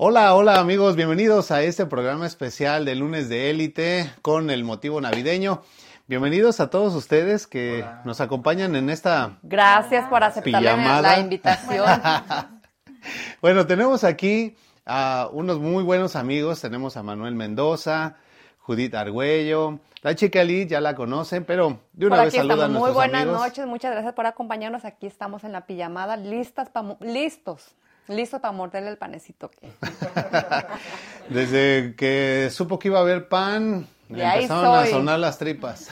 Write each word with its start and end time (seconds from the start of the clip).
Hola, 0.00 0.32
hola 0.36 0.60
amigos, 0.60 0.94
bienvenidos 0.94 1.50
a 1.50 1.62
este 1.62 1.84
programa 1.84 2.24
especial 2.24 2.84
de 2.84 2.94
lunes 2.94 3.28
de 3.28 3.50
élite 3.50 4.08
con 4.22 4.48
el 4.48 4.62
motivo 4.62 5.00
navideño. 5.00 5.62
Bienvenidos 6.06 6.60
a 6.60 6.70
todos 6.70 6.94
ustedes 6.94 7.48
que 7.48 7.84
nos 8.04 8.20
acompañan 8.20 8.76
en 8.76 8.90
esta 8.90 9.38
Gracias 9.42 10.08
por 10.08 10.22
aceptar 10.22 10.62
la, 10.62 11.18
invitación. 11.18 11.84
Bueno, 13.42 13.66
tenemos 13.66 14.04
aquí 14.04 14.56
a 14.86 15.28
unos 15.32 15.58
muy 15.58 15.82
buenos 15.82 16.14
amigos. 16.14 16.60
Tenemos 16.60 16.96
a 16.96 17.02
Manuel 17.02 17.34
Mendoza, 17.34 18.18
Judith 18.60 18.94
Argüello, 18.94 19.80
la 20.02 20.14
chica 20.14 20.44
Lee, 20.44 20.68
ya 20.68 20.80
la 20.80 20.94
conocen, 20.94 21.44
pero 21.44 21.80
de 21.92 22.06
una 22.06 22.18
por 22.18 22.24
vez 22.26 22.34
aquí 22.34 22.38
saluda 22.38 22.54
a 22.54 22.56
estamos. 22.68 22.70
Muy 22.70 22.80
nuestros 22.82 22.94
buenas 22.94 23.22
amigos. 23.22 23.40
noches, 23.40 23.66
muchas 23.66 23.90
gracias 23.90 24.14
por 24.14 24.26
acompañarnos. 24.26 24.84
Aquí 24.84 25.08
estamos 25.08 25.42
en 25.42 25.50
la 25.50 25.66
pijamada, 25.66 26.16
listas 26.16 26.70
pa 26.70 26.96
listos, 27.00 27.74
listos 28.08 28.40
para 28.40 28.52
morderle 28.52 28.90
el 28.90 28.98
panecito. 28.98 29.50
que- 29.50 29.70
Desde 31.28 31.94
que 31.96 32.48
supo 32.50 32.78
que 32.78 32.88
iba 32.88 32.98
a 32.98 33.02
haber 33.02 33.28
pan, 33.28 33.86
le 34.08 34.24
empezaron 34.24 34.74
a 34.76 34.86
sonar 34.86 35.18
las 35.18 35.38
tripas. 35.38 35.90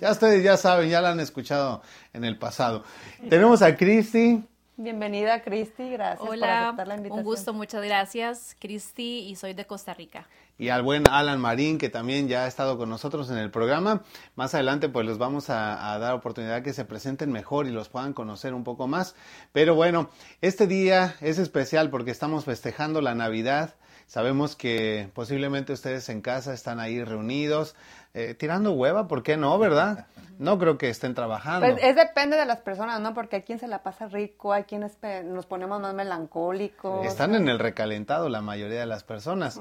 Ya 0.00 0.10
ustedes 0.12 0.42
ya 0.42 0.56
saben, 0.56 0.88
ya 0.88 1.00
la 1.02 1.10
han 1.10 1.20
escuchado 1.20 1.82
en 2.14 2.24
el 2.24 2.38
pasado. 2.38 2.84
Tenemos 3.28 3.60
a 3.62 3.76
Cristi. 3.76 4.42
Bienvenida, 4.78 5.42
Cristi, 5.42 5.90
gracias 5.90 6.26
por 6.26 6.42
aceptar 6.42 6.88
la 6.88 6.94
invitación. 6.96 7.18
un 7.18 7.24
gusto, 7.24 7.52
muchas 7.52 7.84
gracias. 7.84 8.56
Cristi 8.58 9.26
y 9.28 9.36
soy 9.36 9.52
de 9.52 9.66
Costa 9.66 9.92
Rica. 9.92 10.26
Y 10.60 10.68
al 10.68 10.82
buen 10.82 11.04
Alan 11.10 11.40
Marín, 11.40 11.78
que 11.78 11.88
también 11.88 12.28
ya 12.28 12.44
ha 12.44 12.46
estado 12.46 12.76
con 12.76 12.90
nosotros 12.90 13.30
en 13.30 13.38
el 13.38 13.50
programa. 13.50 14.02
Más 14.36 14.54
adelante, 14.54 14.90
pues 14.90 15.06
les 15.06 15.16
vamos 15.16 15.48
a, 15.48 15.94
a 15.94 15.98
dar 15.98 16.12
oportunidad 16.12 16.62
que 16.62 16.74
se 16.74 16.84
presenten 16.84 17.32
mejor 17.32 17.66
y 17.66 17.70
los 17.70 17.88
puedan 17.88 18.12
conocer 18.12 18.52
un 18.52 18.62
poco 18.62 18.86
más. 18.86 19.14
Pero 19.52 19.74
bueno, 19.74 20.10
este 20.42 20.66
día 20.66 21.16
es 21.22 21.38
especial 21.38 21.88
porque 21.88 22.10
estamos 22.10 22.44
festejando 22.44 23.00
la 23.00 23.14
Navidad. 23.14 23.74
Sabemos 24.10 24.56
que 24.56 25.08
posiblemente 25.14 25.72
ustedes 25.72 26.08
en 26.08 26.20
casa 26.20 26.52
están 26.52 26.80
ahí 26.80 27.04
reunidos, 27.04 27.76
eh, 28.12 28.34
tirando 28.34 28.72
hueva, 28.72 29.06
¿por 29.06 29.22
qué 29.22 29.36
no, 29.36 29.56
verdad? 29.56 30.08
No 30.40 30.58
creo 30.58 30.78
que 30.78 30.88
estén 30.88 31.14
trabajando. 31.14 31.68
Pues 31.68 31.80
es 31.80 31.94
depende 31.94 32.36
de 32.36 32.44
las 32.44 32.58
personas, 32.60 33.00
¿no? 33.00 33.14
Porque 33.14 33.36
hay 33.36 33.42
quien 33.42 33.60
se 33.60 33.68
la 33.68 33.84
pasa 33.84 34.08
rico, 34.08 34.52
hay 34.52 34.64
quienes 34.64 34.98
nos 35.26 35.46
ponemos 35.46 35.80
más 35.80 35.94
melancólicos. 35.94 37.06
Están 37.06 37.36
en 37.36 37.48
el 37.48 37.60
recalentado 37.60 38.28
la 38.28 38.40
mayoría 38.40 38.80
de 38.80 38.86
las 38.86 39.04
personas. 39.04 39.60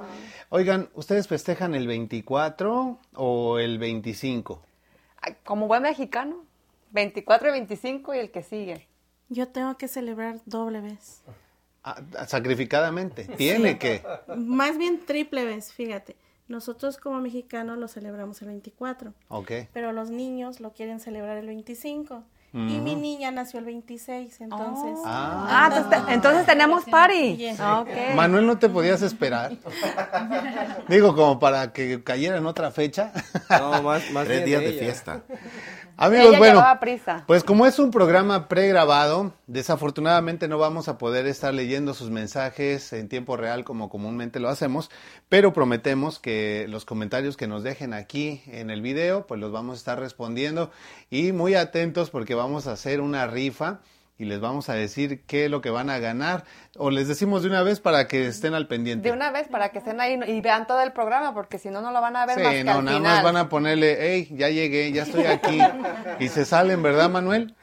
Oigan, 0.50 0.90
¿ustedes 0.96 1.28
festejan 1.28 1.76
el 1.76 1.86
24 1.86 2.98
o 3.18 3.60
el 3.60 3.78
25? 3.78 4.64
Ay, 5.22 5.36
Como 5.44 5.68
buen 5.68 5.84
mexicano, 5.84 6.44
24 6.90 7.50
y 7.50 7.52
25 7.52 8.16
y 8.16 8.18
el 8.18 8.32
que 8.32 8.42
sigue. 8.42 8.88
Yo 9.28 9.50
tengo 9.50 9.78
que 9.78 9.88
celebrar 9.88 10.38
doble 10.46 10.82
vez. 10.82 11.22
Sacrificadamente. 12.28 13.26
Tiene 13.38 13.78
que. 13.78 14.04
Más 14.36 14.78
bien 14.78 15.06
triple 15.06 15.46
vez, 15.46 15.72
fíjate. 15.74 16.16
Nosotros 16.48 16.98
como 16.98 17.20
mexicanos 17.22 17.78
lo 17.78 17.88
celebramos 17.88 18.42
el 18.42 18.48
24, 18.48 19.14
Ok. 19.28 19.52
pero 19.72 19.92
los 19.92 20.10
niños 20.10 20.60
lo 20.60 20.74
quieren 20.74 21.00
celebrar 21.00 21.38
el 21.38 21.46
25. 21.48 22.24
Y 22.52 22.58
mi 22.80 22.96
niña 22.96 23.30
nació 23.30 23.60
el 23.60 23.66
26, 23.66 24.42
entonces... 24.42 24.98
Ah. 25.06 25.46
Ah, 25.48 25.70
entonces, 25.78 26.06
te- 26.08 26.14
entonces 26.16 26.46
tenemos 26.48 26.84
party. 26.86 27.38
Yes. 27.38 27.60
Manuel, 28.16 28.48
¿no 28.48 28.58
te 28.58 28.68
podías 28.70 29.04
esperar? 29.04 29.52
Digo, 30.90 31.16
como 31.16 31.38
para 31.40 31.74
que 31.74 32.04
cayera 32.04 32.38
en 32.38 32.48
otra 32.48 32.72
fecha. 32.72 33.12
No, 33.52 33.84
más, 33.84 34.10
más 34.10 34.26
Tres 34.26 34.44
bien 34.44 34.46
días 34.46 34.62
de 34.62 34.70
ella. 34.70 34.80
fiesta. 34.80 35.22
Amigos, 36.02 36.28
Ella 36.28 36.38
bueno, 36.38 36.64
prisa. 36.80 37.26
pues 37.28 37.44
como 37.44 37.66
es 37.66 37.78
un 37.78 37.92
programa 37.92 38.48
pregrabado, 38.48 39.34
desafortunadamente 39.48 40.48
no 40.48 40.58
vamos 40.58 40.88
a 40.88 40.98
poder 40.98 41.28
estar 41.28 41.54
leyendo 41.54 41.94
sus 41.94 42.10
mensajes 42.10 42.94
en 42.94 43.10
tiempo 43.10 43.36
real 43.36 43.66
como 43.66 43.90
comúnmente 43.90 44.40
lo 44.40 44.48
hacemos, 44.48 44.90
pero 45.28 45.52
prometemos 45.52 46.18
que 46.18 46.68
los 46.70 46.86
comentarios 46.86 47.36
que 47.36 47.48
nos 47.48 47.64
dejen 47.64 47.94
aquí 47.94 48.42
en 48.48 48.70
el 48.70 48.82
video, 48.82 49.28
pues 49.28 49.42
los 49.42 49.52
vamos 49.52 49.76
a 49.76 49.80
estar 49.80 50.00
respondiendo 50.00 50.72
y 51.10 51.34
muy 51.34 51.56
atentos 51.56 52.12
porque 52.12 52.34
vamos 52.34 52.66
a 52.68 52.72
hacer 52.72 53.02
una 53.02 53.28
rifa 53.28 53.82
y 54.20 54.26
les 54.26 54.40
vamos 54.42 54.68
a 54.70 54.74
decir 54.74 55.22
qué 55.26 55.46
es 55.46 55.52
lo 55.52 55.62
que 55.62 55.70
van 55.70 55.90
a 55.90 55.98
ganar 55.98 56.44
o 56.78 56.92
les 56.92 57.08
decimos 57.08 57.42
de 57.42 57.48
una 57.50 57.64
vez 57.64 57.80
para 57.80 58.08
que 58.08 58.28
estén 58.28 58.54
al 58.54 58.68
pendiente. 58.68 59.08
De 59.08 59.14
una 59.16 59.32
vez 59.32 59.48
para 59.48 59.70
que 59.70 59.80
estén 59.80 60.00
ahí 60.02 60.20
y 60.28 60.42
vean 60.42 60.68
todo 60.68 60.82
el 60.82 60.92
programa, 60.92 61.34
porque 61.34 61.58
si 61.58 61.70
no, 61.70 61.82
no 61.82 61.92
lo 61.92 62.02
van 62.02 62.16
a 62.18 62.26
ver 62.26 62.38
más 62.38 62.52
Sí, 62.52 62.58
que 62.60 62.64
no, 62.66 62.72
al 62.74 62.86
nada 62.86 62.98
final. 62.98 63.14
más 63.16 63.24
van 63.24 63.38
a 63.38 63.50
ponerle, 63.50 63.98
hey, 64.00 64.28
ya 64.32 64.50
llegué, 64.50 64.92
ya 64.92 65.04
estoy 65.04 65.26
aquí. 65.26 65.58
y 66.20 66.28
se 66.28 66.44
salen, 66.46 66.84
¿verdad, 66.84 67.10
Manuel? 67.10 67.56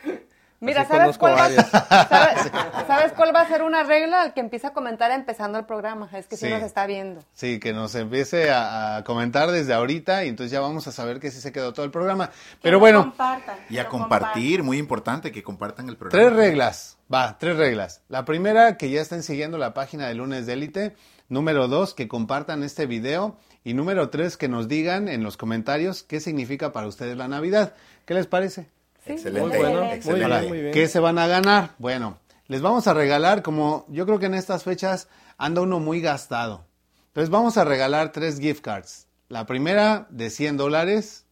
Mira, 0.60 0.82
Así 0.82 0.92
¿sabes 0.92 1.18
cuál, 1.18 1.34
va. 1.34 1.48
¿sabes, 1.50 2.50
sabes 2.86 3.12
cuál 3.12 3.34
va 3.34 3.42
a 3.42 3.48
ser 3.48 3.62
una 3.62 3.82
regla? 3.82 4.24
El 4.24 4.32
que 4.32 4.40
empieza 4.40 4.68
a 4.68 4.72
comentar 4.72 5.10
empezando 5.10 5.58
el 5.58 5.66
programa. 5.66 6.08
Es 6.14 6.26
que 6.26 6.36
sí, 6.36 6.46
Sí. 6.46 6.52
nos 6.52 6.62
está 6.62 6.86
viendo. 6.86 7.22
Sí, 7.34 7.60
que 7.60 7.72
nos 7.72 7.94
empiece 7.94 8.50
a, 8.50 8.96
a 8.96 9.04
comentar 9.04 9.50
desde 9.50 9.74
ahorita 9.74 10.24
y 10.24 10.28
entonces 10.28 10.50
ya 10.50 10.60
vamos 10.60 10.86
a 10.86 10.92
saber 10.92 11.20
que 11.20 11.30
sí 11.30 11.40
se 11.40 11.52
quedó 11.52 11.72
todo 11.72 11.84
el 11.84 11.90
programa. 11.90 12.30
Pero 12.62 12.74
lo 12.76 12.80
bueno, 12.80 13.02
compartan, 13.02 13.56
Y 13.68 13.74
que 13.74 13.80
a 13.80 13.88
compartir, 13.88 14.62
muy 14.62 14.78
importante 14.78 15.30
que 15.32 15.42
compartan 15.42 15.88
el 15.88 15.96
programa. 15.96 16.26
tres 16.28 16.36
reglas, 16.36 16.96
va, 17.12 17.36
tres 17.38 17.56
reglas. 17.56 18.00
La 18.08 18.24
primera, 18.24 18.76
que 18.76 18.88
ya 18.90 19.00
estén 19.02 19.22
siguiendo 19.22 19.58
la 19.58 19.74
página 19.74 20.08
de 20.08 20.14
Lunes 20.14 20.46
de 20.46 20.54
Élite. 20.54 20.96
Número 21.28 21.66
dos, 21.68 21.92
que 21.92 22.06
compartan 22.08 22.62
este 22.62 22.86
video. 22.86 23.36
Y 23.64 23.74
número 23.74 24.10
tres, 24.10 24.36
que 24.36 24.48
nos 24.48 24.68
digan 24.68 25.08
en 25.08 25.24
los 25.24 25.36
comentarios 25.36 26.04
qué 26.04 26.20
significa 26.20 26.72
para 26.72 26.86
ustedes 26.86 27.16
la 27.16 27.26
Navidad. 27.26 27.74
¿Qué 28.04 28.14
les 28.14 28.28
parece? 28.28 28.68
Excelente, 29.06 29.48
Muy 29.48 29.58
bueno, 29.58 29.84
muy 29.84 29.94
excelente. 29.94 30.28
bien, 30.40 30.48
muy 30.48 30.60
bien. 30.60 30.72
¿Qué 30.72 30.88
se 30.88 31.00
van 31.00 31.18
a 31.18 31.26
ganar? 31.26 31.74
Bueno, 31.78 32.18
les 32.46 32.60
vamos 32.60 32.86
a 32.86 32.94
regalar, 32.94 33.42
como 33.42 33.86
yo 33.88 34.06
creo 34.06 34.18
que 34.18 34.26
en 34.26 34.34
estas 34.34 34.64
fechas 34.64 35.08
anda 35.38 35.60
uno 35.62 35.78
muy 35.80 36.00
gastado. 36.00 36.64
Entonces 37.08 37.30
vamos 37.30 37.56
a 37.56 37.64
regalar 37.64 38.12
tres 38.12 38.38
gift 38.38 38.62
cards. 38.62 39.06
La 39.28 39.46
primera 39.46 40.06
de 40.10 40.30
100 40.30 40.56
dólares, 40.56 41.24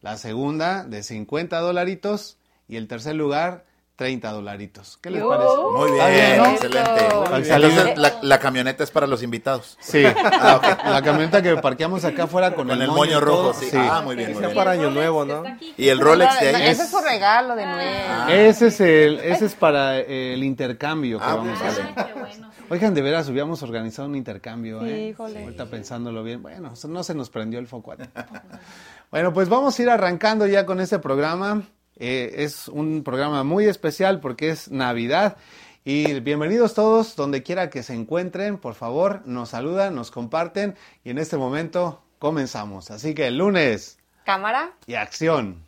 la 0.00 0.16
segunda 0.16 0.84
de 0.84 1.02
50 1.02 1.58
dolaritos 1.60 2.38
y 2.68 2.76
el 2.76 2.88
tercer 2.88 3.14
lugar 3.14 3.64
30 4.00 4.30
dolaritos. 4.32 4.98
¿Qué 5.02 5.10
les 5.10 5.20
¡Yo! 5.20 5.28
parece? 5.28 5.56
Muy 5.76 5.90
¿Está 5.90 6.08
bien, 6.08 6.24
bien, 6.24 6.36
no? 6.38 6.46
excelente. 6.52 7.04
Entonces, 7.04 7.98
la, 7.98 8.18
la 8.22 8.38
camioneta 8.38 8.82
es 8.82 8.90
para 8.90 9.06
los 9.06 9.22
invitados. 9.22 9.76
Sí, 9.78 10.02
la 10.02 11.02
camioneta 11.04 11.42
que 11.42 11.54
parqueamos 11.58 12.02
acá 12.06 12.22
afuera 12.22 12.54
con, 12.54 12.66
Con 12.68 12.80
el 12.80 12.88
moño 12.88 13.20
rojo, 13.20 13.52
sí. 13.52 13.68
Ah, 13.74 14.00
muy 14.02 14.16
bien, 14.16 14.32
muy 14.32 14.40
bien. 14.40 14.54
para 14.54 14.70
Año 14.70 14.90
Nuevo, 14.90 15.26
¿no? 15.26 15.42
Y 15.76 15.88
el 15.90 16.00
Rolex 16.00 16.40
de 16.40 16.56
ahí 16.56 16.68
Ese 16.70 16.84
es 16.84 16.90
su 16.90 16.98
regalo 16.98 17.54
de 17.54 17.66
nuevo. 17.66 18.30
Ese 18.30 18.68
es 18.68 18.80
el, 18.80 19.18
ese 19.18 19.44
es 19.44 19.54
para 19.54 19.98
el 19.98 20.42
intercambio 20.44 21.18
que 21.18 21.24
Ah, 21.26 21.34
vamos 21.34 21.60
a 21.60 21.68
hacer. 21.68 21.84
bueno. 21.94 22.50
Oigan, 22.70 22.94
de 22.94 23.02
veras 23.02 23.28
hubiéramos 23.28 23.62
organizado 23.62 24.08
un 24.08 24.16
intercambio, 24.16 24.82
¿eh? 24.86 25.08
Híjole. 25.08 25.42
Ahorita 25.42 25.66
pensándolo 25.66 26.22
bien. 26.22 26.40
Bueno, 26.40 26.72
no 26.88 27.02
se 27.04 27.14
nos 27.14 27.28
prendió 27.28 27.58
el 27.58 27.66
foco. 27.66 27.94
bueno, 29.10 29.34
pues 29.34 29.50
vamos 29.50 29.78
a 29.78 29.82
ir 29.82 29.90
arrancando 29.90 30.46
ya 30.46 30.64
con 30.64 30.80
este 30.80 30.98
programa. 31.00 31.64
Eh, 32.00 32.42
es 32.44 32.66
un 32.66 33.04
programa 33.04 33.44
muy 33.44 33.66
especial 33.66 34.20
porque 34.20 34.48
es 34.48 34.70
Navidad. 34.70 35.36
Y 35.84 36.20
bienvenidos 36.20 36.74
todos, 36.74 37.14
donde 37.14 37.42
quiera 37.42 37.70
que 37.70 37.82
se 37.82 37.94
encuentren, 37.94 38.58
por 38.58 38.74
favor, 38.74 39.22
nos 39.26 39.50
saludan, 39.50 39.94
nos 39.94 40.10
comparten 40.10 40.76
y 41.04 41.10
en 41.10 41.18
este 41.18 41.36
momento 41.36 42.02
comenzamos. 42.18 42.90
Así 42.90 43.14
que 43.14 43.26
el 43.26 43.36
lunes 43.38 43.98
Cámara. 44.24 44.72
y 44.86 44.94
acción. 44.94 45.62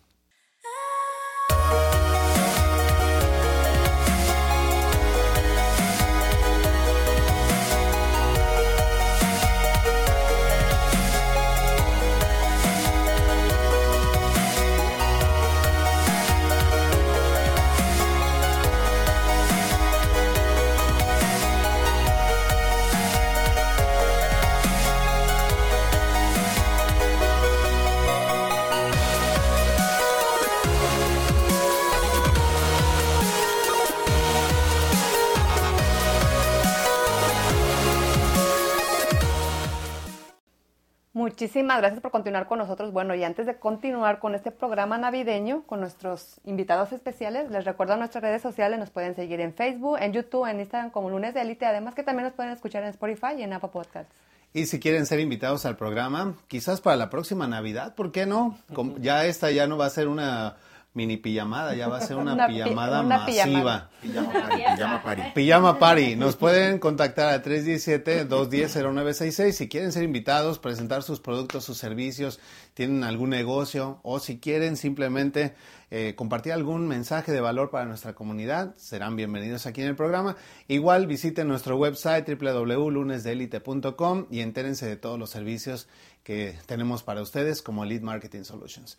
Muchísimas 41.43 41.79
gracias 41.79 42.01
por 42.01 42.13
continuar 42.13 42.47
con 42.47 42.61
nosotros. 42.61 42.93
Bueno, 42.93 43.17
y 43.17 43.25
antes 43.25 43.47
de 43.47 43.57
continuar 43.57 44.21
con 44.21 44.37
este 44.37 44.53
programa 44.53 44.97
navideño, 44.97 45.65
con 45.67 45.81
nuestros 45.81 46.37
invitados 46.45 46.93
especiales, 46.93 47.51
les 47.51 47.65
recuerdo 47.65 47.97
nuestras 47.97 48.23
redes 48.23 48.41
sociales, 48.41 48.79
nos 48.79 48.91
pueden 48.91 49.17
seguir 49.17 49.41
en 49.41 49.53
Facebook, 49.53 49.99
en 50.01 50.13
YouTube, 50.13 50.47
en 50.47 50.61
Instagram 50.61 50.93
como 50.93 51.11
Lunes 51.11 51.35
de 51.35 51.41
Élite, 51.41 51.67
además 51.67 51.97
que 51.97 52.05
también 52.05 52.27
nos 52.27 52.35
pueden 52.35 52.53
escuchar 52.53 52.85
en 52.85 52.91
Spotify 52.91 53.35
y 53.39 53.43
en 53.43 53.55
Apple 53.55 53.71
Podcasts. 53.73 54.15
Y 54.53 54.67
si 54.67 54.79
quieren 54.79 55.05
ser 55.05 55.19
invitados 55.19 55.67
al 55.67 55.77
programa, 55.77 56.37
quizás 56.47 56.81
para 56.81 56.95
la 56.95 57.11
próxima 57.11 57.49
Navidad, 57.49 57.97
¿por 57.97 58.13
qué 58.13 58.25
no? 58.25 58.57
Ya 59.01 59.27
esta 59.27 59.51
ya 59.51 59.67
no 59.67 59.77
va 59.77 59.87
a 59.87 59.91
ser 59.91 60.07
una 60.07 60.59
mini 60.95 61.17
pijamada, 61.17 61.75
ya 61.75 61.89
va 61.89 61.99
a 61.99 62.01
ser 62.03 62.17
una, 62.17 62.35
Una 62.35 62.47
pi- 62.47 62.55
pijamada 62.55 63.01
una 63.01 63.19
masiva. 63.21 63.91
Pijama 64.03 64.33
party, 64.33 64.57
pijama 64.77 65.03
party. 65.03 65.23
Pijama 65.35 65.79
Party. 65.79 66.17
Nos 66.17 66.37
pueden 66.37 66.79
contactar 66.79 67.33
a 67.33 67.43
317-210-0966 67.43 69.53
si 69.53 69.69
quieren 69.69 69.93
ser 69.93 70.03
invitados, 70.03 70.59
presentar 70.59 71.03
sus 71.03 71.21
productos, 71.21 71.65
sus 71.65 71.79
servicios, 71.79 72.41
tienen 72.75 73.05
algún 73.05 73.31
negocio 73.31 74.01
o 74.03 74.19
si 74.21 74.39
quieren 74.39 74.77
simplemente 74.77 75.55
eh, 75.91 76.15
compartir 76.17 76.53
algún 76.53 76.89
mensaje 76.89 77.33
de 77.33 77.41
valor 77.41 77.71
para 77.71 77.85
nuestra 77.85 78.15
comunidad, 78.15 78.75
serán 78.77 79.15
bienvenidos 79.17 79.67
aquí 79.67 79.83
en 79.83 79.89
el 79.89 79.97
programa. 79.97 80.37
Igual 80.69 81.07
visiten 81.07 81.49
nuestro 81.49 81.77
website 81.77 82.27
www.lunesdelite.com 82.29 84.27
y 84.31 84.41
entérense 84.41 84.87
de 84.87 84.97
todos 84.97 85.19
los 85.19 85.31
servicios 85.31 85.89
que 86.23 86.57
tenemos 86.67 87.03
para 87.03 87.21
ustedes 87.21 87.63
como 87.63 87.85
Lead 87.85 88.01
Marketing 88.03 88.45
Solutions. 88.45 88.97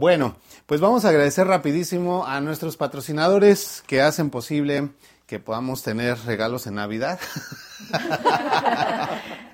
Bueno, 0.00 0.36
pues 0.66 0.82
vamos 0.82 1.06
a 1.06 1.08
agradecer 1.08 1.46
rapidísimo 1.46 2.26
a 2.26 2.42
nuestros 2.42 2.76
patrocinadores 2.76 3.82
que 3.86 4.02
hacen 4.02 4.28
posible 4.28 4.90
que 5.26 5.38
podamos 5.40 5.82
tener 5.82 6.18
regalos 6.26 6.66
en 6.66 6.74
Navidad. 6.74 7.18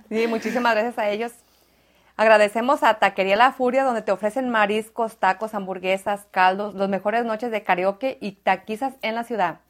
Sí, 0.09 0.27
muchísimas 0.27 0.75
gracias 0.75 0.99
a 0.99 1.09
ellos. 1.09 1.31
Agradecemos 2.19 2.83
a 2.83 2.95
Taquería 2.99 3.35
La 3.37 3.53
Furia, 3.53 3.83
donde 3.85 4.03
te 4.03 4.13
ofrecen 4.13 4.51
mariscos, 4.51 5.17
tacos, 5.17 5.55
hamburguesas, 5.55 6.27
caldos, 6.31 6.75
las 6.75 6.91
mejores 6.91 7.25
noches 7.25 7.51
de 7.51 7.63
karaoke 7.63 8.19
y 8.21 8.33
taquizas 8.33 8.93
en 9.01 9.15
la 9.15 9.25
ciudad. 9.25 9.61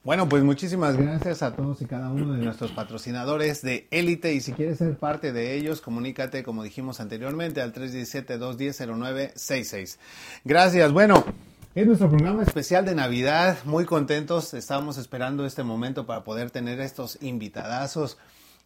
Bueno, 0.04 0.28
pues 0.28 0.42
muchísimas 0.42 0.96
gracias 0.96 1.44
a 1.44 1.54
todos 1.54 1.80
y 1.80 1.84
cada 1.84 2.10
uno 2.10 2.32
de 2.32 2.42
nuestros 2.42 2.72
patrocinadores 2.72 3.62
de 3.62 3.86
élite 3.92 4.32
y 4.32 4.40
si 4.40 4.52
quieres 4.52 4.78
ser 4.78 4.96
parte 4.96 5.32
de 5.32 5.54
ellos, 5.54 5.80
comunícate 5.80 6.42
como 6.42 6.64
dijimos 6.64 6.98
anteriormente 6.98 7.60
al 7.60 7.72
317-210-0966. 7.72 9.98
Gracias. 10.44 10.90
Bueno, 10.90 11.24
es 11.74 11.86
nuestro 11.86 12.10
programa 12.10 12.42
especial 12.42 12.84
de 12.84 12.94
Navidad. 12.94 13.56
Muy 13.64 13.86
contentos. 13.86 14.52
Estábamos 14.52 14.98
esperando 14.98 15.46
este 15.46 15.62
momento 15.62 16.04
para 16.04 16.22
poder 16.22 16.50
tener 16.50 16.80
estos 16.80 17.16
invitadazos 17.22 18.18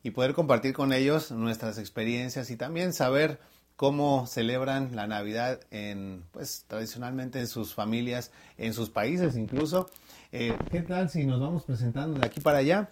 y 0.02 0.10
poder 0.10 0.34
compartir 0.34 0.72
con 0.72 0.92
ellos 0.92 1.30
nuestras 1.30 1.78
experiencias 1.78 2.50
y 2.50 2.56
también 2.56 2.92
saber 2.92 3.38
cómo 3.76 4.26
celebran 4.26 4.96
la 4.96 5.06
Navidad 5.06 5.60
en, 5.70 6.24
pues, 6.32 6.64
tradicionalmente 6.66 7.38
en 7.38 7.46
sus 7.46 7.74
familias, 7.74 8.32
en 8.58 8.74
sus 8.74 8.90
países 8.90 9.36
incluso. 9.36 9.88
Eh, 10.32 10.56
¿Qué 10.72 10.82
tal 10.82 11.08
si 11.08 11.26
nos 11.26 11.40
vamos 11.40 11.62
presentando 11.62 12.18
de 12.18 12.26
aquí 12.26 12.40
para 12.40 12.58
allá? 12.58 12.90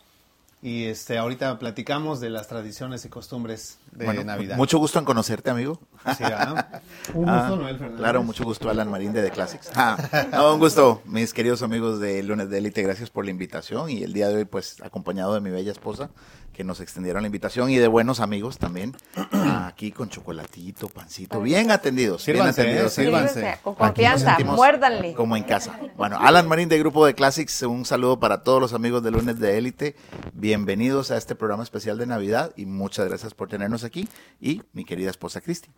Y 0.62 0.84
este, 0.84 1.18
ahorita 1.18 1.58
platicamos 1.58 2.20
de 2.20 2.30
las 2.30 2.46
tradiciones 2.46 3.04
y 3.04 3.08
costumbres 3.08 3.78
de 3.96 4.04
Bueno, 4.04 4.24
Navidad. 4.24 4.56
Mucho 4.56 4.78
gusto 4.78 4.98
en 4.98 5.04
conocerte, 5.04 5.50
amigo. 5.50 5.80
Sí, 6.16 6.22
¿verdad? 6.22 6.82
Un 7.14 7.24
gusto, 7.24 7.30
Ah, 7.32 7.48
Noel 7.56 7.76
Fernández. 7.78 7.98
Claro, 8.00 8.22
mucho 8.22 8.44
gusto, 8.44 8.68
Alan 8.70 8.90
Marín 8.90 9.12
de 9.12 9.22
The 9.22 9.30
Classics. 9.30 9.70
Ah, 9.74 9.96
no, 10.32 10.54
un 10.54 10.58
gusto, 10.60 11.02
mis 11.06 11.32
queridos 11.32 11.62
amigos 11.62 12.00
de 12.00 12.22
Lunes 12.22 12.50
de 12.50 12.58
Élite, 12.58 12.82
gracias 12.82 13.10
por 13.10 13.24
la 13.24 13.30
invitación 13.30 13.90
y 13.90 14.02
el 14.02 14.12
día 14.12 14.28
de 14.28 14.36
hoy, 14.36 14.44
pues, 14.44 14.80
acompañado 14.82 15.34
de 15.34 15.40
mi 15.40 15.50
bella 15.50 15.72
esposa, 15.72 16.10
que 16.52 16.62
nos 16.62 16.78
extendieron 16.80 17.22
la 17.22 17.26
invitación 17.26 17.68
y 17.70 17.76
de 17.78 17.88
buenos 17.88 18.20
amigos 18.20 18.58
también, 18.58 18.96
ah, 19.16 19.66
aquí 19.66 19.90
con 19.90 20.08
chocolatito, 20.08 20.88
pancito, 20.88 21.40
bien 21.40 21.70
atendidos, 21.72 22.24
bien 22.26 22.42
atendidos. 22.42 22.96
eh, 22.98 23.02
sírvanse. 23.04 23.34
Sírvanse, 23.34 23.58
Con 23.62 23.74
confianza, 23.74 24.36
muérdanle. 24.44 25.14
Como 25.14 25.36
en 25.36 25.42
casa. 25.44 25.78
Bueno, 25.96 26.16
Alan 26.20 26.46
Marín 26.48 26.68
de 26.68 26.78
Grupo 26.78 27.06
de 27.06 27.14
Classics, 27.14 27.62
un 27.62 27.84
saludo 27.84 28.20
para 28.20 28.42
todos 28.44 28.60
los 28.60 28.72
amigos 28.72 29.02
de 29.02 29.10
Lunes 29.10 29.40
de 29.40 29.58
Élite. 29.58 29.96
Bienvenidos 30.32 31.10
a 31.10 31.16
este 31.16 31.34
programa 31.34 31.62
especial 31.62 31.98
de 31.98 32.06
Navidad 32.06 32.52
y 32.56 32.66
muchas 32.66 33.08
gracias 33.08 33.34
por 33.34 33.48
tenernos 33.48 33.83
aquí. 33.84 34.08
Y 34.40 34.62
mi 34.72 34.84
querida 34.84 35.10
esposa 35.10 35.40
Cristi. 35.40 35.70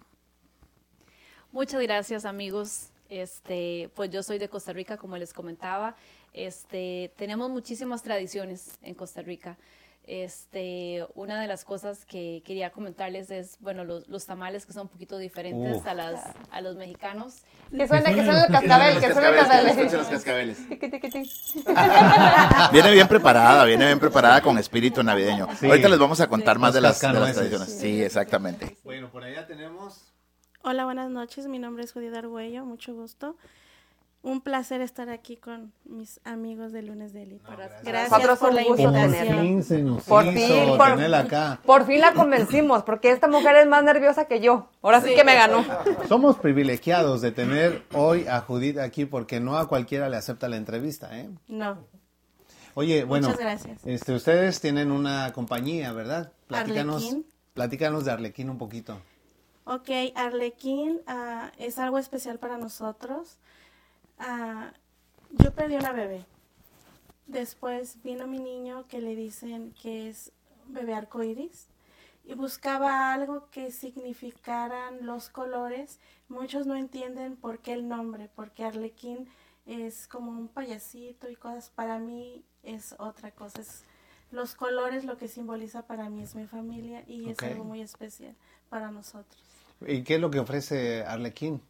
Muchas 1.53 1.81
gracias, 1.83 2.25
amigos. 2.25 2.89
Este, 3.09 3.91
pues 3.95 4.11
yo 4.11 4.23
soy 4.23 4.39
de 4.39 4.49
Costa 4.49 4.73
Rica, 4.73 4.97
como 4.97 5.17
les 5.17 5.33
comentaba. 5.33 5.97
Este, 6.33 7.13
tenemos 7.17 7.51
muchísimas 7.51 8.03
tradiciones 8.03 8.79
en 8.83 8.95
Costa 8.95 9.23
Rica. 9.23 9.57
Este, 10.07 11.05
una 11.17 11.41
de 11.41 11.49
las 11.49 11.65
cosas 11.65 12.05
que 12.05 12.41
quería 12.45 12.71
comentarles 12.71 13.33
es, 13.33 13.57
bueno, 13.59 13.83
los, 13.83 14.07
los 14.07 14.25
tamales 14.25 14.65
que 14.65 14.73
son 14.73 14.83
un 14.83 14.89
poquito 14.89 15.19
diferentes 15.19 15.79
Uf. 15.79 15.87
a, 15.87 15.95
las, 15.95 16.21
a 16.53 16.61
los 16.61 16.77
mexicanos. 16.77 17.43
Que 17.77 17.89
suene, 17.89 18.15
que 18.15 18.25
suene 18.25 18.43
el 18.43 18.47
cascabel, 18.47 19.01
que 19.01 19.07
el 19.07 19.15
cascabel. 19.15 20.09
cascabeles. 20.09 20.59
Viene 22.73 22.93
bien 22.93 23.09
preparada, 23.09 23.65
viene 23.65 23.87
bien 23.87 23.99
preparada 23.99 24.41
con 24.41 24.57
espíritu 24.59 25.03
navideño. 25.03 25.49
Sí. 25.59 25.67
Ahorita 25.67 25.89
les 25.89 25.99
vamos 25.99 26.21
a 26.21 26.29
contar 26.29 26.61
más 26.61 26.69
Los 26.69 26.75
de 26.75 26.81
las, 26.83 27.01
de 27.01 27.13
las 27.13 27.35
tradiciones. 27.35 27.77
Sí, 27.77 28.01
exactamente. 28.01 28.77
Bueno, 28.85 29.11
por 29.11 29.25
allá 29.25 29.49
tenemos... 29.49 30.13
Hola, 30.63 30.85
buenas 30.85 31.11
noches. 31.11 31.49
Mi 31.49 31.59
nombre 31.59 31.83
es 31.83 31.93
Judith 31.93 32.15
Argüello. 32.15 32.65
Mucho 32.65 32.95
gusto. 32.95 33.37
Un 34.27 34.41
placer 34.41 34.81
estar 34.81 35.09
aquí 35.09 35.37
con 35.37 35.73
mis 35.85 36.19
amigos 36.25 36.73
de 36.73 36.83
Lunes 36.83 37.13
de 37.13 37.23
Élite. 37.23 37.45
gracias 37.85 38.11
Nosotros 38.11 38.39
por 38.41 38.49
un 38.51 38.57
la 38.57 38.65
gusto 38.65 38.83
Por 38.83 38.93
tenerla. 38.93 39.17
invitación. 39.19 39.41
fin 39.47 39.63
se 39.63 39.83
nos 39.85 40.03
Por 40.03 40.25
hizo 40.27 40.35
fin, 40.55 40.77
por- 40.77 40.89
tenerla 40.91 41.19
acá. 41.21 41.61
Por 41.65 41.87
fin 41.87 42.01
la 42.01 42.13
convencimos, 42.13 42.83
porque 42.83 43.13
esta 43.13 43.29
mujer 43.29 43.55
es 43.55 43.69
más 43.69 43.85
nerviosa 43.85 44.25
que 44.25 44.41
yo. 44.41 44.69
Ahora 44.83 45.01
sí 45.01 45.15
que 45.15 45.23
me 45.23 45.37
ganó. 45.37 45.65
Somos 46.09 46.39
privilegiados 46.39 47.21
de 47.21 47.31
tener 47.31 47.85
hoy 47.95 48.27
a 48.27 48.41
Judith 48.41 48.79
aquí 48.79 49.05
porque 49.05 49.39
no 49.39 49.59
a 49.59 49.69
cualquiera 49.69 50.09
le 50.09 50.17
acepta 50.17 50.49
la 50.49 50.57
entrevista, 50.57 51.17
¿eh? 51.17 51.31
No. 51.47 51.79
Oye, 52.75 53.05
bueno, 53.05 53.29
Muchas 53.29 53.41
gracias. 53.41 53.81
este, 53.87 54.13
ustedes 54.13 54.61
tienen 54.61 54.91
una 54.91 55.33
compañía, 55.35 55.93
¿verdad? 55.93 56.33
Platícanos, 56.49 57.05
Arlequín. 57.05 57.27
platícanos 57.55 58.05
de 58.05 58.11
Arlequín 58.11 58.51
un 58.51 58.59
poquito. 58.59 58.99
Ok, 59.67 59.89
Arlequín 60.17 61.01
ah, 61.07 61.53
es 61.59 61.79
algo 61.79 61.99
especial 61.99 62.41
para 62.41 62.59
nosotros. 62.59 63.39
Ah, 64.19 64.73
yo 65.31 65.53
perdí 65.53 65.77
una 65.77 65.93
bebé. 65.93 66.25
Después 67.27 68.03
vino 68.03 68.27
mi 68.27 68.39
niño 68.39 68.87
que 68.89 69.01
le 69.01 69.17
dicen 69.17 69.75
que 69.81 70.09
es 70.09 70.33
bebé 70.69 70.95
arcoíris 70.95 71.67
y 72.25 72.35
buscaba 72.35 73.13
algo 73.13 73.49
que 73.51 73.71
significaran 73.71 75.05
los 75.05 75.29
colores. 75.29 75.99
Muchos 76.29 76.67
no 76.67 76.77
entienden 76.77 77.37
por 77.37 77.59
qué 77.59 77.73
el 77.73 77.89
nombre, 77.89 78.31
porque 78.35 78.65
Arlequín 78.65 79.29
es 79.67 80.07
como 80.09 80.31
un 80.31 80.49
payasito 80.49 81.29
y 81.29 81.37
cosas. 81.37 81.71
Para 81.71 81.99
mí 81.99 82.45
es 82.63 82.95
otra 82.99 83.31
cosa. 83.33 83.61
Es 83.61 83.85
los 84.31 84.55
colores 84.55 85.05
lo 85.05 85.17
que 85.17 85.29
simboliza 85.29 85.87
para 85.87 86.11
mí 86.11 86.23
es 86.23 86.35
mi 86.35 86.47
familia 86.47 87.05
y 87.07 87.31
es 87.31 87.39
algo 87.43 87.65
muy 87.65 87.81
especial 87.81 88.35
para 88.69 88.91
nosotros. 88.91 89.41
¿Y 89.87 90.03
qué 90.03 90.17
es 90.17 90.21
lo 90.21 90.31
que 90.31 90.41
ofrece 90.41 91.05
Arlequín? 91.05 91.61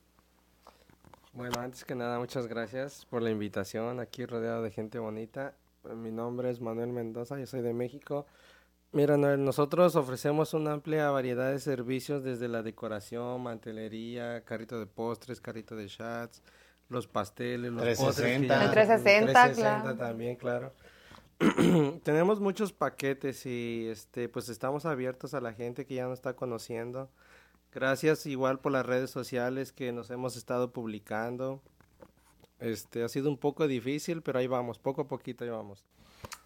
Bueno, 1.37 1.61
antes 1.61 1.85
que 1.85 1.95
nada, 1.95 2.19
muchas 2.19 2.47
gracias 2.47 3.05
por 3.07 3.21
la 3.23 3.31
invitación 3.31 4.01
aquí 4.01 4.25
rodeado 4.25 4.63
de 4.63 4.71
gente 4.71 4.99
bonita. 4.99 5.55
Mi 5.95 6.11
nombre 6.11 6.51
es 6.51 6.61
Manuel 6.61 6.89
Mendoza, 6.93 7.39
yo 7.39 7.47
soy 7.47 7.61
de 7.61 7.75
México. 7.75 8.27
Mira, 8.93 9.17
nosotros 9.19 9.95
ofrecemos 9.97 10.55
una 10.55 10.73
amplia 10.73 11.11
variedad 11.11 11.51
de 11.53 11.59
servicios 11.59 12.25
desde 12.25 12.49
la 12.49 12.63
decoración, 12.63 13.43
mantelería, 13.43 14.43
carrito 14.45 14.79
de 14.79 14.87
postres, 14.87 15.41
carrito 15.41 15.77
de 15.77 15.87
chats, 15.89 16.43
los 16.89 17.07
pasteles, 17.07 17.71
los 17.73 17.83
postres. 17.99 18.41
que 18.41 18.47
360. 18.47 18.55
ya- 18.57 18.65
El 18.65 18.71
360, 18.71 19.33
360 19.33 19.83
claro. 19.83 19.99
también, 19.99 20.37
claro. 20.37 20.73
Tenemos 22.03 22.41
muchos 22.41 22.73
paquetes 22.73 23.45
y 23.45 23.89
este 23.91 24.31
pues 24.31 24.49
estamos 24.49 24.87
abiertos 24.87 25.35
a 25.35 25.43
la 25.43 25.53
gente 25.53 25.85
que 25.85 25.95
ya 25.97 26.05
nos 26.05 26.15
está 26.15 26.35
conociendo. 26.35 27.11
Gracias 27.73 28.27
igual 28.27 28.59
por 28.59 28.73
las 28.73 28.87
redes 28.87 29.11
sociales 29.11 29.73
que 29.73 29.93
nos 29.93 30.11
hemos 30.11 30.37
estado 30.37 30.73
publicando. 30.73 31.61
Este 32.59 33.05
ha 33.05 33.09
sido 33.09 33.29
un 33.29 33.37
poco 33.37 33.67
difícil, 33.69 34.23
pero 34.23 34.39
ahí 34.39 34.47
vamos, 34.47 34.79
poco 34.79 35.03
a 35.03 35.09
poquito 35.09 35.45
ahí 35.45 35.51
vamos. 35.51 35.85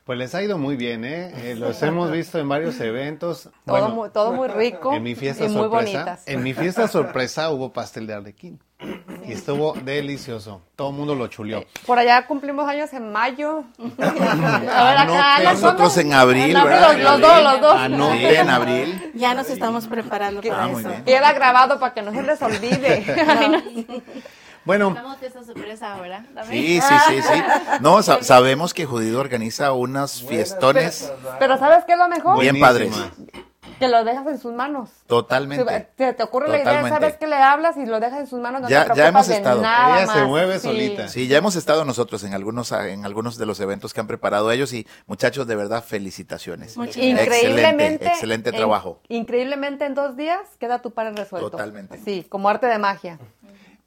Pues 0.04 0.18
les 0.18 0.34
ha 0.34 0.42
ido 0.42 0.58
muy 0.58 0.76
bien, 0.76 1.04
¿eh? 1.04 1.32
Eh, 1.36 1.54
los 1.58 1.82
hemos 1.82 2.10
visto 2.10 2.38
en 2.38 2.48
varios 2.48 2.80
eventos. 2.80 3.42
Todo, 3.44 3.52
Bueno, 3.66 3.88
muy, 3.90 4.08
todo 4.10 4.32
muy 4.32 4.48
rico 4.48 4.92
en 4.92 5.02
mi 5.02 5.14
fiesta 5.14 5.44
y 5.44 5.48
muy 5.48 5.62
sorpresa, 5.62 5.98
bonitas. 5.98 6.22
en 6.26 6.42
mi 6.42 6.52
fiesta 6.54 6.88
sorpresa 6.88 7.50
hubo 7.50 7.72
pastel 7.72 8.06
de 8.06 8.14
Arlequín 8.14 8.58
y 9.26 9.32
estuvo 9.32 9.74
delicioso. 9.74 10.62
Todo 10.74 10.88
el 10.90 10.96
mundo 10.96 11.14
lo 11.14 11.26
chuleó. 11.28 11.64
Por 11.86 11.98
allá 11.98 12.26
cumplimos 12.26 12.66
años 12.68 12.92
en 12.94 13.12
mayo. 13.12 13.64
A 13.98 14.04
ver, 14.04 14.96
Anote. 14.96 15.18
acá, 15.18 15.38
¿no? 15.44 15.52
Nosotros 15.52 15.96
en 15.98 16.12
abril, 16.14 16.50
En 16.50 16.56
abril, 16.56 16.80
los, 16.80 16.96
los 16.98 17.20
dos, 17.20 17.42
los 17.44 17.60
dos. 17.60 17.74
Anote. 17.76 18.38
En 18.38 18.48
abril. 18.50 19.12
Ya 19.14 19.34
nos 19.34 19.50
estamos 19.50 19.86
preparando 19.86 20.40
para 20.40 20.64
Ah, 20.64 20.68
muy 20.68 20.80
eso. 20.80 20.88
bien. 20.88 21.04
Queda 21.04 21.32
grabado 21.34 21.78
para 21.78 21.92
que 21.94 22.02
no 22.02 22.10
se 22.12 22.22
les 22.22 22.40
olvide. 22.42 23.04
Bueno, 24.70 24.88
Estamos 24.90 25.20
de 25.20 25.26
esa 25.26 25.42
sorpresa 25.42 25.94
ahora. 25.94 26.24
también. 26.32 26.80
Sí, 26.80 26.80
sí, 26.80 26.94
sí, 27.08 27.22
sí. 27.22 27.42
No, 27.80 28.00
sa- 28.04 28.22
sabemos 28.22 28.72
que 28.72 28.86
Judith 28.86 29.16
organiza 29.16 29.72
unas 29.72 30.22
fiestones 30.22 31.12
Pero 31.40 31.58
¿sabes 31.58 31.84
qué 31.86 31.94
es 31.94 31.98
lo 31.98 32.08
mejor? 32.08 32.38
bien 32.40 32.60
padres. 32.60 32.94
Que 33.80 33.88
lo 33.88 34.04
dejas 34.04 34.26
en 34.26 34.38
sus 34.38 34.52
manos. 34.52 34.90
Totalmente. 35.06 35.88
Te 35.96 36.22
ocurre 36.22 36.48
la 36.48 36.58
idea, 36.60 36.86
sabes 36.86 37.16
que 37.16 37.26
le 37.26 37.36
hablas 37.36 37.78
y 37.78 37.86
lo 37.86 37.98
dejas 37.98 38.20
en 38.20 38.26
sus 38.26 38.38
manos, 38.38 38.60
no 38.60 38.68
Ya- 38.68 38.82
te 38.82 38.88
ya 38.90 38.94
preocupas 38.94 39.08
hemos 39.08 39.28
de 39.28 39.34
estado. 39.36 39.62
nada 39.62 40.02
Ella 40.02 40.12
se 40.12 40.24
mueve 40.24 40.54
Sí. 40.58 40.68
solita. 40.68 41.08
Sí, 41.08 41.26
ya 41.28 41.38
hemos 41.38 41.56
estado 41.56 41.86
nosotros 41.86 42.22
en 42.24 42.34
algunos 42.34 42.70
en 42.72 43.06
algunos 43.06 43.38
de 43.38 43.46
los 43.46 43.58
eventos 43.58 43.94
que 43.94 44.00
han 44.00 44.06
preparado 44.06 44.52
ellos 44.52 44.74
y 44.74 44.86
muchachos, 45.06 45.46
de 45.46 45.56
verdad, 45.56 45.82
felicitaciones. 45.82 46.76
Increíblemente. 46.76 47.24
Excelente, 47.54 48.06
excelente 48.06 48.50
en- 48.50 48.56
trabajo. 48.56 49.00
increíblemente 49.08 49.86
en 49.86 49.94
dos 49.94 50.14
días 50.14 50.40
queda 50.58 50.82
tu 50.82 50.90
par 50.90 51.06
resuelto. 51.16 51.50
Totalmente. 51.50 51.98
Sí, 52.04 52.26
como 52.28 52.50
arte 52.50 52.66
de 52.66 52.78
magia. 52.78 53.18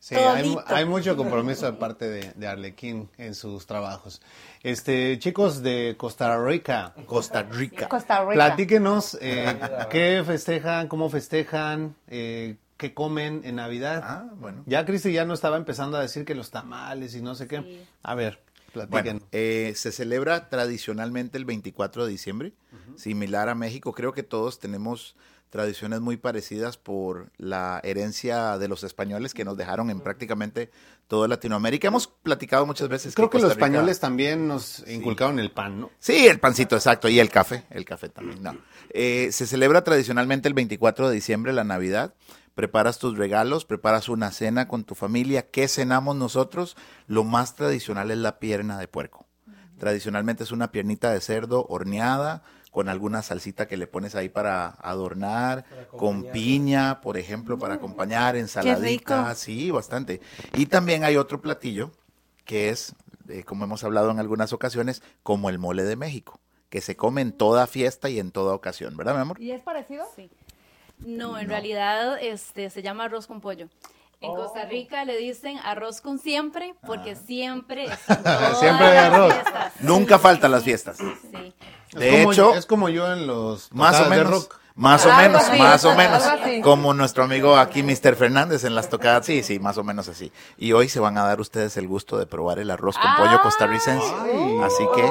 Sí, 0.04 0.16
hay, 0.16 0.54
hay 0.66 0.84
mucho 0.84 1.16
compromiso 1.16 1.66
de 1.66 1.78
parte 1.78 2.10
de, 2.10 2.34
de 2.36 2.46
Arlequín 2.48 3.10
en 3.18 3.34
sus 3.34 3.66
trabajos. 3.66 4.22
Este, 4.62 5.18
chicos 5.18 5.64
de 5.64 5.96
Costa 5.98 6.38
Rica, 6.44 6.94
Costa 7.06 7.44
Rica. 7.44 7.88
Costa 7.88 8.20
Rica. 8.20 8.34
platíquenos 8.34 9.18
eh, 9.22 9.58
qué 9.90 10.22
festejan, 10.26 10.90
cómo 10.90 11.10
festejan, 11.10 11.96
eh, 12.08 12.58
qué 12.76 12.94
comen 12.94 13.44
en 13.46 13.56
Navidad. 13.56 14.02
Ah, 14.04 14.26
bueno. 14.36 14.64
Ya 14.66 14.86
Cristi 14.86 15.14
ya 15.14 15.24
no 15.24 15.34
estaba 15.34 15.56
empezando 15.56 15.96
a 15.96 16.02
decir 16.02 16.26
que 16.26 16.36
los 16.36 16.52
tamales 16.52 17.16
y 17.16 17.22
no 17.22 17.34
sé 17.34 17.48
qué. 17.48 17.62
Sí. 17.62 17.82
A 18.04 18.14
ver, 18.14 18.42
Bueno, 18.74 18.90
platíquenos. 18.90 19.24
eh, 19.32 19.72
se 19.78 19.94
celebra 19.94 20.50
tradicionalmente 20.50 21.38
el 21.38 21.46
24 21.46 22.04
de 22.04 22.12
diciembre, 22.12 22.52
similar 22.98 23.48
a 23.48 23.56
México. 23.56 23.94
Creo 23.94 24.12
que 24.12 24.24
todos 24.24 24.60
tenemos 24.60 25.16
tradiciones 25.54 26.02
muy 26.02 26.18
parecidas 26.18 26.78
por 26.78 27.32
la 27.38 27.80
herencia 27.84 28.58
de 28.58 28.68
los 28.68 28.84
españoles 28.84 29.36
que 29.36 29.46
nos 29.46 29.56
dejaron 29.56 29.92
en 29.92 30.02
prácticamente 30.02 30.72
toda 31.08 31.28
Latinoamérica. 31.28 31.90
Hemos 31.90 32.08
platicado 32.08 32.66
muchas 32.66 32.90
veces. 32.90 33.14
Creo 33.14 33.30
que 33.30 33.38
los 33.38 33.54
Rica- 33.54 33.64
españoles 33.68 34.00
también 34.00 34.48
nos 34.48 34.84
inculcaron 34.88 35.38
el 35.38 35.52
pan, 35.52 35.80
¿no? 35.80 35.92
Sí, 36.00 36.26
el 36.26 36.40
pancito, 36.40 36.76
exacto, 36.76 37.08
y 37.08 37.20
el 37.20 37.30
café, 37.30 37.66
el 37.70 37.86
café 37.86 38.10
también, 38.10 38.42
no. 38.42 38.58
Eh, 38.90 39.30
se 39.32 39.46
celebra 39.46 39.84
tradicionalmente 39.84 40.48
el 40.48 40.56
24 40.56 41.10
de 41.10 41.14
diciembre, 41.14 41.54
la 41.54 41.64
Navidad. 41.64 42.16
Preparas 42.56 42.98
tus 42.98 43.16
regalos, 43.16 43.64
preparas 43.66 44.10
una 44.10 44.32
cena 44.32 44.68
con 44.68 44.86
tu 44.86 44.96
familia. 44.96 45.52
¿Qué 45.52 45.68
cenamos 45.68 46.16
nosotros? 46.16 46.76
Lo 47.06 47.24
más 47.24 47.56
tradicional 47.56 48.10
es 48.10 48.18
la 48.18 48.40
pierna 48.40 48.80
de 48.80 48.88
puerco. 48.88 49.28
Tradicionalmente 49.78 50.44
es 50.44 50.52
una 50.52 50.72
piernita 50.72 51.12
de 51.12 51.22
cerdo 51.22 51.68
horneada 51.70 52.42
con 52.74 52.90
alguna 52.90 53.22
salsita 53.22 53.68
que 53.68 53.78
le 53.78 53.86
pones 53.86 54.16
ahí 54.16 54.30
para 54.30 54.70
adornar, 54.82 55.64
con 55.96 56.24
piña, 56.24 57.02
por 57.02 57.18
ejemplo, 57.18 57.60
para 57.60 57.76
acompañar, 57.76 58.36
ensaladita, 58.36 59.36
sí, 59.36 59.70
bastante. 59.70 60.22
Y 60.56 60.66
también 60.66 61.04
hay 61.04 61.16
otro 61.16 61.40
platillo 61.40 61.92
que 62.46 62.70
es, 62.70 62.96
eh, 63.30 63.44
como 63.44 63.66
hemos 63.66 63.84
hablado 63.84 64.10
en 64.10 64.18
algunas 64.20 64.54
ocasiones, 64.54 65.04
como 65.22 65.52
el 65.52 65.60
mole 65.60 65.84
de 65.84 65.96
México, 65.96 66.40
que 66.72 66.82
se 66.82 66.96
come 66.96 67.22
en 67.22 67.32
toda 67.32 67.68
fiesta 67.68 68.10
y 68.10 68.18
en 68.18 68.32
toda 68.32 68.56
ocasión, 68.56 68.98
¿verdad, 68.98 69.14
mi 69.14 69.22
amor? 69.22 69.40
¿Y 69.40 69.52
es 69.52 69.62
parecido? 69.62 70.06
Sí. 70.16 70.32
No, 70.98 71.38
en 71.38 71.50
realidad 71.50 72.18
este, 72.20 72.72
se 72.72 72.82
llama 72.82 73.04
arroz 73.06 73.28
con 73.28 73.40
pollo. 73.40 73.70
En 74.24 74.34
Costa 74.36 74.66
Rica 74.66 75.04
le 75.06 75.18
dicen 75.18 75.58
arroz 75.64 76.02
con 76.02 76.18
siempre 76.18 76.76
porque 76.88 77.12
Ah. 77.12 77.16
siempre 77.28 77.88
Siempre 78.60 78.88
hay 78.88 78.98
arroz. 78.98 79.34
fiestas. 79.34 79.74
Nunca 79.82 80.18
faltan 80.18 80.52
las 80.52 80.64
fiestas. 80.64 80.98
Sí. 80.98 81.54
De 81.94 82.24
es 82.24 82.28
hecho, 82.30 82.56
es 82.56 82.66
como 82.66 82.90
yo 82.90 83.12
en 83.14 83.28
los 83.28 83.72
Más 83.74 84.00
o 84.00 84.06
de 84.06 84.10
menos. 84.10 84.32
rock. 84.32 84.56
Más 84.76 85.06
o 85.06 85.14
menos, 85.16 85.44
así, 85.44 85.60
más 85.60 85.86
o 85.86 85.94
menos. 85.94 86.24
Como 86.64 86.96
nuestro 86.96 87.24
amigo 87.26 87.56
aquí, 87.58 87.84
Mr. 87.84 88.16
Fernández, 88.16 88.64
en 88.64 88.74
las 88.74 88.90
tocadas. 88.90 89.24
Sí, 89.24 89.44
sí, 89.44 89.60
más 89.60 89.78
o 89.78 89.84
menos 89.84 90.08
así. 90.08 90.32
Y 90.58 90.72
hoy 90.74 90.90
se 90.90 91.00
van 91.00 91.16
a 91.20 91.26
dar 91.26 91.40
ustedes 91.40 91.78
el 91.78 91.88
gusto 91.88 92.18
de 92.18 92.26
probar 92.26 92.58
el 92.58 92.72
arroz 92.72 92.96
con 92.98 93.16
pollo 93.18 93.40
costarricense. 93.44 94.08
Así 94.64 94.84
que, 94.96 95.08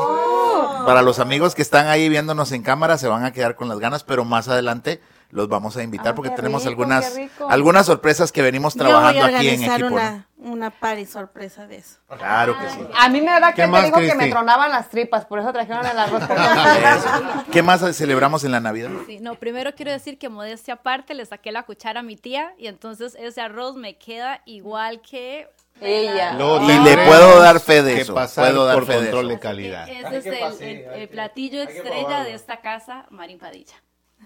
para 0.84 1.02
los 1.02 1.20
amigos 1.20 1.54
que 1.54 1.62
están 1.62 1.86
ahí 1.86 2.08
viéndonos 2.08 2.50
en 2.50 2.62
cámara, 2.64 2.98
se 2.98 3.06
van 3.06 3.24
a 3.24 3.32
quedar 3.32 3.54
con 3.54 3.68
las 3.68 3.78
ganas, 3.78 4.02
pero 4.02 4.24
más 4.24 4.48
adelante 4.48 5.00
los 5.32 5.48
vamos 5.48 5.76
a 5.78 5.82
invitar 5.82 6.08
Ah, 6.08 6.14
porque 6.14 6.30
tenemos 6.30 6.62
rico, 6.62 6.70
algunas, 6.70 7.18
algunas 7.48 7.86
sorpresas 7.86 8.30
que 8.30 8.42
venimos 8.42 8.74
Yo 8.74 8.84
voy 8.84 8.90
trabajando 8.90 9.24
a 9.24 9.38
aquí 9.38 9.48
en 9.48 9.62
equipo. 9.64 9.86
una, 9.86 10.26
una 10.36 10.70
party 10.70 11.06
sorpresa 11.06 11.66
de 11.66 11.76
eso. 11.78 11.98
Claro 12.06 12.56
que 12.58 12.68
sí. 12.68 12.80
A 12.98 13.08
mí 13.08 13.20
me 13.22 13.40
da 13.40 13.52
¿Qué 13.54 13.62
que 13.62 13.66
más, 13.66 13.90
te 13.90 14.00
digo 14.00 14.12
que 14.12 14.14
me 14.14 14.28
tronaban 14.28 14.70
las 14.70 14.90
tripas, 14.90 15.24
por 15.24 15.38
eso 15.38 15.50
trajeron 15.52 15.86
el 15.86 15.98
arroz. 15.98 16.22
¿Qué 17.50 17.62
más 17.62 17.80
celebramos 17.96 18.44
en 18.44 18.52
la 18.52 18.60
Navidad? 18.60 18.90
Sí, 19.06 19.20
no, 19.20 19.34
primero 19.36 19.74
quiero 19.74 19.90
decir 19.90 20.18
que 20.18 20.28
modestia 20.28 20.74
aparte, 20.74 21.14
le 21.14 21.24
saqué 21.24 21.50
la 21.50 21.62
cuchara 21.62 22.00
a 22.00 22.02
mi 22.02 22.16
tía 22.16 22.52
y 22.58 22.66
entonces 22.66 23.16
ese 23.18 23.40
arroz 23.40 23.76
me 23.76 23.96
queda 23.96 24.42
igual 24.44 25.00
que 25.00 25.48
ella. 25.80 26.34
Lo 26.34 26.62
Y 26.62 26.78
le 26.78 27.06
puedo 27.06 27.40
dar 27.40 27.58
fe 27.58 27.82
de 27.82 28.02
eso, 28.02 28.14
puedo 28.14 28.66
dar 28.66 28.74
por 28.74 28.86
fe 28.86 28.92
de 28.92 28.98
control 28.98 29.26
eso. 29.26 29.34
de 29.34 29.40
calidad. 29.40 29.88
Ese 29.88 30.18
es 30.18 30.56
que 30.58 31.02
el, 31.02 31.08
platillo 31.08 31.62
estrella 31.62 32.22
de 32.22 32.34
esta 32.34 32.58
casa, 32.60 33.06
Marín 33.10 33.38
Padilla. 33.38 33.74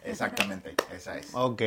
Exactamente, 0.06 0.74
esa 0.94 1.18
es. 1.18 1.34
Ok. 1.34 1.62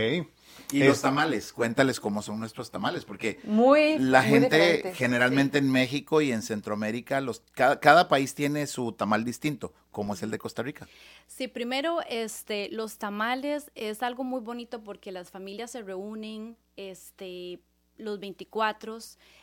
Y 0.72 0.82
Es- 0.82 0.88
los 0.88 1.02
tamales, 1.02 1.54
cuéntales 1.54 2.00
cómo 2.00 2.22
son 2.22 2.40
nuestros 2.40 2.70
tamales, 2.72 3.06
porque 3.06 3.40
Muy, 3.44 3.98
la 4.00 4.22
muy 4.22 4.30
gente 4.32 4.56
diferentes. 4.58 4.98
generalmente 4.98 5.58
en 5.58 5.72
México 5.72 6.22
y 6.22 6.32
en 6.32 6.42
Centroamérica, 6.42 7.22
los, 7.22 7.42
cada, 7.54 7.80
cada 7.80 8.08
país 8.08 8.36
tiene 8.36 8.68
su 8.68 8.92
tamal 8.92 9.24
distinto, 9.24 9.74
como 9.92 10.14
es 10.14 10.24
el 10.24 10.32
de 10.32 10.38
Costa 10.38 10.62
Rica. 10.64 10.88
Sí, 11.28 11.48
primero, 11.48 12.00
este, 12.10 12.70
los 12.72 12.98
tamales 12.98 13.72
es 13.76 14.04
algo 14.04 14.24
muy 14.24 14.42
bonito 14.42 14.84
porque 14.84 15.12
las 15.12 15.30
familias 15.32 15.72
se 15.72 15.82
reúnen, 15.82 16.58
este, 16.76 17.60
los 17.98 18.20
24 18.20 18.98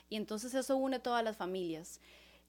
y 0.08 0.16
entonces 0.16 0.54
eso 0.54 0.76
une 0.76 0.98
todas 0.98 1.22
las 1.24 1.36
familias. 1.36 2.00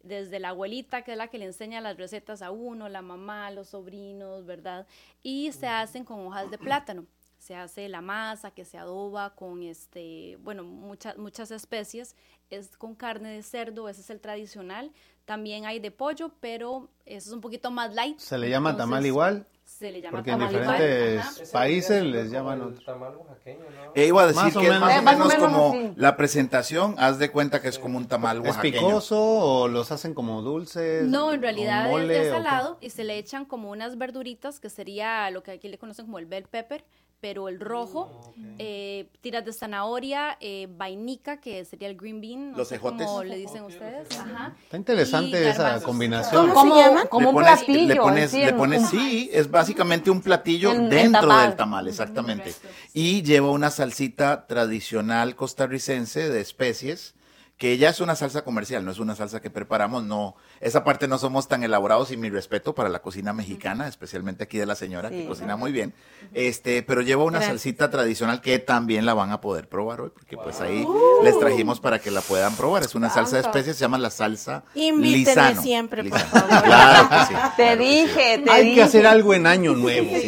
Desde 0.07 0.39
la 0.39 0.49
abuelita, 0.49 1.01
que 1.03 1.11
es 1.11 1.17
la 1.17 1.27
que 1.27 1.37
le 1.37 1.45
enseña 1.45 1.81
las 1.81 1.97
recetas 1.97 2.41
a 2.41 2.51
uno, 2.51 2.87
la 2.87 3.01
mamá, 3.01 3.51
los 3.51 3.69
sobrinos, 3.69 4.45
¿verdad? 4.45 4.87
Y 5.21 5.51
se 5.51 5.67
hacen 5.67 6.05
con 6.05 6.25
hojas 6.25 6.49
de 6.49 6.57
plátano. 6.57 7.05
Se 7.47 7.55
hace 7.55 7.87
la 7.87 8.01
masa 8.01 8.51
que 8.51 8.65
se 8.65 8.77
adoba 8.77 9.33
con, 9.33 9.63
este, 9.63 10.37
bueno, 10.41 10.65
muchas, 10.65 11.17
muchas 11.17 11.49
especies. 11.51 12.13
Es 12.49 12.75
con 12.75 12.93
carne 12.93 13.29
de 13.29 13.41
cerdo, 13.41 13.87
ese 13.87 14.01
es 14.01 14.09
el 14.09 14.19
tradicional. 14.19 14.91
También 15.23 15.65
hay 15.65 15.79
de 15.79 15.91
pollo, 15.91 16.33
pero 16.41 16.89
eso 17.05 17.29
es 17.29 17.33
un 17.33 17.39
poquito 17.39 17.71
más 17.71 17.93
light. 17.95 18.17
¿Se 18.19 18.37
le 18.37 18.49
llama 18.49 18.71
tamal 18.75 18.97
Entonces, 19.05 19.07
igual? 19.07 19.47
Se 19.63 19.91
le 19.93 20.01
llama 20.01 20.17
Porque 20.17 20.31
en 20.31 20.39
tamal 20.39 20.53
diferentes 20.53 21.49
países 21.51 22.03
les 22.03 22.25
es 22.25 22.31
llaman 22.31 22.61
otro. 22.63 22.83
tamal 22.85 23.15
oaxaqueño, 23.15 23.59
¿no? 23.59 23.91
E 23.95 24.05
iba 24.07 24.23
a 24.23 24.27
decir 24.27 24.43
Más 24.43 24.53
que 24.53 24.59
es 24.59 24.65
menos. 24.73 24.81
más 24.81 24.95
Eh, 24.95 24.99
o 24.99 25.01
más 25.03 25.15
o 25.15 25.17
menos 25.19 25.35
como 25.35 25.93
la 25.95 26.17
presentación, 26.17 26.95
haz 26.97 27.17
de 27.19 27.31
cuenta 27.31 27.61
que 27.61 27.69
es 27.69 27.79
como 27.79 27.97
un 27.97 28.07
tamal 28.09 28.39
¿Es 28.39 28.43
oaxaqueño. 28.47 28.77
picoso 28.87 29.17
o 29.21 29.67
los 29.69 29.91
hacen 29.93 30.13
como 30.13 30.41
dulces? 30.41 31.05
No, 31.07 31.31
en 31.31 31.39
¿O 31.39 31.41
realidad 31.41 31.85
es- 31.85 31.91
mole, 31.91 32.21
es, 32.27 32.33
salado 32.33 32.77
y 32.81 32.89
se 32.89 33.05
le 33.05 33.17
echan 33.17 33.45
como 33.45 33.69
unas 33.71 33.97
verduritas 33.97 34.59
que 34.59 34.69
sería 34.69 35.29
lo 35.31 35.43
que 35.43 35.51
aquí 35.51 35.69
le 35.69 35.77
conocen 35.77 36.05
como 36.07 36.19
el 36.19 36.25
bell 36.25 36.43
pepper, 36.43 36.85
pero 37.19 37.49
el 37.49 37.59
rojo, 37.59 38.33
eh, 38.59 39.09
tiras 39.21 39.43
de 39.43 39.51
zanahoria, 39.51 40.37
eh, 40.39 40.67
vainica, 40.69 41.37
que 41.41 41.65
sería 41.65 41.87
el 41.89 41.97
green 41.97 42.21
bean, 42.21 42.51
no 42.51 42.57
Los 42.57 42.67
sé 42.67 42.75
ejotes. 42.75 43.07
cómo 43.07 43.23
le 43.23 43.35
dicen 43.37 43.63
ustedes. 43.63 44.07
Ajá. 44.19 44.55
Está 44.63 44.77
interesante 44.77 45.43
y 45.43 45.47
esa 45.47 45.81
combinación. 45.81 46.51
Como, 46.51 46.75
se 46.75 46.81
llaman? 46.81 47.07
como 47.07 47.29
un 47.31 47.35
le 47.35 47.41
pones, 47.41 47.63
platillo. 47.63 47.87
le 47.87 47.95
pones, 47.99 48.31
sí, 48.31 48.37
le 48.45 48.53
pones- 48.53 48.81
un- 48.81 48.87
sí, 48.89 49.29
es 49.33 49.49
básicamente 49.49 50.11
un 50.11 50.21
platillo 50.21 50.71
En- 50.71 50.83
en 50.83 50.89
dentro 50.89 51.21
tamal. 51.21 51.47
del 51.49 51.57
tamal, 51.57 51.87
exactamente. 51.87 52.53
Y 52.93 53.23
lleva 53.23 53.49
una 53.51 53.71
salsita 53.71 54.45
tradicional 54.47 55.35
costarricense 55.35 56.29
de 56.29 56.39
especies, 56.39 57.15
que 57.57 57.77
ya 57.79 57.89
es 57.89 57.99
una 58.01 58.15
salsa 58.15 58.43
comercial, 58.43 58.85
no 58.85 58.91
es 58.91 58.99
una 58.99 59.15
salsa 59.15 59.41
que 59.41 59.49
preparamos, 59.49 60.03
no, 60.03 60.35
esa 60.59 60.83
parte 60.83 61.07
no 61.07 61.17
somos 61.17 61.47
tan 61.47 61.63
elaborados 61.63 62.11
y 62.11 62.17
mi 62.17 62.29
respeto 62.29 62.75
para 62.75 62.87
la 62.87 62.99
cocina 62.99 63.33
mexicana, 63.33 63.87
especialmente 63.87 64.43
aquí 64.43 64.59
de 64.59 64.67
la 64.67 64.75
señora 64.75 65.09
que 65.09 65.25
cocina 65.25 65.55
muy 65.55 65.71
bien, 65.71 65.95
este, 66.35 66.83
pero 66.83 67.01
lleva 67.01 67.23
una 67.23 67.39
Gracias. 67.39 67.53
salsita 67.61 67.89
tradicional 67.89 68.41
que 68.41 68.59
también 68.59 69.07
la 69.07 69.15
van 69.15 69.31
a 69.31 69.41
poder 69.41 69.67
probar 69.67 70.01
hoy, 70.01 70.11
porque 70.13 70.37
pues 70.37 70.61
ahí 70.61 70.83
Uh. 70.87 71.23
les 71.23 71.39
trajimos 71.39 71.79
para 71.79 71.97
que 71.97 72.11
la 72.11 72.21
puedan 72.21 72.55
probar, 72.55 72.83
es 72.83 72.93
una 72.93 73.09
salsa 73.09 73.37
de 73.37 73.41
especies, 73.41 73.75
se 73.75 73.81
llama 73.81 73.97
la 73.97 74.11
salsa 74.11 74.63
Invítenme 74.75 75.17
lisano. 75.17 75.61
siempre, 75.63 76.03
por 76.03 76.19
favor. 76.19 76.63
Claro 76.63 77.09
que 77.09 77.15
sí. 77.25 77.25
Te 77.27 77.33
claro 77.33 77.55
que 77.57 77.71
sí. 77.77 77.77
dije, 77.77 78.37
te 78.45 78.51
Hay 78.51 78.63
dije. 78.65 78.75
que 78.75 78.83
hacer 78.83 79.07
algo 79.07 79.33
en 79.33 79.47
año 79.47 79.73
nuevo. 79.73 80.09
Sí, 80.15 80.27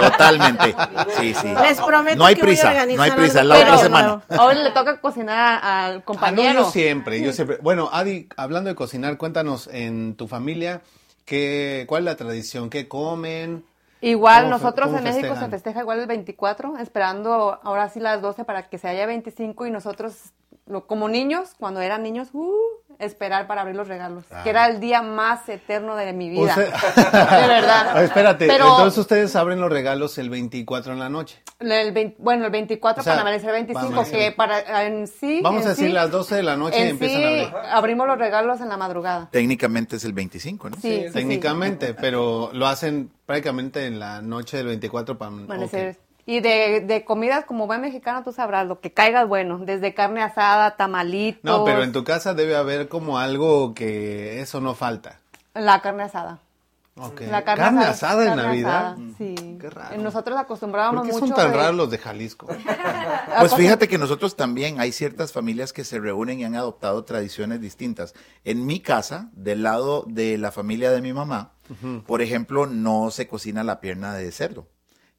totalmente. 0.00 0.74
Sí, 1.18 1.34
sí. 1.34 1.48
Les 1.62 1.80
prometo 1.80 2.16
No 2.18 2.26
hay 2.26 2.34
que 2.34 2.42
voy 2.42 2.50
a 2.50 2.52
prisa, 2.52 2.68
organizar 2.70 2.96
no 2.96 3.02
hay 3.02 3.10
prisa, 3.12 3.44
la 3.44 3.58
otra 3.58 3.78
semana. 3.78 4.22
Ahora 4.30 4.54
le 4.54 4.70
toca 4.72 5.00
cocinar 5.00 5.60
al 5.62 5.98
Ah, 5.98 6.02
yo 6.54 6.64
siempre, 6.70 7.20
yo 7.22 7.32
siempre. 7.32 7.58
Bueno, 7.62 7.90
Adi, 7.92 8.28
hablando 8.36 8.68
de 8.70 8.76
cocinar, 8.76 9.16
cuéntanos 9.18 9.68
en 9.72 10.14
tu 10.14 10.28
familia 10.28 10.82
qué, 11.24 11.84
cuál 11.88 12.02
es 12.02 12.04
la 12.06 12.16
tradición, 12.16 12.70
qué 12.70 12.88
comen. 12.88 13.64
Igual 14.00 14.44
¿Cómo 14.44 14.58
fe- 14.58 14.64
nosotros 14.64 14.88
en 14.94 15.04
México 15.04 15.34
se 15.34 15.48
festeja 15.48 15.80
igual 15.80 16.00
el 16.00 16.06
24, 16.06 16.78
esperando 16.78 17.58
ahora 17.62 17.88
sí 17.88 17.98
las 18.00 18.22
12 18.22 18.44
para 18.44 18.68
que 18.68 18.78
se 18.78 18.88
haya 18.88 19.06
25 19.06 19.66
y 19.66 19.70
nosotros 19.70 20.14
lo- 20.68 20.86
como 20.86 21.08
niños, 21.08 21.50
cuando 21.58 21.80
eran 21.80 22.02
niños, 22.02 22.28
uh, 22.32 22.52
esperar 22.98 23.46
para 23.46 23.60
abrir 23.60 23.76
los 23.76 23.86
regalos, 23.86 24.24
que 24.42 24.50
era 24.50 24.66
el 24.66 24.80
día 24.80 25.02
más 25.02 25.48
eterno 25.48 25.94
de 25.94 26.12
mi 26.12 26.30
vida. 26.30 26.42
Usted- 26.50 26.66
de 26.96 27.46
verdad. 27.48 27.92
Ah, 27.94 28.02
espérate, 28.02 28.46
Pero 28.48 28.64
entonces 28.68 28.98
ustedes 28.98 29.36
abren 29.36 29.60
los 29.60 29.70
regalos 29.70 30.18
el 30.18 30.30
24 30.30 30.92
en 30.94 30.98
la 30.98 31.08
noche. 31.08 31.40
el 31.60 31.92
20 31.92 32.16
bueno, 32.18 32.44
el 32.46 32.50
24 32.50 33.00
O 33.00 33.04
sea, 33.04 33.12
para 33.12 33.20
amanecer 33.22 33.52
25, 33.52 33.80
para 33.80 33.92
amanecer. 33.94 34.18
que 34.30 34.36
para 34.36 34.84
en 34.86 35.06
sí 35.06 35.40
Vamos 35.44 35.62
en 35.62 35.66
a 35.68 35.70
decir 35.70 35.86
sí- 35.88 35.92
las 35.92 36.10
12 36.10 36.34
de 36.36 36.42
la 36.42 36.56
noche 36.56 36.84
y 36.86 36.88
empiezan 36.90 37.18
sí, 37.20 37.24
a 37.24 37.28
abrir. 37.28 37.70
abrimos 37.72 38.06
los 38.08 38.18
regalos 38.18 38.60
en 38.60 38.68
la 38.68 38.76
madrugada. 38.76 39.28
Técnicamente 39.30 39.94
es 39.96 40.04
el 40.04 40.12
25, 40.12 40.70
¿no? 40.70 40.76
Sí, 40.76 40.82
sí, 40.82 41.04
sí. 41.08 41.12
Técnicamente, 41.14 41.94
pero 41.94 42.50
lo 42.52 42.66
hacen 42.66 43.10
prácticamente 43.26 43.86
en 43.86 44.00
la 44.00 44.20
noche 44.22 44.56
del 44.56 44.66
24 44.66 45.16
para 45.16 45.28
Amanecer. 45.30 45.90
ok. 45.90 46.07
Y 46.30 46.40
de, 46.40 46.82
de 46.82 47.06
comidas 47.06 47.46
como 47.46 47.66
buen 47.66 47.80
mexicano, 47.80 48.22
tú 48.22 48.32
sabrás, 48.32 48.66
lo 48.66 48.80
que 48.80 48.92
caiga 48.92 49.22
es 49.22 49.28
bueno, 49.28 49.60
desde 49.60 49.94
carne 49.94 50.20
asada, 50.22 50.76
tamalitos. 50.76 51.42
No, 51.42 51.64
pero 51.64 51.82
en 51.82 51.90
tu 51.92 52.04
casa 52.04 52.34
debe 52.34 52.54
haber 52.54 52.88
como 52.88 53.18
algo 53.18 53.72
que 53.72 54.42
eso 54.42 54.60
no 54.60 54.74
falta. 54.74 55.20
La 55.54 55.80
carne 55.80 56.02
asada. 56.02 56.38
Ok. 56.98 57.22
La 57.30 57.44
carne, 57.44 57.64
carne 57.64 57.84
asada 57.86 58.22
en 58.24 58.28
carne 58.30 58.42
Navidad. 58.42 58.86
asada, 58.92 58.96
Sí. 59.16 59.56
Qué 59.58 59.70
raro. 59.70 59.96
Nosotros 60.02 60.34
¿Por 60.34 60.44
acostumbrábamos 60.44 61.06
qué 61.06 61.12
mucho. 61.12 61.26
son 61.28 61.34
tan 61.34 61.50
de- 61.52 61.56
raros 61.56 61.76
los 61.76 61.90
de 61.90 61.96
Jalisco? 61.98 62.46
Pues 63.38 63.54
fíjate 63.54 63.88
que 63.88 63.96
nosotros 63.98 64.36
también 64.36 64.80
hay 64.80 64.92
ciertas 64.92 65.32
familias 65.32 65.72
que 65.72 65.84
se 65.84 65.98
reúnen 65.98 66.40
y 66.40 66.44
han 66.44 66.56
adoptado 66.56 67.04
tradiciones 67.04 67.60
distintas. 67.62 68.14
En 68.44 68.66
mi 68.66 68.80
casa, 68.80 69.30
del 69.32 69.62
lado 69.62 70.04
de 70.08 70.36
la 70.38 70.50
familia 70.52 70.90
de 70.90 71.00
mi 71.00 71.12
mamá, 71.14 71.52
por 72.06 72.20
ejemplo, 72.20 72.66
no 72.66 73.10
se 73.12 73.28
cocina 73.28 73.62
la 73.64 73.80
pierna 73.80 74.12
de 74.14 74.30
cerdo, 74.32 74.66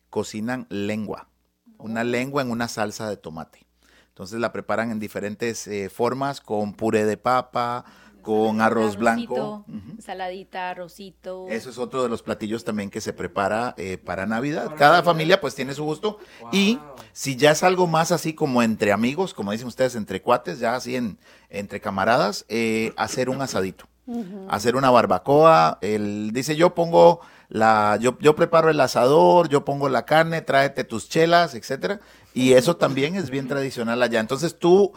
cocinan 0.10 0.67
lengua, 0.69 1.30
una 1.78 2.04
lengua 2.04 2.41
en 2.41 2.52
una 2.52 2.67
salsa 2.67 3.10
de 3.10 3.17
tomate. 3.17 3.65
Entonces 4.10 4.39
la 4.39 4.52
preparan 4.52 4.91
en 4.91 5.00
diferentes 5.00 5.65
eh, 5.67 5.89
formas, 5.89 6.41
con 6.41 6.74
puré 6.74 7.06
de 7.06 7.15
papa, 7.15 7.86
con 8.22 8.62
arroz 8.62 8.98
blanco. 8.98 9.65
Saladita, 10.00 10.69
arrocito. 10.69 11.48
Eso 11.50 11.69
es 11.69 11.78
otro 11.78 12.04
de 12.04 12.10
los 12.10 12.22
platillos 12.22 12.63
también 12.63 12.89
que 12.89 13.02
se 13.02 13.13
prepara 13.13 13.74
eh, 13.78 13.98
para 13.98 14.26
Navidad. 14.26 14.76
Cada 14.78 15.04
familia 15.04 15.39
pues 15.41 15.56
tiene 15.56 15.74
su 15.74 15.84
gusto. 15.84 16.19
Y 16.52 16.80
si 17.13 17.36
ya 17.36 17.52
es 17.52 17.63
algo 17.63 17.88
más 17.88 18.12
así 18.12 18.34
como 18.34 18.62
entre 18.62 18.91
amigos, 18.91 19.34
como 19.34 19.52
dicen 19.52 19.67
ustedes, 19.67 19.95
entre 19.95 20.22
cuates, 20.22 20.60
ya 20.60 20.76
así 20.76 20.95
en, 20.95 21.17
entre 21.50 21.80
camaradas, 21.80 22.45
eh, 22.50 22.93
hacer 22.98 23.30
un 23.30 23.41
asadito. 23.41 23.86
Hacer 24.50 24.76
una 24.76 24.89
barbacoa. 24.89 25.78
El, 25.82 26.32
dice 26.34 26.56
yo 26.56 26.74
pongo 26.74 27.22
la, 27.50 27.98
yo, 28.00 28.17
yo 28.19 28.36
preparo 28.36 28.69
el 28.69 28.80
asador, 28.80 29.50
yo 29.50 29.65
pongo 29.65 29.89
la 29.89 30.06
carne, 30.06 30.41
tráete 30.41 30.84
tus 30.84 31.10
chelas, 31.10 31.56
etcétera. 31.56 32.00
Y 32.34 32.54
eso 32.54 32.78
también 32.78 33.15
es 33.15 33.30
bien 33.30 33.48
tradicional 33.48 34.02
allá. 34.02 34.19
Entonces 34.19 34.58
tú 34.58 34.93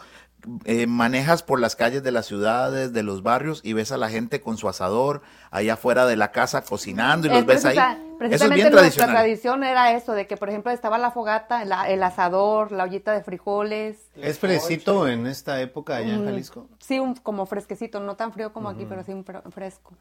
eh, 0.65 0.87
manejas 0.87 1.43
por 1.43 1.59
las 1.59 1.75
calles 1.75 2.03
de 2.03 2.11
las 2.11 2.25
ciudades, 2.25 2.93
de 2.93 3.03
los 3.03 3.23
barrios 3.23 3.61
y 3.63 3.73
ves 3.73 3.91
a 3.91 3.97
la 3.97 4.09
gente 4.09 4.41
con 4.41 4.57
su 4.57 4.67
asador 4.69 5.21
allá 5.51 5.73
afuera 5.73 6.05
de 6.05 6.15
la 6.15 6.31
casa 6.31 6.63
cocinando 6.63 7.27
y 7.27 7.29
los 7.31 7.45
ves 7.45 7.63
ahí. 7.65 7.75
sea, 7.75 7.91
Eso 7.93 8.01
es 8.01 8.17
precisamente 8.17 8.55
bien 8.63 8.71
nuestra 8.73 9.07
tradición 9.07 9.63
era 9.63 9.91
eso, 9.93 10.13
de 10.13 10.27
que 10.27 10.37
por 10.37 10.49
ejemplo 10.49 10.71
estaba 10.71 10.97
la 10.97 11.11
fogata, 11.11 11.65
la- 11.65 11.89
el 11.89 12.01
asador, 12.03 12.71
la 12.71 12.83
ollita 12.85 13.11
de 13.13 13.23
frijoles. 13.23 13.97
¿Es 14.15 14.39
fresito 14.39 15.07
en 15.07 15.27
esta 15.27 15.61
época 15.61 15.97
allá 15.97 16.13
Mm. 16.15 16.19
en 16.19 16.25
Jalisco? 16.25 16.67
Sí, 16.79 16.99
un, 16.99 17.15
como 17.15 17.45
fresquecito, 17.45 17.99
no 17.99 18.15
tan 18.15 18.31
frío 18.33 18.51
como 18.53 18.69
aquí, 18.69 18.85
pero 18.87 19.03
sí 19.03 19.11
un 19.11 19.25
fre- 19.25 19.43
fresco. 19.51 19.93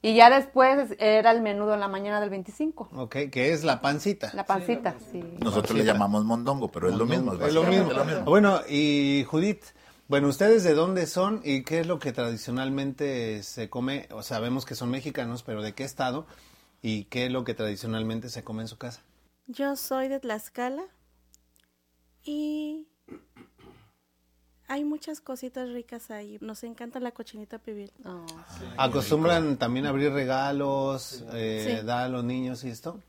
Y 0.00 0.14
ya 0.14 0.30
después 0.30 0.94
era 1.00 1.32
el 1.32 1.40
menudo 1.42 1.74
en 1.74 1.80
la 1.80 1.88
mañana 1.88 2.20
del 2.20 2.30
25. 2.30 2.88
Ok, 2.94 3.16
que 3.32 3.52
es 3.52 3.64
la 3.64 3.80
pancita. 3.80 4.30
La 4.32 4.44
pancita, 4.46 4.94
sí. 5.10 5.24
Nosotros 5.40 5.76
le 5.76 5.84
llamamos 5.84 6.24
mondongo, 6.24 6.70
pero 6.70 6.88
es 6.88 6.94
lo 6.94 7.04
mismo. 7.04 7.32
Es 7.34 7.52
lo 7.52 7.64
mismo. 7.64 7.90
Bueno, 8.24 8.60
y 8.68 9.24
Judith, 9.28 9.64
bueno, 10.08 10.28
¿ustedes 10.28 10.64
de 10.64 10.74
dónde 10.74 11.06
son 11.06 11.40
y 11.44 11.62
qué 11.62 11.80
es 11.80 11.86
lo 11.86 11.98
que 11.98 12.12
tradicionalmente 12.12 13.42
se 13.42 13.68
come? 13.68 14.08
O 14.10 14.22
sabemos 14.22 14.64
que 14.64 14.74
son 14.74 14.90
mexicanos, 14.90 15.42
pero 15.42 15.62
¿de 15.62 15.74
qué 15.74 15.84
estado? 15.84 16.26
¿Y 16.82 17.04
qué 17.04 17.26
es 17.26 17.32
lo 17.32 17.44
que 17.44 17.54
tradicionalmente 17.54 18.28
se 18.30 18.42
come 18.44 18.62
en 18.62 18.68
su 18.68 18.78
casa? 18.78 19.02
Yo 19.46 19.76
soy 19.76 20.08
de 20.08 20.20
Tlaxcala 20.20 20.84
y 22.24 22.86
hay 24.66 24.84
muchas 24.84 25.20
cositas 25.20 25.68
ricas 25.70 26.10
ahí. 26.10 26.38
Nos 26.40 26.62
encanta 26.64 27.00
la 27.00 27.12
cochinita 27.12 27.58
pibil. 27.58 27.90
Oh, 28.04 28.26
¿Acostumbran 28.76 29.56
también 29.56 29.86
a 29.86 29.88
abrir 29.90 30.12
regalos, 30.12 31.24
eh, 31.32 31.78
Sí. 31.80 31.86
dar 31.86 32.04
a 32.04 32.08
los 32.08 32.24
niños 32.24 32.64
y 32.64 32.68
esto? 32.68 33.00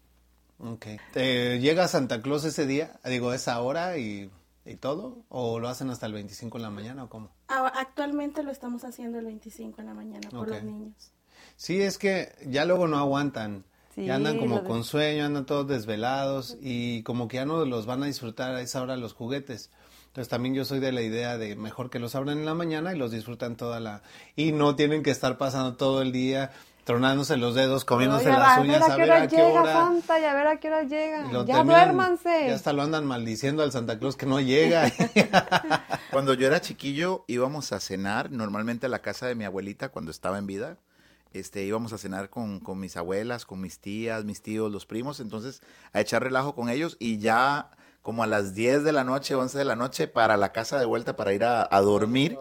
Ok. 0.57 0.85
Eh, 1.15 1.59
¿Llega 1.61 1.87
Santa 1.87 2.21
Claus 2.21 2.43
ese 2.45 2.65
día, 2.65 2.99
digo, 3.05 3.33
esa 3.33 3.59
hora 3.61 3.97
y, 3.97 4.29
y 4.65 4.75
todo? 4.75 5.23
¿O 5.29 5.59
lo 5.59 5.69
hacen 5.69 5.89
hasta 5.89 6.05
el 6.05 6.13
25 6.13 6.57
en 6.57 6.61
la 6.61 6.69
mañana 6.69 7.03
o 7.03 7.09
cómo? 7.09 7.29
Ah, 7.47 7.71
Actualmente 7.75 8.43
lo 8.43 8.51
estamos 8.51 8.83
haciendo 8.83 9.19
el 9.19 9.25
25 9.25 9.81
en 9.81 9.87
la 9.87 9.93
mañana 9.93 10.29
por 10.29 10.49
los 10.49 10.63
niños. 10.63 11.11
Sí, 11.55 11.81
es 11.81 11.97
que 11.97 12.33
ya 12.45 12.65
luego 12.65 12.87
no 12.87 12.97
aguantan. 12.97 13.65
Sí, 13.95 14.05
ya 14.05 14.15
andan 14.15 14.37
como 14.37 14.63
con 14.63 14.83
sueño, 14.83 15.25
andan 15.25 15.45
todos 15.45 15.67
desvelados 15.67 16.57
y 16.61 17.03
como 17.03 17.27
que 17.27 17.37
ya 17.37 17.45
no 17.45 17.65
los 17.65 17.85
van 17.85 18.03
a 18.03 18.05
disfrutar 18.05 18.55
a 18.55 18.61
esa 18.61 18.81
hora 18.81 18.95
los 18.97 19.13
juguetes. 19.13 19.71
Entonces 20.07 20.29
también 20.29 20.55
yo 20.55 20.65
soy 20.65 20.79
de 20.79 20.91
la 20.91 21.01
idea 21.01 21.37
de 21.37 21.55
mejor 21.55 21.89
que 21.89 21.99
los 21.99 22.15
abran 22.15 22.39
en 22.39 22.45
la 22.45 22.55
mañana 22.55 22.93
y 22.93 22.97
los 22.97 23.11
disfrutan 23.11 23.57
toda 23.57 23.79
la... 23.79 24.01
Y 24.35 24.51
no 24.51 24.75
tienen 24.75 25.03
que 25.03 25.11
estar 25.11 25.37
pasando 25.37 25.75
todo 25.75 26.01
el 26.01 26.11
día 26.11 26.51
tronándose 26.89 27.37
los 27.37 27.53
dedos, 27.53 27.85
comiéndose 27.85 28.29
Oye, 28.29 28.39
las 28.39 28.57
a 28.57 28.61
uñas, 28.61 28.79
ver 28.79 28.91
a 28.91 28.95
qué 28.95 29.01
ver 29.03 29.09
hora 29.11 29.21
a 29.21 29.27
qué 29.27 29.35
llega 29.35 29.61
hora. 29.61 29.73
Santa 29.73 30.19
y 30.19 30.23
a 30.23 30.33
ver 30.33 30.47
a 30.47 30.59
qué 30.59 30.67
hora 30.69 30.83
llega. 30.85 31.23
Ya 31.31 31.45
terminan- 31.45 31.65
duérmanse. 31.67 32.45
Ya 32.47 32.55
hasta 32.55 32.73
lo 32.73 32.81
andan 32.81 33.05
maldiciendo 33.05 33.61
al 33.61 33.71
Santa 33.71 33.99
Claus 33.99 34.15
que 34.15 34.25
no 34.25 34.39
llega. 34.39 34.91
Cuando 36.11 36.33
yo 36.33 36.47
era 36.47 36.61
chiquillo 36.61 37.25
íbamos 37.27 37.73
a 37.73 37.79
cenar, 37.79 38.31
normalmente 38.31 38.87
a 38.87 38.89
la 38.89 39.03
casa 39.03 39.27
de 39.27 39.35
mi 39.35 39.43
abuelita 39.45 39.89
cuando 39.89 40.09
estaba 40.09 40.39
en 40.39 40.47
vida. 40.47 40.77
Este, 41.31 41.63
íbamos 41.63 41.93
a 41.93 41.99
cenar 41.99 42.31
con, 42.31 42.59
con 42.59 42.79
mis 42.79 42.97
abuelas, 42.97 43.45
con 43.45 43.61
mis 43.61 43.77
tías, 43.77 44.25
mis 44.25 44.41
tíos, 44.41 44.71
los 44.71 44.87
primos, 44.87 45.19
entonces 45.19 45.61
a 45.93 45.99
echar 46.01 46.23
relajo 46.23 46.55
con 46.55 46.69
ellos 46.69 46.97
y 46.99 47.19
ya 47.19 47.69
como 48.01 48.23
a 48.23 48.27
las 48.27 48.55
10 48.55 48.83
de 48.83 48.91
la 48.93 49.03
noche, 49.03 49.35
11 49.35 49.59
de 49.59 49.65
la 49.65 49.75
noche 49.75 50.07
para 50.07 50.37
la 50.37 50.51
casa 50.51 50.79
de 50.79 50.85
vuelta 50.87 51.15
para 51.15 51.33
ir 51.33 51.43
a, 51.43 51.67
a 51.69 51.81
dormir 51.81 52.35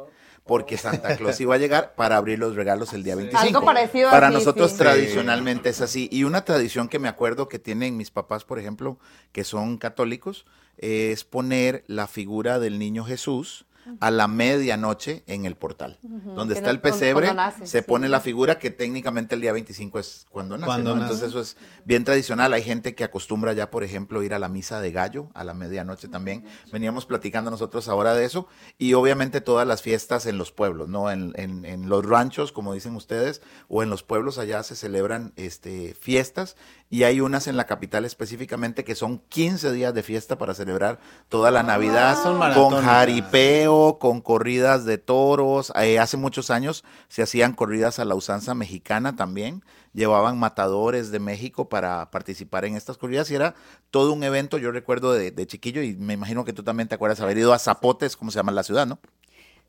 porque 0.49 0.79
Santa 0.79 1.17
Claus 1.17 1.39
iba 1.41 1.55
a 1.55 1.59
llegar 1.59 1.95
para 1.95 2.17
abrir 2.17 2.39
los 2.39 2.57
regalos 2.57 2.95
el 2.95 3.05
día 3.05 3.15
25. 3.15 3.47
Algo 3.47 3.65
parecido 3.65 4.11
Para 4.11 4.29
así, 4.29 4.35
nosotros 4.35 4.73
sí. 4.73 4.79
tradicionalmente 4.79 5.69
es 5.69 5.81
así. 5.83 6.09
Y 6.11 6.25
una 6.25 6.45
tradición 6.45 6.89
que 6.89 6.99
me 6.99 7.07
acuerdo 7.07 7.49
que 7.49 7.61
tienen 7.61 7.97
mis 7.97 8.11
papás, 8.11 8.45
por 8.45 8.59
ejemplo, 8.59 8.99
que 9.31 9.45
son 9.45 9.77
católicos, 9.77 10.47
es 10.79 11.25
poner 11.25 11.85
la 11.87 12.07
figura 12.09 12.59
del 12.59 12.79
niño 12.79 13.05
Jesús 13.05 13.67
a 14.01 14.11
la 14.11 14.29
medianoche 14.29 15.23
en 15.27 15.45
el 15.45 15.57
portal. 15.57 15.99
Donde 16.03 16.55
Que 16.55 16.59
está 16.59 16.69
no- 16.69 16.75
el 16.75 16.81
pesebre, 16.81 17.33
nace, 17.35 17.67
se 17.67 17.81
sí. 17.81 17.85
pone 17.87 18.09
la 18.09 18.21
figura 18.21 18.59
que 18.59 18.71
técnicamente 18.71 19.35
el 19.35 19.41
día 19.41 19.53
25 19.53 19.99
es 19.99 20.27
cuando 20.31 20.57
nace. 20.57 20.67
Cuando 20.67 20.91
¿no? 20.95 20.97
nace. 21.03 21.13
Entonces 21.15 21.29
eso 21.29 21.41
es 21.41 21.57
bien 21.85 22.05
tradicional. 22.05 22.53
Hay 22.53 22.63
gente 22.63 22.95
que 22.95 23.05
acostumbra 23.05 23.53
ya, 23.53 23.71
por 23.71 23.85
ejemplo, 23.85 24.23
ir 24.23 24.35
a 24.35 24.39
la 24.39 24.49
misa 24.49 24.81
de 24.81 24.93
gallo 24.93 25.31
a 25.35 25.45
la 25.45 25.55
medianoche 25.55 26.09
también. 26.09 26.45
Veníamos 26.73 27.07
platicando 27.07 27.51
nosotros 27.51 27.89
ahora 27.89 28.15
de 28.15 28.25
eso. 28.25 28.47
Y 28.79 28.95
obviamente 28.95 29.41
todas 29.41 29.67
las 29.67 29.83
fiestas 29.83 30.27
en 30.27 30.39
los 30.39 30.53
pueblos, 30.53 30.89
¿no? 30.89 31.11
En, 31.11 31.33
en- 31.37 31.65
en 31.65 31.89
los 31.89 32.05
ranchos, 32.05 32.53
como 32.53 32.75
dicen 32.75 32.95
ustedes, 32.97 33.43
o 33.69 33.83
en 33.83 33.91
los 33.91 34.03
pueblos 34.03 34.39
allá 34.39 34.63
se 34.63 34.77
celebran 34.77 35.33
este, 35.37 35.95
fiestas. 35.95 36.57
Y 36.91 37.03
hay 37.03 37.21
unas 37.21 37.47
en 37.47 37.59
la 37.59 37.67
capital 37.67 38.07
específicamente 38.07 38.83
que 38.83 38.95
son 38.95 39.19
15 39.29 39.73
días 39.73 39.93
de 39.93 40.03
fiesta 40.03 40.39
para 40.39 40.55
celebrar 40.55 40.99
toda 41.29 41.51
la 41.51 41.63
Navidad 41.63 42.23
son 42.23 42.39
con 42.55 42.83
jaripeo, 42.83 43.99
con 43.99 44.23
corridas 44.23 44.87
de 44.87 44.97
toros. 44.97 45.71
Eh, 45.77 45.99
hace 45.99 46.17
muchos 46.17 46.51
años 46.51 46.85
se 47.09 47.23
hacían 47.23 47.53
corridas 47.53 47.99
a 47.99 48.07
la 48.07 48.15
usanza 48.15 48.55
mexicana 48.55 49.17
también. 49.17 49.63
Llevaban 49.93 50.39
matadores 50.39 51.11
de 51.11 51.19
México 51.19 51.69
para 51.69 52.11
participar 52.11 52.65
en 52.65 52.75
estas 52.75 52.97
corridas 52.97 53.31
y 53.31 53.35
era 53.35 53.55
todo 53.91 54.13
un 54.15 54.23
evento. 54.23 54.57
Yo 54.57 54.71
recuerdo 54.73 55.13
de, 55.13 55.31
de 55.31 55.47
chiquillo 55.47 55.83
y 55.83 55.95
me 55.95 56.15
imagino 56.15 56.47
que 56.47 56.55
tú 56.55 56.63
también 56.63 56.89
te 56.89 56.95
acuerdas 56.95 57.21
haber 57.21 57.37
ido 57.37 57.53
a 57.53 57.59
Zapotes, 57.59 58.17
como 58.17 58.31
se 58.31 58.39
llama 58.39 58.53
la 58.53 58.63
ciudad, 58.63 58.87
¿no? 58.87 58.99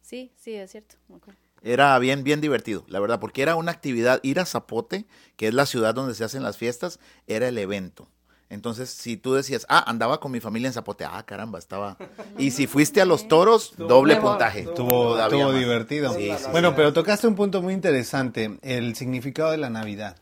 Sí, 0.01 0.31
sí, 0.37 0.55
es 0.55 0.71
cierto. 0.71 0.95
me 1.07 1.17
acuerdo. 1.17 1.39
Era 1.61 1.97
bien, 1.99 2.23
bien 2.23 2.41
divertido, 2.41 2.85
la 2.87 2.99
verdad, 2.99 3.19
porque 3.19 3.41
era 3.41 3.55
una 3.55 3.71
actividad, 3.71 4.19
ir 4.23 4.39
a 4.39 4.45
Zapote, 4.45 5.05
que 5.35 5.47
es 5.47 5.53
la 5.53 5.65
ciudad 5.65 5.93
donde 5.93 6.15
se 6.15 6.23
hacen 6.23 6.43
las 6.43 6.57
fiestas, 6.57 6.99
era 7.27 7.47
el 7.47 7.57
evento. 7.57 8.07
Entonces, 8.49 8.89
si 8.89 9.15
tú 9.15 9.33
decías, 9.33 9.65
ah, 9.69 9.83
andaba 9.87 10.19
con 10.19 10.31
mi 10.31 10.39
familia 10.39 10.67
en 10.67 10.73
Zapote, 10.73 11.05
ah, 11.05 11.23
caramba, 11.23 11.59
estaba. 11.59 11.97
Y 12.37 12.49
si 12.51 12.65
fuiste 12.65 12.99
a 12.99 13.05
los 13.05 13.27
toros, 13.27 13.73
doble 13.77 14.15
puntaje. 14.15 14.61
Estuvo, 14.61 15.19
estuvo 15.19 15.53
divertido. 15.53 16.13
Sí, 16.13 16.31
sí, 16.35 16.45
bueno, 16.51 16.69
sí. 16.69 16.73
pero 16.75 16.91
tocaste 16.91 17.27
un 17.27 17.35
punto 17.35 17.61
muy 17.61 17.75
interesante, 17.75 18.57
el 18.63 18.95
significado 18.95 19.51
de 19.51 19.57
la 19.57 19.69
Navidad. 19.69 20.15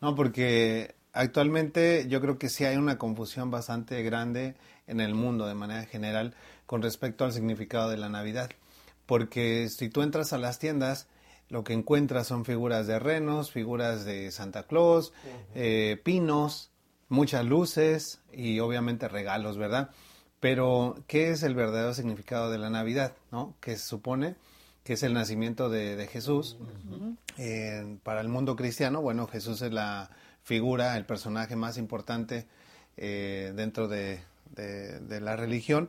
No, 0.00 0.14
porque 0.14 0.94
actualmente 1.12 2.06
yo 2.08 2.22
creo 2.22 2.38
que 2.38 2.48
sí 2.48 2.64
hay 2.64 2.76
una 2.76 2.96
confusión 2.96 3.50
bastante 3.50 4.02
grande 4.02 4.54
en 4.86 5.00
el 5.00 5.14
mundo 5.14 5.46
de 5.46 5.54
manera 5.54 5.84
general 5.84 6.34
con 6.64 6.80
respecto 6.80 7.26
al 7.26 7.32
significado 7.32 7.90
de 7.90 7.98
la 7.98 8.08
Navidad. 8.08 8.48
Porque 9.08 9.70
si 9.70 9.88
tú 9.88 10.02
entras 10.02 10.34
a 10.34 10.38
las 10.38 10.58
tiendas, 10.58 11.08
lo 11.48 11.64
que 11.64 11.72
encuentras 11.72 12.26
son 12.26 12.44
figuras 12.44 12.86
de 12.86 12.98
renos, 12.98 13.50
figuras 13.50 14.04
de 14.04 14.30
Santa 14.30 14.64
Claus, 14.64 15.14
eh, 15.54 15.98
pinos, 16.04 16.70
muchas 17.08 17.42
luces 17.46 18.20
y 18.34 18.60
obviamente 18.60 19.08
regalos, 19.08 19.56
¿verdad? 19.56 19.88
Pero, 20.40 20.94
¿qué 21.06 21.30
es 21.30 21.42
el 21.42 21.54
verdadero 21.54 21.94
significado 21.94 22.50
de 22.50 22.58
la 22.58 22.68
Navidad? 22.68 23.14
¿no? 23.32 23.54
Que 23.60 23.76
se 23.78 23.86
supone 23.88 24.36
que 24.84 24.92
es 24.92 25.02
el 25.02 25.14
nacimiento 25.14 25.70
de, 25.70 25.96
de 25.96 26.06
Jesús. 26.06 26.58
Eh, 27.38 27.96
para 28.02 28.20
el 28.20 28.28
mundo 28.28 28.56
cristiano, 28.56 29.00
bueno, 29.00 29.26
Jesús 29.26 29.62
es 29.62 29.72
la 29.72 30.10
figura, 30.42 30.98
el 30.98 31.06
personaje 31.06 31.56
más 31.56 31.78
importante 31.78 32.46
eh, 32.98 33.52
dentro 33.56 33.88
de, 33.88 34.20
de- 34.54 35.00
de 35.00 35.20
la 35.22 35.34
religión. 35.34 35.88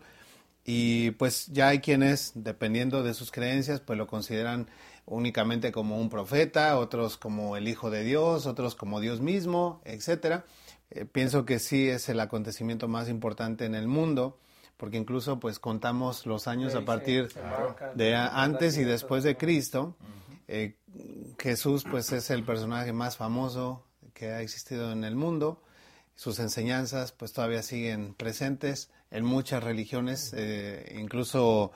Y 0.65 1.11
pues 1.11 1.47
ya 1.47 1.69
hay 1.69 1.79
quienes, 1.79 2.31
dependiendo 2.35 3.03
de 3.03 3.13
sus 3.13 3.31
creencias, 3.31 3.79
pues 3.79 3.97
lo 3.97 4.07
consideran 4.07 4.67
únicamente 5.05 5.71
como 5.71 5.97
un 5.99 6.09
profeta, 6.09 6.77
otros 6.77 7.17
como 7.17 7.57
el 7.57 7.67
Hijo 7.67 7.89
de 7.89 8.03
Dios, 8.03 8.45
otros 8.45 8.75
como 8.75 8.99
Dios 8.99 9.21
mismo, 9.21 9.81
etcétera. 9.83 10.45
Eh, 10.91 11.05
pienso 11.05 11.45
que 11.45 11.59
sí 11.59 11.87
es 11.87 12.09
el 12.09 12.19
acontecimiento 12.19 12.87
más 12.87 13.09
importante 13.09 13.65
en 13.65 13.75
el 13.75 13.87
mundo, 13.87 14.39
porque 14.77 14.97
incluso 14.97 15.39
pues 15.39 15.59
contamos 15.59 16.25
los 16.25 16.47
años 16.47 16.75
a 16.75 16.85
partir 16.85 17.29
de 17.95 18.15
antes 18.15 18.77
y 18.77 18.83
después 18.83 19.23
de 19.23 19.35
Cristo. 19.37 19.95
Eh, 20.47 20.75
Jesús 21.37 21.83
pues 21.89 22.11
es 22.11 22.29
el 22.29 22.43
personaje 22.43 22.93
más 22.93 23.17
famoso 23.17 23.83
que 24.13 24.31
ha 24.31 24.41
existido 24.41 24.91
en 24.91 25.03
el 25.03 25.15
mundo. 25.15 25.61
Sus 26.15 26.39
enseñanzas 26.39 27.11
pues 27.11 27.33
todavía 27.33 27.61
siguen 27.61 28.13
presentes 28.13 28.89
en 29.11 29.25
muchas 29.25 29.63
religiones, 29.63 30.33
eh, 30.35 30.95
incluso 30.99 31.71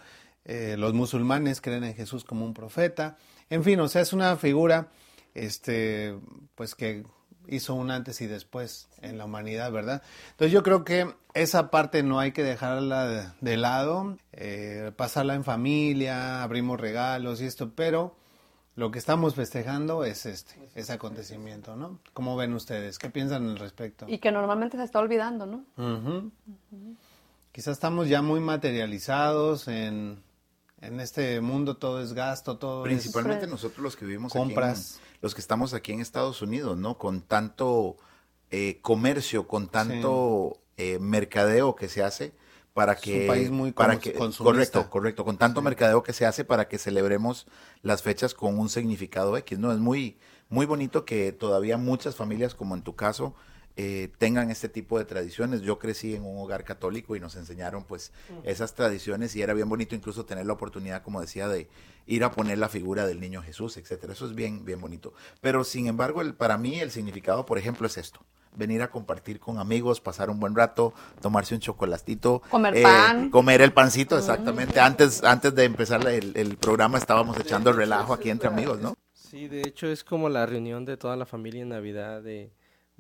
eh, 0.46 0.76
los 0.78 0.94
musulmanes 0.94 1.62
creen 1.62 1.84
en 1.84 1.96
Jesús 1.96 2.24
como 2.24 2.46
un 2.46 2.54
profeta. 2.54 3.18
En 3.50 3.64
fin, 3.64 3.80
o 3.80 3.88
sea, 3.88 4.02
es 4.02 4.14
una 4.14 4.36
figura 4.38 4.90
este 5.34 6.16
pues 6.56 6.76
que 6.76 7.04
hizo 7.48 7.76
un 7.76 7.92
antes 7.92 8.22
y 8.22 8.28
después 8.28 8.88
en 9.02 9.18
la 9.18 9.26
humanidad, 9.26 9.72
¿verdad? 9.72 10.02
Entonces 10.32 10.52
yo 10.52 10.64
creo 10.64 10.84
que 10.84 11.14
esa 11.34 11.70
parte 11.72 12.04
no 12.04 12.20
hay 12.20 12.32
que 12.32 12.44
dejarla 12.44 13.08
de, 13.08 13.28
de 13.42 13.58
lado, 13.58 14.18
eh, 14.32 14.92
pasarla 14.96 15.36
en 15.36 15.44
familia, 15.44 16.44
abrimos 16.44 16.80
regalos 16.80 17.42
y 17.42 17.46
esto, 17.46 17.72
pero 17.76 18.16
lo 18.76 18.92
que 18.92 19.00
estamos 19.00 19.36
festejando 19.36 20.04
es 20.04 20.26
este, 20.26 20.56
ese 20.76 20.94
acontecimiento, 20.94 21.76
¿no? 21.76 22.00
¿Cómo 22.14 22.36
ven 22.36 22.54
ustedes? 22.54 22.98
¿Qué 22.98 23.10
piensan 23.10 23.48
al 23.48 23.58
respecto? 23.58 24.06
Y 24.08 24.18
que 24.18 24.32
normalmente 24.32 24.78
se 24.78 24.84
está 24.84 25.00
olvidando, 25.00 25.46
¿no? 25.46 25.66
Ujú. 25.78 26.32
Quizás 27.54 27.74
estamos 27.74 28.10
ya 28.10 28.22
muy 28.24 28.40
materializados 28.40 29.68
en, 29.68 30.24
en 30.82 31.00
este 31.00 31.40
mundo, 31.40 31.78
todo 31.78 32.02
es 32.02 32.14
gasto, 32.14 32.58
todo 32.58 32.82
Principalmente 32.84 33.46
nosotros 33.48 33.82
los 33.84 33.96
que 33.96 34.06
vivimos 34.06 34.34
Compras. 34.34 34.98
aquí, 34.98 35.06
en- 35.16 35.18
los 35.22 35.36
que 35.36 35.42
estamos 35.42 35.74
aquí 35.76 35.92
en 35.94 36.02
Estados 36.02 36.42
Unidos, 36.42 36.78
¿no? 36.78 36.98
Con 36.98 37.22
tanto 37.22 37.96
eh, 38.50 38.80
comercio, 38.82 39.48
con 39.48 39.68
tanto 39.70 40.58
eh, 40.78 40.98
mercadeo 41.00 41.76
que 41.76 41.88
se 41.90 42.04
hace 42.04 42.34
para 42.74 42.94
Es 42.94 43.02
que 43.02 43.22
un 43.22 43.28
país 43.28 43.52
muy 43.52 43.72
para 43.72 44.00
que 44.00 44.14
consumista. 44.14 44.44
correcto, 44.44 44.90
correcto, 44.90 45.24
con 45.26 45.38
tanto 45.38 45.62
mercadeo 45.62 46.02
que 46.02 46.12
se 46.12 46.26
hace 46.26 46.44
para 46.44 46.68
que 46.68 46.80
celebremos 46.80 47.46
las 47.84 48.02
fechas 48.02 48.34
con 48.34 48.58
un 48.58 48.68
significado 48.70 49.38
X, 49.38 49.60
¿no? 49.60 49.72
Es 49.72 49.78
muy 49.78 50.18
muy 50.50 50.66
bonito 50.66 51.06
que 51.06 51.32
todavía 51.32 51.78
muchas 51.78 52.16
familias 52.16 52.56
como 52.56 52.74
en 52.76 52.82
tu 52.82 52.96
caso 52.96 53.36
eh, 53.76 54.10
tengan 54.20 54.52
este 54.52 54.70
tipo 54.70 55.00
de 55.00 55.06
tradiciones. 55.06 55.62
Yo 55.62 55.80
crecí 55.80 56.16
en 56.16 56.24
un 56.26 56.38
hogar 56.38 56.64
católico 56.64 57.16
y 57.16 57.20
nos 57.20 57.36
enseñaron 57.36 57.84
pues 57.84 58.12
esas 58.44 58.76
tradiciones 58.76 59.36
y 59.36 59.42
era 59.42 59.54
bien 59.54 59.68
bonito 59.68 59.96
incluso 59.96 60.26
tener 60.26 60.46
la 60.46 60.54
oportunidad, 60.54 61.02
como 61.02 61.22
decía, 61.22 61.48
de 61.48 61.68
ir 62.06 62.24
a 62.24 62.32
poner 62.32 62.58
la 62.60 62.70
figura 62.70 63.08
del 63.08 63.20
niño 63.20 63.42
Jesús, 63.42 63.78
etcétera. 63.78 64.14
Eso 64.14 64.28
es 64.28 64.36
bien, 64.36 64.64
bien 64.64 64.80
bonito. 64.80 65.14
Pero 65.42 65.64
sin 65.64 65.88
embargo, 65.88 66.22
el, 66.22 66.36
para 66.36 66.58
mí 66.58 66.80
el 66.80 66.92
significado, 66.92 67.46
por 67.46 67.58
ejemplo, 67.58 67.88
es 67.88 67.98
esto 67.98 68.20
venir 68.56 68.84
a 68.84 68.92
compartir 68.92 69.40
con 69.40 69.58
amigos, 69.58 70.00
pasar 70.00 70.30
un 70.30 70.40
buen 70.40 70.56
rato, 70.56 70.94
tomarse 71.22 71.56
un 71.56 71.62
chocolatito, 71.62 72.44
comer 72.52 72.84
pan, 72.84 73.32
comer 73.32 73.64
el 73.64 73.74
pancito, 73.74 74.16
exactamente. 74.16 74.80
Antes, 74.80 75.24
antes 75.24 75.56
de 75.56 75.64
empezar 75.64 76.08
el, 76.08 76.34
el, 76.36 76.58
programa 76.58 77.00
estábamos 77.00 77.40
echando 77.40 77.72
el 77.72 77.78
relajo 77.78 78.14
aquí 78.14 78.30
entre 78.30 78.50
amigos, 78.50 78.80
¿no? 78.80 78.96
Sí, 79.12 79.48
de 79.48 79.62
hecho 79.62 79.88
es 79.88 80.04
como 80.04 80.30
la 80.30 80.46
reunión 80.46 80.86
de 80.86 80.98
toda 80.98 81.16
la 81.16 81.26
familia 81.26 81.64
en 81.64 81.70
Navidad, 81.70 82.22
de, 82.22 82.52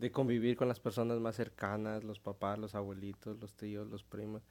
de 0.03 0.11
convivir 0.11 0.57
con 0.57 0.67
las 0.67 0.81
personas 0.81 1.21
más 1.21 1.37
cercanas, 1.37 2.03
los 2.03 2.19
papás, 2.19 2.59
los 2.59 2.75
abuelitos, 2.75 3.39
los 3.39 3.53
tíos, 3.55 3.87
los 3.87 4.03
primos. 4.03 4.43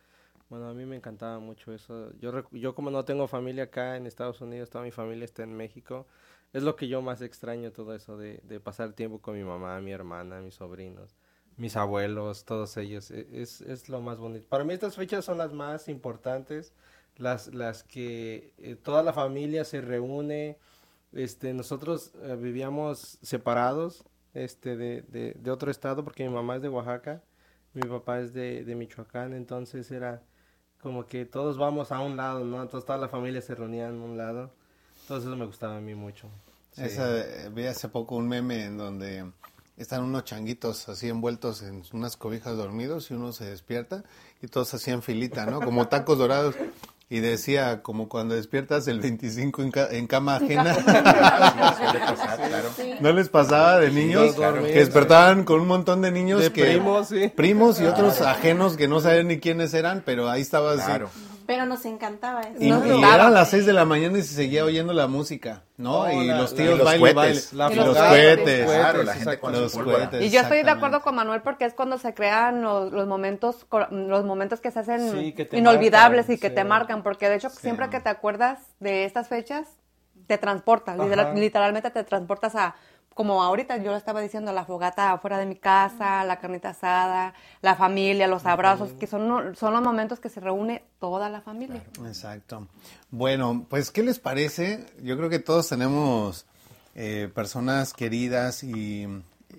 Bueno, 0.49 0.67
a 0.67 0.73
mí 0.73 0.87
me 0.87 0.97
encantaba 0.97 1.41
mucho 1.41 1.75
eso. 1.75 2.11
Yo, 2.19 2.49
yo 2.53 2.75
como 2.75 2.91
no 2.91 3.05
tengo 3.05 3.29
familia 3.29 3.65
acá 3.65 3.99
en 3.99 4.07
Estados 4.07 4.41
Unidos, 4.41 4.71
toda 4.71 4.83
mi 4.83 4.93
familia 4.93 5.27
está 5.27 5.43
en 5.43 5.55
México, 5.55 6.07
es 6.55 6.63
lo 6.63 6.75
que 6.75 6.89
yo 6.89 7.03
más 7.03 7.21
extraño 7.21 7.71
todo 7.71 7.95
eso 7.95 8.17
de, 8.17 8.41
de 8.45 8.61
pasar 8.61 8.95
tiempo 8.95 9.21
con 9.21 9.35
mi 9.37 9.45
mamá, 9.45 9.79
mi 9.83 9.91
hermana, 9.91 10.41
mis 10.41 10.55
sobrinos, 10.55 11.17
mis 11.59 11.77
abuelos, 11.77 12.47
todos 12.47 12.75
ellos. 12.79 13.11
E, 13.11 13.29
es, 13.43 13.61
es 13.61 13.91
lo 13.91 14.01
más 14.01 14.17
bonito. 14.17 14.47
Para 14.49 14.65
mí 14.65 14.73
estas 14.73 14.97
fechas 14.97 15.23
son 15.23 15.37
las 15.37 15.53
más 15.53 15.87
importantes, 15.87 16.73
las, 17.19 17.53
las 17.53 17.85
que 17.85 18.55
eh, 18.57 18.75
toda 18.75 19.03
la 19.03 19.13
familia 19.13 19.67
se 19.67 19.83
reúne. 19.83 20.57
Este, 21.13 21.53
nosotros 21.53 22.13
eh, 22.23 22.37
vivíamos 22.41 23.19
separados 23.21 24.07
este, 24.35 24.77
de, 24.77 25.03
de, 25.03 25.35
de, 25.39 25.51
otro 25.51 25.71
estado 25.71 26.05
porque 26.05 26.27
mi 26.29 26.35
mamá 26.35 26.57
es 26.57 26.63
de 26.63 26.69
Oaxaca, 26.69 27.23
mi 27.75 27.83
papá 27.83 28.21
es 28.21 28.33
de, 28.33 28.65
de 28.65 28.75
Michoacán, 28.75 29.33
entonces 29.33 29.91
era 29.91 30.23
como 30.81 31.07
que 31.07 31.25
todos 31.25 31.59
vamos 31.59 31.93
a 31.93 32.01
un 32.01 32.17
lado, 32.17 32.45
¿no? 32.45 32.61
Entonces 32.63 32.87
toda 32.87 32.99
la 32.99 33.09
familia 33.09 33.41
se 33.41 33.55
reunía 33.55 33.89
en 33.89 34.01
un 34.01 34.17
lado 34.17 34.53
entonces 35.03 35.29
eso 35.29 35.37
me 35.37 35.47
gustaba 35.47 35.77
a 35.77 35.81
mí 35.81 35.95
mucho. 35.95 36.29
vi 37.53 37.67
hace 37.67 37.89
poco 37.89 38.17
un 38.17 38.29
meme 38.29 38.65
en 38.65 38.79
donde 38.79 39.31
están 39.77 40.05
unos 40.05 40.25
changuitos 40.25 40.89
así 40.89 41.09
envueltos 41.09 41.63
en 41.63 41.83
unas 41.93 42.17
cobijas 42.17 42.57
dormidos 42.57 43.11
y 43.11 43.15
uno 43.15 43.33
se 43.33 43.45
despierta 43.47 44.05
y 44.41 44.47
todos 44.47 44.73
hacían 44.75 45.03
filita, 45.03 45.45
¿no? 45.47 45.61
Como 45.61 45.89
tacos 45.89 46.19
dorados. 46.19 46.55
Y 47.13 47.21
decía, 47.21 47.83
como 47.83 48.09
cuando 48.09 48.35
despiertas 48.35 48.89
el 48.89 48.99
25 48.99 49.63
en, 49.65 49.73
en 49.91 50.07
cama 50.07 50.37
ajena. 50.37 50.75
¿No 53.03 53.13
les 53.13 53.29
pasaba 53.29 53.81
de 53.81 53.91
niños? 53.91 54.35
que 54.35 54.79
despertaban 54.79 55.45
con 55.45 55.61
un 55.61 55.69
montón 55.69 56.01
de 56.01 56.11
niños 56.11 56.49
que... 56.49 56.65
Primos, 56.65 57.09
sí. 57.09 57.29
Primos 57.29 57.79
y 57.83 57.85
otros 57.85 58.23
ajenos 58.23 58.79
que 58.79 58.89
no 58.89 59.01
sabían 59.01 59.29
ni 59.29 59.41
quiénes 59.41 59.75
eran, 59.75 60.03
pero 60.07 60.31
ahí 60.31 60.41
estaba 60.41 60.73
así. 60.73 60.91
Pero 61.47 61.67
nos 61.67 61.85
encantaba 61.85 62.41
eso. 62.43 62.57
Y, 62.61 62.69
eran 62.71 63.35
las 63.35 63.51
6 63.51 63.67
de 63.67 63.73
la 63.73 63.85
mañana 63.85 64.19
y 64.19 64.23
se 64.23 64.35
seguía 64.35 64.65
oyendo 64.65 64.93
la 64.93 65.07
música, 65.07 65.63
¿no? 65.77 66.11
y 66.11 66.27
los 66.29 66.55
tíos 66.55 66.77
los 66.79 66.85
baile, 66.85 67.15
cohetes. 67.15 67.55
baile. 67.57 67.77
los 67.85 67.97
cohetes. 67.97 68.65
Claro, 68.71 69.03
la 69.03 69.15
gente 69.15 69.39
con 69.39 69.53
los 69.53 69.73
cohetes. 69.73 70.23
Y 70.23 70.31
yo 70.31 70.41
estoy 70.41 70.63
de 70.63 70.71
acuerdo 70.71 71.01
con 71.03 71.15
Manuel 71.15 71.43
porque 71.43 71.65
es 71.65 71.75
cuando 71.75 71.99
se 71.99 72.15
crean 72.15 72.63
los, 72.63 72.93
los 72.93 73.07
momentos 73.07 73.67
los 73.91 74.25
momentos 74.25 74.61
que 74.61 74.71
se 74.71 74.81
hacen 74.81 75.11
Sí, 75.11 75.33
que 75.33 75.45
te 75.45 75.59
inolvidables 75.59 76.21
marcan, 76.27 76.35
y 76.35 76.39
que 76.39 76.49
sí. 76.49 76.55
te 76.55 76.65
marcan. 76.65 77.03
Porque 77.03 77.29
de 77.29 77.37
hecho, 77.37 77.51
siempre 77.51 77.89
que 77.91 78.01
te 78.01 78.09
acuerdas 78.09 78.59
de 78.81 79.05
estas 79.05 79.29
fechas, 79.29 79.67
te 80.27 80.39
transporta. 80.39 80.97
literal- 80.97 81.27
Ajá. 81.27 81.35
literalmente 81.35 81.91
te 81.91 82.05
transportas 82.05 82.55
a 82.55 82.75
como 83.15 83.43
ahorita 83.43 83.77
yo 83.79 83.91
lo 83.91 83.97
estaba 83.97 84.21
diciendo, 84.21 84.53
la 84.53 84.65
fogata 84.65 85.13
afuera 85.13 85.39
de 85.39 85.47
mi 85.47 85.57
casa, 85.57 86.25
la 86.25 86.39
carnita 86.39 86.71
asada, 86.71 87.35
la 87.61 87.77
familia, 87.77 88.27
los 88.27 88.47
abrazos, 88.47 88.93
que 88.93 89.07
son, 89.07 89.55
son 89.57 89.73
los 89.73 89.83
momentos 89.83 90.21
que 90.21 90.29
se 90.29 90.41
reúne 90.41 90.85
toda 90.99 91.29
la 91.29 91.41
familia. 91.41 91.83
Exacto. 92.07 92.69
Bueno, 93.11 93.67
pues, 93.69 93.91
¿qué 93.91 94.03
les 94.03 94.19
parece? 94.19 94.87
Yo 95.03 95.17
creo 95.17 95.29
que 95.29 95.39
todos 95.39 95.69
tenemos 95.69 96.47
eh, 96.95 97.31
personas 97.35 97.93
queridas 97.93 98.65
y, 98.65 99.07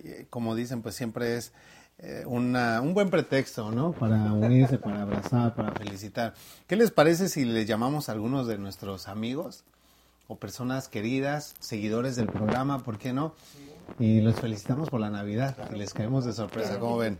eh, 0.03 0.25
como 0.29 0.55
dicen, 0.55 0.81
pues 0.81 0.95
siempre 0.95 1.37
es 1.37 1.51
eh, 1.99 2.23
una, 2.25 2.81
un 2.81 2.93
buen 2.93 3.09
pretexto, 3.09 3.71
¿no? 3.71 3.91
Para 3.91 4.33
unirse, 4.33 4.77
para 4.77 5.03
abrazar, 5.03 5.55
para 5.55 5.71
felicitar. 5.71 6.33
¿Qué 6.67 6.75
les 6.75 6.91
parece 6.91 7.29
si 7.29 7.45
les 7.45 7.67
llamamos 7.67 8.09
a 8.09 8.11
algunos 8.11 8.47
de 8.47 8.57
nuestros 8.57 9.07
amigos 9.07 9.63
o 10.33 10.35
personas 10.37 10.87
queridas, 10.87 11.53
seguidores 11.59 12.15
del 12.15 12.25
programa, 12.27 12.79
¿por 12.83 12.97
qué 12.97 13.13
no? 13.13 13.35
Y 13.99 14.21
los 14.21 14.35
felicitamos 14.39 14.89
por 14.89 14.99
la 14.99 15.09
Navidad 15.11 15.55
y 15.71 15.77
les 15.77 15.93
caemos 15.93 16.25
de 16.25 16.33
sorpresa, 16.33 16.79
¿cómo 16.79 16.97
ven? 16.97 17.19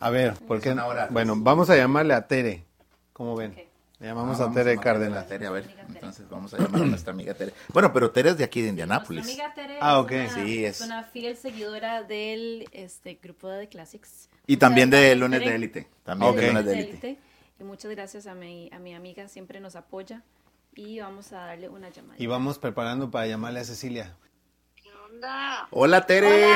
A 0.00 0.10
ver, 0.10 0.34
¿por 0.34 0.60
qué 0.60 0.74
no? 0.74 0.84
Bueno, 1.10 1.34
vamos 1.38 1.70
a 1.70 1.76
llamarle 1.76 2.12
a 2.14 2.26
Tere, 2.26 2.64
¿cómo 3.12 3.34
ven? 3.34 3.54
Le 4.00 4.08
llamamos 4.08 4.40
Ah, 4.40 4.44
a 4.44 4.52
Tere 4.52 4.72
llamarle 4.72 4.82
Cárdenas. 4.82 5.24
a 5.24 5.26
Tere, 5.26 5.46
a 5.46 5.50
ver, 5.50 5.70
entonces 5.88 6.28
vamos 6.28 6.52
a 6.52 6.58
llamar 6.58 6.82
a 6.82 6.86
nuestra 6.86 7.12
amiga 7.14 7.32
Tere. 7.32 7.54
Bueno, 7.72 7.92
pero 7.92 8.10
Tere 8.10 8.30
es 8.30 8.36
de 8.38 8.44
aquí 8.44 8.60
de 8.60 8.68
Indianápolis. 8.68 9.24
Nuestra 9.24 9.46
amiga 9.46 9.54
Tere 9.54 9.78
Ah, 9.80 10.00
ok. 10.00 10.10
es, 10.12 10.34
una, 10.34 10.44
Sí, 10.44 10.64
es 10.64 10.80
es- 10.80 10.86
una 10.86 11.04
fiel 11.04 11.36
seguidora 11.38 12.02
del 12.02 12.68
este, 12.72 13.18
grupo 13.22 13.48
de 13.48 13.68
Classics. 13.68 14.28
Y 14.46 14.58
también 14.58 14.90
de 14.90 14.98
gracias, 14.98 15.18
Lunes 15.18 15.40
de 15.40 15.54
Élite. 15.54 15.88
También 16.02 16.30
Ok. 16.32 16.36
de 16.38 16.46
Lunes 16.48 16.64
de 16.66 16.70
de. 16.72 16.80
Élite. 16.80 17.18
Y 17.60 17.64
muchas 17.64 17.90
gracias 17.92 18.26
a 18.26 18.34
mi, 18.34 18.68
a 18.72 18.78
mi 18.80 18.94
amiga, 18.94 19.28
siempre 19.28 19.60
nos 19.60 19.76
apoya. 19.76 20.22
Y 20.76 20.98
vamos 21.00 21.32
a 21.32 21.46
darle 21.46 21.68
una 21.68 21.88
llamada. 21.88 22.16
Y 22.18 22.26
vamos 22.26 22.58
preparando 22.58 23.10
para 23.10 23.26
llamarle 23.26 23.60
a 23.60 23.64
Cecilia. 23.64 24.16
onda? 25.10 25.68
Hola, 25.70 26.06
Tere. 26.06 26.46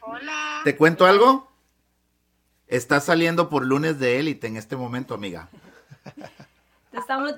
Hola. 0.00 0.60
¿Te 0.64 0.76
cuento 0.76 1.06
algo? 1.06 1.50
Estás 2.68 3.04
saliendo 3.04 3.48
por 3.48 3.64
Lunes 3.64 3.98
de 3.98 4.18
Élite 4.20 4.46
en 4.46 4.56
este 4.56 4.76
momento, 4.76 5.14
amiga. 5.14 5.48
Te 6.90 6.98
estamos... 6.98 7.32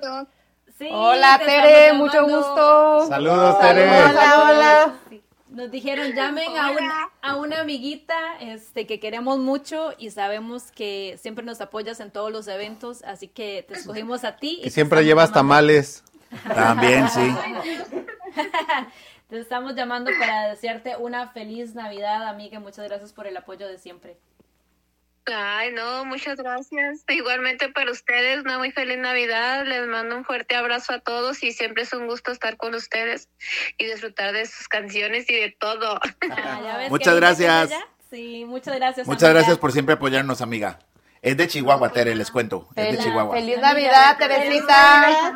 Sí, 0.77 0.87
Hola 0.91 1.37
te 1.39 1.45
Tere, 1.45 1.93
mucho 1.93 2.23
gusto. 2.23 3.07
Saludos, 3.07 3.59
Tere. 3.59 3.89
Hola, 3.89 4.43
hola. 4.43 4.93
Sí. 5.09 5.21
Nos 5.49 5.71
dijeron 5.71 6.13
llamen 6.13 6.47
a 6.57 6.71
una, 6.71 7.09
a 7.23 7.35
una 7.35 7.61
amiguita 7.61 8.15
este, 8.39 8.85
que 8.85 8.99
queremos 8.99 9.39
mucho 9.39 9.93
y 9.97 10.11
sabemos 10.11 10.71
que 10.71 11.17
siempre 11.19 11.43
nos 11.43 11.59
apoyas 11.59 11.99
en 11.99 12.11
todos 12.11 12.31
los 12.31 12.47
eventos, 12.47 13.01
así 13.03 13.27
que 13.27 13.65
te 13.67 13.73
escogimos 13.73 14.23
a 14.23 14.35
ti. 14.37 14.57
y 14.59 14.63
Que 14.63 14.69
siempre 14.69 15.03
llevas 15.03 15.29
llamando- 15.31 15.39
tamales. 15.39 16.03
También, 16.53 17.09
sí. 17.09 17.35
Te 19.27 19.39
estamos 19.39 19.75
llamando 19.75 20.11
para 20.19 20.49
desearte 20.49 20.95
una 20.97 21.27
feliz 21.29 21.73
Navidad, 21.75 22.27
amiga. 22.27 22.59
Muchas 22.59 22.87
gracias 22.87 23.13
por 23.13 23.27
el 23.27 23.35
apoyo 23.37 23.67
de 23.67 23.77
siempre. 23.77 24.17
Ay, 25.33 25.71
no, 25.73 26.05
muchas 26.05 26.37
gracias. 26.37 27.03
Igualmente 27.07 27.69
para 27.69 27.91
ustedes, 27.91 28.41
una 28.41 28.57
muy 28.57 28.71
feliz 28.71 28.97
Navidad. 28.97 29.65
Les 29.65 29.87
mando 29.87 30.15
un 30.17 30.25
fuerte 30.25 30.55
abrazo 30.55 30.93
a 30.93 30.99
todos 30.99 31.43
y 31.43 31.51
siempre 31.51 31.83
es 31.83 31.93
un 31.93 32.07
gusto 32.07 32.31
estar 32.31 32.57
con 32.57 32.75
ustedes 32.75 33.29
y 33.77 33.85
disfrutar 33.85 34.33
de 34.33 34.45
sus 34.45 34.67
canciones 34.67 35.29
y 35.29 35.35
de 35.35 35.55
todo. 35.57 35.99
Ah, 36.31 36.61
¿ya 36.63 36.77
ves 36.77 36.85
que 36.85 36.89
Muchas 36.89 37.15
gracias. 37.15 37.71
Sí, 38.09 38.45
muchas 38.45 38.75
gracias. 38.75 39.07
Muchas 39.07 39.23
amiga. 39.23 39.39
gracias 39.39 39.57
por 39.57 39.71
siempre 39.71 39.95
apoyarnos, 39.95 40.41
amiga. 40.41 40.79
Es 41.21 41.35
de 41.35 41.47
Chihuahua, 41.47 41.89
Tere, 41.89 42.15
les 42.15 42.31
cuento. 42.31 42.67
Es 42.75 42.97
de 42.97 43.03
Chihuahua. 43.03 43.35
feliz 43.35 43.59
Navidad, 43.59 44.17
Teresita. 44.17 45.33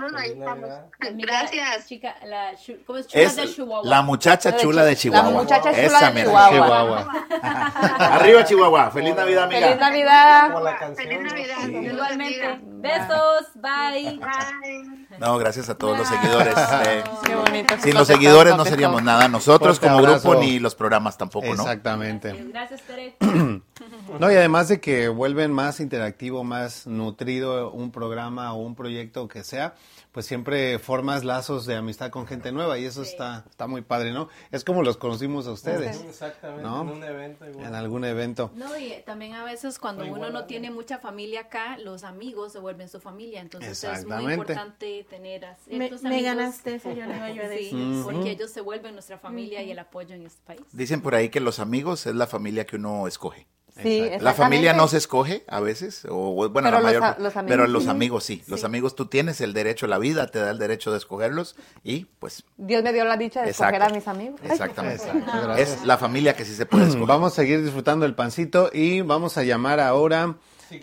Gracias. 1.16 1.88
Chica, 1.88 2.16
la, 2.26 2.52
¿Cómo 2.86 3.00
es? 3.00 3.08
Chula 3.08 3.24
Es 3.24 3.36
de 3.36 3.48
Chihuahua. 3.54 3.90
la 3.90 4.02
muchacha 4.02 4.56
chula 4.56 4.86
de 4.86 4.96
Chihuahua. 4.96 5.30
La 5.32 5.38
muchacha 5.38 5.72
chula 5.72 5.82
Esa 5.84 6.08
de 6.08 6.14
mera. 6.14 6.50
Chihuahua. 6.50 7.08
Arriba, 8.00 8.46
Chihuahua. 8.46 8.92
Feliz 8.92 9.14
Navidad, 9.16 9.44
amiga. 9.44 9.68
Feliz 9.68 9.80
Navidad. 9.80 10.52
Como 10.54 10.64
la 10.64 10.78
canción. 10.78 11.08
Feliz 11.08 11.22
Navidad. 11.22 11.56
Sí. 11.66 11.76
Igualmente. 11.76 12.60
Besos. 12.66 13.48
Bye. 13.56 14.20
Bye. 14.20 15.08
No, 15.20 15.38
gracias 15.38 15.70
a 15.70 15.76
todos 15.78 15.98
los 15.98 16.08
seguidores. 16.08 16.56
eh, 16.88 17.04
Qué 17.26 17.36
bonito. 17.36 17.76
sin 17.80 17.94
los 17.94 18.08
seguidores 18.08 18.56
no 18.56 18.64
seríamos 18.66 19.04
nada. 19.04 19.28
Nosotros 19.28 19.80
como 19.80 20.02
grupo 20.02 20.36
ni 20.36 20.60
los 20.60 20.76
programas 20.76 21.18
tampoco, 21.18 21.48
¿no? 21.48 21.54
Exactamente. 21.64 22.34
Gracias, 22.52 22.82
Tere. 22.84 23.16
No, 24.20 24.32
y 24.32 24.36
además 24.36 24.68
de 24.68 24.80
que 24.80 25.08
vuelven 25.10 25.52
más 25.52 25.80
interactivo, 25.80 26.44
más 26.44 26.86
nutrido 26.88 27.72
un 27.72 27.92
programa 27.92 28.54
o 28.54 28.62
un 28.62 28.76
proyecto 28.76 29.28
que 29.28 29.44
sea, 29.44 29.76
pues 30.12 30.26
siempre 30.28 30.78
formas 30.78 31.24
lazos 31.24 31.66
de 31.66 31.76
amistad 31.76 32.12
con 32.12 32.28
gente 32.28 32.52
nueva 32.52 32.78
y 32.78 32.86
eso 32.86 33.02
está, 33.02 33.44
está 33.50 33.66
muy 33.66 33.82
padre, 33.82 34.12
¿no? 34.12 34.30
Es 34.52 34.64
como 34.64 34.84
los 34.84 34.98
conocimos 34.98 35.48
a 35.48 35.52
ustedes 35.52 36.04
Exactamente, 36.04 36.62
¿No? 36.64 36.82
en 36.84 36.90
un 36.90 37.04
evento 37.04 37.50
igual. 37.50 37.66
en 37.66 37.76
algún 37.76 38.06
evento. 38.06 38.52
No, 38.56 38.78
y 38.78 38.94
también 39.06 39.34
a 39.34 39.44
veces 39.44 39.80
cuando 39.80 40.06
uno 40.06 40.30
no 40.30 40.46
tiene 40.46 40.70
mucha 40.70 41.00
familia 41.00 41.42
acá, 41.42 41.78
los 41.80 42.04
amigos 42.04 42.52
se 42.54 42.60
vuelven 42.60 42.90
su 42.90 43.00
familia. 43.00 43.42
Entonces 43.42 43.84
es 43.84 44.06
muy 44.06 44.34
importante 44.34 45.06
tener 45.10 45.46
a 45.46 45.58
Me, 45.68 46.22
ganaste, 46.22 46.76
eso 46.76 46.92
yo 46.92 47.08
no 47.08 47.16
iba 47.16 47.32
yo 47.32 47.44
a 47.44 47.48
Sí, 47.54 47.56
decir. 47.56 48.04
porque 48.04 48.32
ellos 48.32 48.52
se 48.52 48.62
vuelven 48.62 48.94
nuestra 48.94 49.18
familia 49.18 49.64
y 49.64 49.72
el 49.72 49.80
apoyo 49.80 50.14
en 50.14 50.26
este 50.26 50.42
país. 50.46 50.62
Dicen 50.72 51.02
por 51.02 51.16
ahí 51.16 51.30
que 51.30 51.40
los 51.40 51.60
amigos 51.60 52.06
es 52.06 52.14
la 52.16 52.28
familia 52.28 52.66
que 52.66 52.76
uno 52.76 53.08
escoge. 53.08 53.48
Sí, 53.82 54.08
La 54.20 54.36
familia 54.36 54.74
no 54.74 54.88
se 54.88 54.98
escoge 54.98 55.44
a 55.48 55.60
veces, 55.60 56.06
o 56.08 56.34
bueno, 56.34 56.52
Pero 56.54 56.70
la 56.70 56.78
los 56.80 56.84
mayor, 56.84 57.20
los 57.20 57.36
amigos 57.36 57.58
pero 57.58 57.68
los 57.68 57.84
sí. 57.84 57.90
amigos 57.90 58.24
sí. 58.24 58.44
Los 58.48 58.64
amigos 58.64 58.96
tú 58.96 59.08
tienes 59.08 59.42
el 59.42 59.54
derecho, 59.54 59.88
la 59.88 59.98
vida 59.98 60.28
te 60.28 60.38
da 60.40 60.52
el 60.52 60.60
derecho 60.60 60.92
de 60.92 61.00
escogerlos 61.00 61.56
y 61.84 62.06
pues 62.06 62.44
Dios 62.58 62.84
me 62.84 62.94
dio 62.94 63.04
la 63.04 63.18
dicha 63.18 63.42
de 63.42 63.50
Exacto. 63.50 63.76
escoger 63.78 63.92
a 63.92 63.96
mis 63.96 64.08
amigos. 64.08 64.40
Exactamente. 64.44 65.04
Exacto. 65.04 65.56
Es 65.56 65.84
la 65.86 65.98
familia 65.98 66.36
que 66.36 66.46
sí 66.46 66.54
se 66.54 66.68
puede 66.68 66.86
escoger. 66.86 67.08
Vamos 67.08 67.34
a 67.34 67.36
seguir 67.38 67.64
disfrutando 67.64 68.06
el 68.06 68.14
pancito 68.14 68.70
y 68.72 69.02
vamos 69.02 69.38
a 69.40 69.44
llamar 69.44 69.80
ahora 69.80 70.36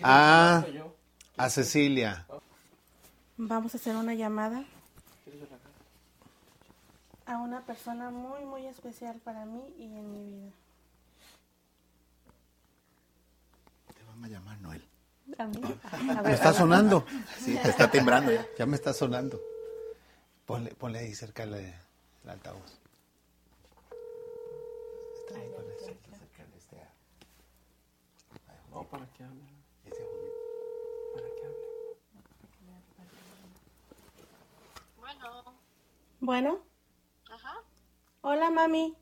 a, 0.02 0.64
a 1.36 1.50
Cecilia. 1.50 2.26
Vamos 3.36 3.72
a 3.74 3.78
hacer 3.78 3.94
una 3.94 4.14
llamada 4.14 4.64
a 7.26 7.38
una 7.38 7.60
persona 7.60 8.10
muy, 8.10 8.44
muy 8.44 8.66
especial 8.66 9.16
para 9.24 9.44
mí 9.44 9.62
y 9.78 9.84
en 9.84 10.12
mi 10.12 10.24
vida. 10.24 10.50
Te 14.20 14.26
van 14.28 14.34
a 14.34 14.38
llamar 14.38 14.60
Noel. 14.60 14.88
A 15.38 15.46
mí. 15.46 15.60
A 15.92 15.96
Me 16.14 16.22
ver, 16.22 16.32
está 16.32 16.52
sonando. 16.52 17.06
Sí, 17.38 17.56
te 17.62 17.70
está 17.70 17.90
timbrando 17.90 18.30
ya. 18.30 18.46
Ya 18.58 18.66
me 18.66 18.76
está 18.76 18.92
sonando. 18.92 19.40
Ponle, 20.44 20.74
ponle 20.74 20.98
ahí 20.98 21.14
cerca 21.14 21.44
el, 21.44 21.54
el 21.54 21.74
altavoz. 22.28 22.78
Está 25.20 25.40
ahí, 25.40 25.48
ponle 25.56 25.74
cerca, 25.78 26.18
cerca 26.18 26.44
de 26.44 26.58
este, 26.58 26.76
No, 28.70 28.82
para 28.90 29.06
que 29.14 29.24
hable. 29.24 29.40
ese 29.86 30.02
bonito. 30.04 30.36
Para 31.14 31.26
que 31.28 31.46
hable. 31.46 31.56
Bueno, 34.98 35.54
Bueno, 36.20 36.62
ajá. 37.30 37.54
hola 38.20 38.50
mami. 38.50 38.94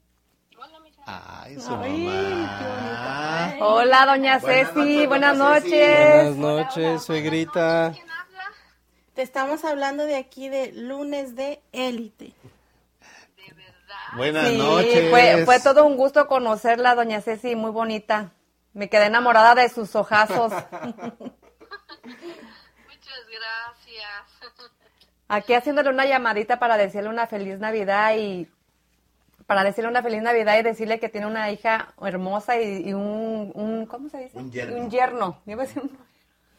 Ay, 1.11 1.59
su 1.59 1.75
Ay, 1.75 2.05
mamá. 2.05 3.55
Hola, 3.61 4.05
doña 4.05 4.38
Buenas 4.40 4.68
Ceci, 4.68 5.07
noches, 5.07 5.09
buenas 5.09 5.38
doña 5.38 5.61
Ceci. 5.61 5.71
noches. 5.71 6.37
Buenas 6.37 6.37
noches, 6.37 7.03
suegrita. 7.03 7.92
¿Quién 7.94 8.11
habla? 8.11 8.42
Te 9.14 9.23
estamos 9.23 9.64
hablando 9.64 10.05
de 10.05 10.16
aquí 10.16 10.51
de 10.51 10.71
lunes 10.73 11.35
de 11.35 11.62
élite. 11.73 12.35
De 13.37 13.55
verdad. 13.55 14.16
Buenas 14.16 14.49
Sí, 14.49 14.59
noches. 14.59 15.11
Fue, 15.11 15.44
fue 15.47 15.61
todo 15.61 15.87
un 15.87 15.97
gusto 15.97 16.27
conocerla, 16.29 16.94
doña 16.94 17.23
Ceci, 17.23 17.57
muy 17.57 17.71
bonita. 17.71 18.33
Me 18.75 18.90
quedé 18.90 19.07
enamorada 19.07 19.55
de 19.55 19.71
sus 19.71 19.97
ojazos. 19.97 20.53
Muchas 22.05 23.23
gracias. 23.31 24.29
Aquí 25.27 25.55
haciéndole 25.55 25.88
una 25.88 26.05
llamadita 26.05 26.59
para 26.59 26.77
decirle 26.77 27.09
una 27.09 27.27
feliz 27.27 27.59
Navidad 27.61 28.14
y 28.16 28.47
para 29.49 29.65
decirle 29.65 29.89
una 29.89 30.03
feliz 30.03 30.21
Navidad 30.21 30.59
y 30.59 30.63
decirle 30.63 31.01
que 31.01 31.09
tiene 31.09 31.27
una 31.27 31.51
hija 31.51 31.95
hermosa 32.03 32.61
y, 32.61 32.89
y 32.91 32.93
un, 32.93 33.51
un- 33.55 33.87
¿cómo 33.87 34.11
se 34.11 34.19
dice? 34.19 34.37
Un 34.39 34.53
yerno. 34.53 34.77
Un 34.77 34.91
yerno. 34.91 35.43
Iba 35.47 35.63
a 35.63 35.67
decir 35.67 35.83
un, 35.83 35.99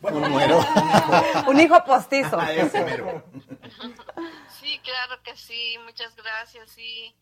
Un 0.01 0.29
muero. 0.31 0.59
un 1.47 1.59
hijo 1.59 1.83
postizo. 1.85 2.39
Ah, 2.39 2.51
ese 2.51 2.83
mero. 2.83 3.23
Sí, 4.59 4.79
claro 4.83 5.21
que 5.23 5.37
sí. 5.37 5.77
Muchas 5.85 6.15
gracias. 6.15 6.71
Sí, 6.71 7.15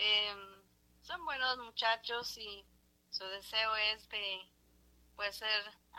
Em, 0.00 0.38
son 1.02 1.24
buenos 1.24 1.58
muchachos 1.58 2.36
y 2.38 2.64
su 3.10 3.24
deseo 3.24 3.74
es 3.92 4.08
de 4.10 4.40
pues 5.16 5.34
ser 5.36 5.48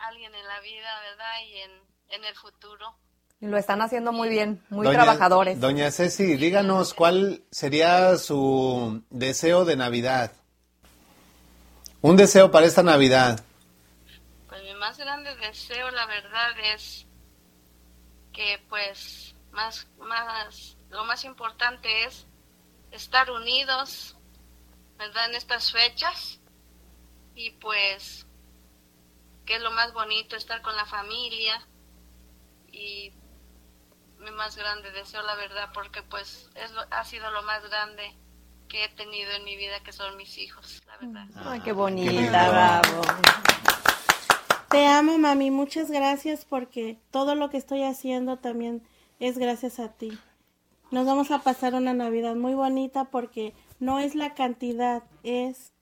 alguien 0.08 0.34
en 0.34 0.46
la 0.46 0.60
vida, 0.60 1.00
¿verdad? 1.02 1.34
Y 1.46 1.56
en, 1.58 1.70
en 2.08 2.24
el 2.24 2.34
futuro. 2.36 2.96
Y 3.40 3.46
lo 3.46 3.56
están 3.56 3.80
haciendo 3.80 4.12
muy 4.12 4.28
bien, 4.28 4.62
muy 4.68 4.86
Doña- 4.86 5.02
trabajadores. 5.02 5.58
Doña 5.60 5.90
Ceci, 5.90 6.36
díganos 6.36 6.92
cuál 6.92 7.42
sería 7.50 8.16
su 8.18 9.02
deseo 9.08 9.64
de 9.64 9.76
Navidad. 9.76 10.32
Un 12.02 12.16
deseo 12.16 12.50
para 12.50 12.66
esta 12.66 12.82
Navidad. 12.82 13.42
Pues 14.48 14.62
mi 14.62 14.74
más 14.74 14.98
grande 14.98 15.34
deseo, 15.36 15.90
la 15.90 16.06
verdad, 16.06 16.50
es 16.74 17.06
que 18.32 18.58
pues 18.68 19.34
más, 19.52 19.86
más, 19.98 20.76
lo 20.90 21.04
más 21.04 21.24
importante 21.24 22.04
es 22.04 22.26
estar 22.90 23.30
unidos, 23.30 24.16
¿verdad? 24.98 25.30
En 25.30 25.34
estas 25.36 25.72
fechas 25.72 26.40
y 27.34 27.52
pues 27.52 28.26
que 29.46 29.56
es 29.56 29.62
lo 29.62 29.70
más 29.70 29.92
bonito 29.94 30.36
estar 30.36 30.60
con 30.62 30.76
la 30.76 30.84
familia 30.86 31.66
y 32.70 33.12
mi 34.20 34.30
más 34.32 34.56
grande 34.56 34.90
deseo, 34.92 35.22
la 35.22 35.34
verdad, 35.34 35.70
porque 35.74 36.02
pues 36.02 36.48
es 36.54 36.70
lo- 36.72 36.84
ha 36.90 37.04
sido 37.04 37.30
lo 37.30 37.42
más 37.42 37.62
grande 37.68 38.14
que 38.68 38.84
he 38.84 38.88
tenido 38.90 39.30
en 39.32 39.44
mi 39.44 39.56
vida, 39.56 39.80
que 39.82 39.92
son 39.92 40.16
mis 40.16 40.38
hijos, 40.38 40.80
la 40.86 40.96
verdad. 40.98 41.26
Ay, 41.44 41.60
qué 41.60 41.70
lindo. 41.70 41.82
bonita, 41.82 42.50
bravo. 42.50 43.02
Te 44.70 44.86
amo, 44.86 45.18
mami. 45.18 45.50
Muchas 45.50 45.90
gracias 45.90 46.44
porque 46.44 46.98
todo 47.10 47.34
lo 47.34 47.50
que 47.50 47.56
estoy 47.56 47.82
haciendo 47.82 48.36
también 48.36 48.86
es 49.18 49.36
gracias 49.38 49.80
a 49.80 49.88
ti. 49.88 50.16
Nos 50.92 51.06
vamos 51.06 51.30
a 51.32 51.40
pasar 51.40 51.74
una 51.74 51.92
Navidad 51.94 52.36
muy 52.36 52.54
bonita 52.54 53.06
porque 53.06 53.54
no 53.80 53.98
es 53.98 54.14
la 54.14 54.34
cantidad, 54.34 55.02
es 55.24 55.72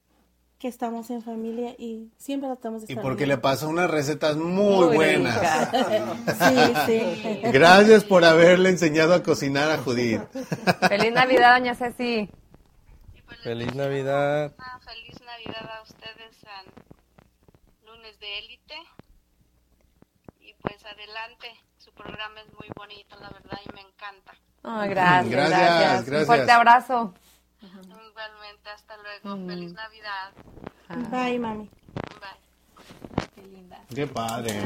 que 0.59 0.67
estamos 0.69 1.09
en 1.11 1.23
familia 1.23 1.75
y 1.79 2.11
siempre 2.19 2.49
tratamos 2.49 2.81
de 2.83 2.87
Y 2.89 2.93
estar 2.93 3.03
porque 3.03 3.25
bien. 3.25 3.37
le 3.37 3.39
pasó 3.39 3.69
unas 3.69 3.89
recetas 3.91 4.37
muy, 4.37 4.87
Muy 4.87 4.97
buenas. 4.97 5.37
rica. 5.71 6.35
Sí, 6.49 6.73
sí. 6.87 7.41
Gracias 7.53 8.05
por 8.05 8.25
haberle 8.25 8.71
enseñado 8.71 9.15
a 9.15 9.23
cocinar 9.23 9.71
a 9.71 9.79
Judith. 9.79 10.23
Feliz 10.89 11.13
Navidad, 11.13 11.59
doña 11.59 11.75
Ceci. 11.77 12.29
Y 13.15 13.23
pues 13.23 13.39
Feliz 13.43 13.73
Navidad. 13.75 14.53
Una 14.59 14.81
feliz 14.81 15.15
Navidad 15.25 15.71
a 15.79 15.83
ustedes 15.83 16.35
en 16.43 17.87
lunes 17.87 18.19
de 18.19 18.39
élite. 18.39 18.75
Y 20.41 20.55
pues 20.61 20.85
adelante, 20.85 21.49
su 21.77 21.93
programa 21.93 22.41
es 22.41 22.53
muy 22.55 22.69
bonito, 22.77 23.17
la 23.21 23.29
verdad, 23.31 23.59
y 23.65 23.75
me 23.75 23.81
encanta. 23.83 24.33
Ay, 24.65 24.91
gracias, 24.91 25.31
Gracias, 25.31 25.61
gracias. 25.61 26.05
gracias. 26.07 26.21
Un 26.21 26.27
fuerte 26.27 26.51
abrazo. 26.53 27.15
Hasta 28.75 28.95
luego. 28.99 29.47
Feliz 29.47 29.73
Navidad. 29.73 30.33
Bye, 31.11 31.39
mami. 31.39 31.71
Bye. 32.21 33.69
Qué 33.95 34.07
padre. 34.07 34.63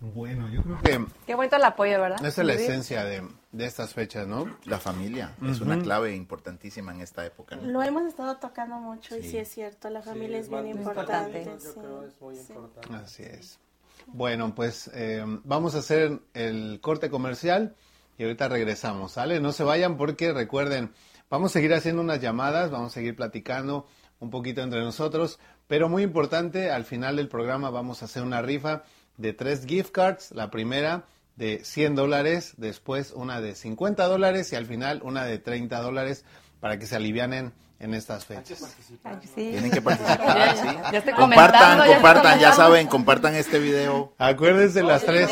Bueno, 0.00 0.48
yo 0.48 0.62
creo 0.62 0.78
que 0.80 1.06
Qué 1.26 1.34
bonito 1.34 1.56
el 1.56 1.64
apoyo, 1.64 2.00
¿verdad? 2.00 2.24
esa 2.24 2.40
es 2.42 2.46
la 2.46 2.54
esencia 2.54 3.04
de, 3.04 3.26
de 3.50 3.66
estas 3.66 3.94
fechas, 3.94 4.26
¿no? 4.28 4.56
La 4.64 4.78
familia 4.78 5.34
es 5.42 5.60
una 5.60 5.80
clave 5.82 6.14
importantísima 6.14 6.92
en 6.94 7.00
esta 7.00 7.26
época. 7.26 7.56
¿no? 7.56 7.62
Lo 7.64 7.82
hemos 7.82 8.04
estado 8.04 8.36
tocando 8.36 8.76
mucho 8.76 9.16
y 9.16 9.22
Sí. 9.24 9.38
es 9.38 9.48
cierto, 9.48 9.90
la 9.90 10.00
familia 10.02 10.38
es 10.38 10.48
bien 10.48 10.68
importante. 10.68 11.44
Yo 11.44 11.58
sí. 11.58 11.68
creo 11.74 12.04
es 12.04 12.20
muy 12.20 12.36
importante. 12.38 12.96
Así 12.96 13.22
es. 13.24 13.58
Bueno, 14.06 14.54
pues 14.54 14.88
eh, 14.94 15.22
vamos 15.44 15.74
a 15.74 15.78
hacer 15.78 16.20
el 16.32 16.78
corte 16.80 17.10
comercial 17.10 17.74
y 18.18 18.24
ahorita 18.24 18.48
regresamos, 18.48 19.12
¿sale? 19.12 19.40
No 19.40 19.52
se 19.52 19.64
vayan 19.64 19.96
porque 19.96 20.32
recuerden, 20.32 20.92
vamos 21.30 21.52
a 21.52 21.54
seguir 21.54 21.72
haciendo 21.72 22.02
unas 22.02 22.20
llamadas, 22.20 22.70
vamos 22.70 22.92
a 22.92 22.94
seguir 22.94 23.16
platicando 23.16 23.86
un 24.18 24.30
poquito 24.30 24.60
entre 24.60 24.80
nosotros, 24.80 25.38
pero 25.68 25.88
muy 25.88 26.02
importante, 26.02 26.70
al 26.70 26.84
final 26.84 27.16
del 27.16 27.28
programa 27.28 27.70
vamos 27.70 28.02
a 28.02 28.06
hacer 28.06 28.24
una 28.24 28.42
rifa 28.42 28.82
de 29.16 29.32
tres 29.32 29.64
gift 29.64 29.92
cards, 29.92 30.32
la 30.32 30.50
primera 30.50 31.04
de 31.36 31.64
100 31.64 31.94
dólares, 31.94 32.54
después 32.56 33.12
una 33.12 33.40
de 33.40 33.54
50 33.54 34.04
dólares 34.06 34.52
y 34.52 34.56
al 34.56 34.66
final 34.66 35.00
una 35.04 35.24
de 35.24 35.38
30 35.38 35.80
dólares 35.80 36.24
para 36.58 36.80
que 36.80 36.86
se 36.86 36.96
alivianen 36.96 37.52
en 37.80 37.94
estas 37.94 38.24
fechas. 38.24 38.76
Sí. 38.88 38.98
Tienen 39.34 39.70
que 39.70 39.80
participar, 39.82 40.56
¿sí? 40.56 40.66
Ya 40.92 40.98
estoy 40.98 41.14
Compartan, 41.14 41.14
comentando, 41.14 41.84
ya 41.84 41.84
estoy 41.84 41.94
compartan, 41.94 42.40
ya 42.40 42.52
saben, 42.52 42.86
compartan 42.88 43.34
este 43.34 43.58
video. 43.58 44.12
Acuérdense 44.18 44.82
las 44.82 45.04
tres. 45.04 45.30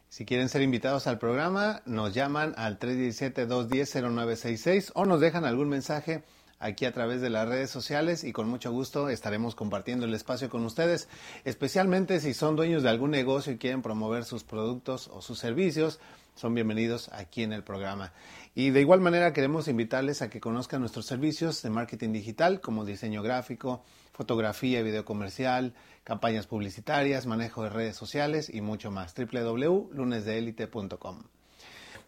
Si 0.08 0.24
quieren 0.24 0.48
ser 0.48 0.62
invitados 0.62 1.06
al 1.06 1.18
programa, 1.18 1.82
nos 1.84 2.14
llaman 2.14 2.54
al 2.56 2.78
317-210-0966 2.78 4.92
o 4.94 5.04
nos 5.04 5.20
dejan 5.20 5.44
algún 5.44 5.68
mensaje 5.68 6.22
aquí 6.60 6.84
a 6.84 6.92
través 6.92 7.20
de 7.20 7.30
las 7.30 7.48
redes 7.48 7.70
sociales 7.70 8.22
y 8.22 8.32
con 8.32 8.48
mucho 8.48 8.70
gusto 8.70 9.08
estaremos 9.08 9.54
compartiendo 9.54 10.06
el 10.06 10.14
espacio 10.14 10.50
con 10.50 10.64
ustedes, 10.64 11.08
especialmente 11.44 12.20
si 12.20 12.34
son 12.34 12.54
dueños 12.54 12.82
de 12.82 12.90
algún 12.90 13.10
negocio 13.10 13.52
y 13.52 13.58
quieren 13.58 13.82
promover 13.82 14.24
sus 14.24 14.44
productos 14.44 15.08
o 15.12 15.22
sus 15.22 15.38
servicios, 15.38 15.98
son 16.40 16.54
bienvenidos 16.54 17.10
aquí 17.12 17.42
en 17.42 17.52
el 17.52 17.62
programa. 17.62 18.14
Y 18.54 18.70
de 18.70 18.80
igual 18.80 19.02
manera 19.02 19.34
queremos 19.34 19.68
invitarles 19.68 20.22
a 20.22 20.30
que 20.30 20.40
conozcan 20.40 20.80
nuestros 20.80 21.04
servicios 21.04 21.60
de 21.60 21.68
marketing 21.68 22.12
digital 22.12 22.62
como 22.62 22.86
diseño 22.86 23.22
gráfico, 23.22 23.84
fotografía 24.14 24.80
y 24.80 24.82
video 24.82 25.04
comercial, 25.04 25.74
campañas 26.02 26.46
publicitarias, 26.46 27.26
manejo 27.26 27.64
de 27.64 27.68
redes 27.68 27.94
sociales 27.94 28.48
y 28.48 28.62
mucho 28.62 28.90
más. 28.90 29.14
www.lunesdeelite.com. 29.14 31.24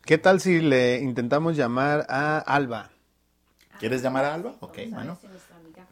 ¿Qué 0.03 0.17
tal 0.17 0.41
si 0.41 0.61
le 0.61 1.01
intentamos 1.01 1.55
llamar 1.55 2.07
a 2.09 2.39
Alba? 2.39 2.91
¿Quieres 3.79 4.01
llamar 4.01 4.25
a 4.25 4.33
Alba? 4.33 4.57
Ok, 4.61 4.79
Vamos 4.91 5.23
a 5.25 5.29
ver 5.29 5.41
bueno. 5.51 5.87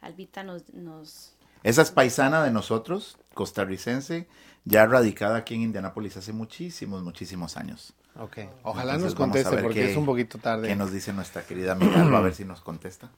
Albita 0.00 0.42
nos, 0.42 0.74
nos... 0.74 1.36
Esa 1.62 1.82
es 1.82 1.92
paisana 1.92 2.42
de 2.42 2.50
nosotros, 2.50 3.16
costarricense, 3.32 4.26
ya 4.66 4.84
radicada 4.84 5.36
aquí 5.38 5.54
en 5.54 5.62
Indianápolis 5.62 6.16
hace 6.18 6.32
muchísimos, 6.34 7.02
muchísimos 7.02 7.56
años. 7.56 7.94
Ok, 8.18 8.38
ojalá 8.62 8.94
Entonces 8.94 9.02
nos 9.02 9.14
conteste 9.14 9.56
porque 9.58 9.80
qué- 9.80 9.90
es 9.92 9.96
un 9.96 10.04
poquito 10.06 10.38
tarde. 10.38 10.68
¿Qué 10.68 10.76
nos 10.76 10.92
dice 10.92 11.12
nuestra 11.14 11.42
querida 11.46 11.72
amiga? 11.72 12.02
A 12.02 12.20
ver 12.20 12.34
si 12.34 12.44
nos 12.44 12.60
contesta. 12.60 13.10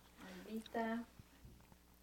Albita. 0.46 1.02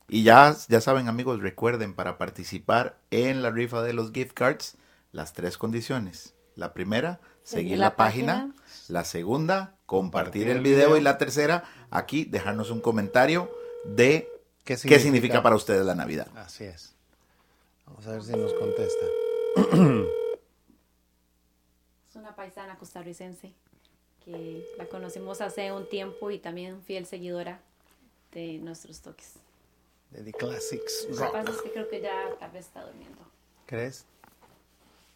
Y 0.08 0.24
ya, 0.24 0.56
ya 0.68 0.82
saben 0.82 1.08
amigos, 1.08 1.40
recuerden 1.42 1.94
para 1.94 2.18
participar 2.18 2.98
en 3.12 3.42
la 3.42 3.50
rifa 3.52 3.82
de 3.82 3.94
los 3.94 4.12
gift 4.12 4.34
cards, 4.34 4.76
las 5.12 5.34
tres 5.34 5.58
condiciones. 5.58 6.34
La 6.56 6.74
primera, 6.74 7.20
seguir 7.44 7.78
la, 7.78 7.86
la 7.88 7.96
página. 7.96 8.34
página. 8.34 8.56
La 8.88 9.04
segunda, 9.04 9.76
compartir 9.86 10.44
Compartir 10.44 10.50
el 10.50 10.58
el 10.58 10.64
video. 10.64 10.78
video. 10.88 10.98
Y 10.98 11.02
la 11.02 11.18
tercera, 11.18 11.64
aquí 11.92 12.24
dejarnos 12.26 12.72
un 12.72 12.82
comentario 12.82 13.52
de 13.84 14.30
¿Qué 14.64 14.78
significa 14.78 15.44
para 15.44 15.56
ustedes 15.56 15.86
la 15.86 15.94
Navidad. 15.96 16.28
Así 16.36 16.64
es. 16.64 16.96
Vamos 17.86 18.08
a 18.08 18.12
ver 18.14 18.24
si 18.24 18.32
nos 18.32 18.52
contesta. 18.54 19.06
Es 22.10 22.16
una 22.16 22.36
paisana 22.36 22.78
costarricense 22.78 23.54
que 24.24 24.66
la 24.78 24.86
conocimos 24.88 25.42
hace 25.42 25.72
un 25.72 25.88
tiempo 25.88 26.32
y 26.32 26.40
también 26.40 26.82
fiel 26.82 27.06
seguidora 27.06 27.62
de 28.32 28.58
nuestros 28.58 29.02
toques. 29.02 29.34
De 30.12 30.24
The 30.24 30.34
Classics 30.34 31.08
Lo 31.10 31.18
que 31.18 31.32
pasa 31.32 31.52
es 31.52 31.62
que 31.62 31.72
creo 31.72 31.90
que 31.90 32.02
ya 32.02 32.36
tal 32.40 32.52
vez 32.52 32.66
está 32.66 32.86
durmiendo. 32.86 33.22
¿Crees? 33.66 34.06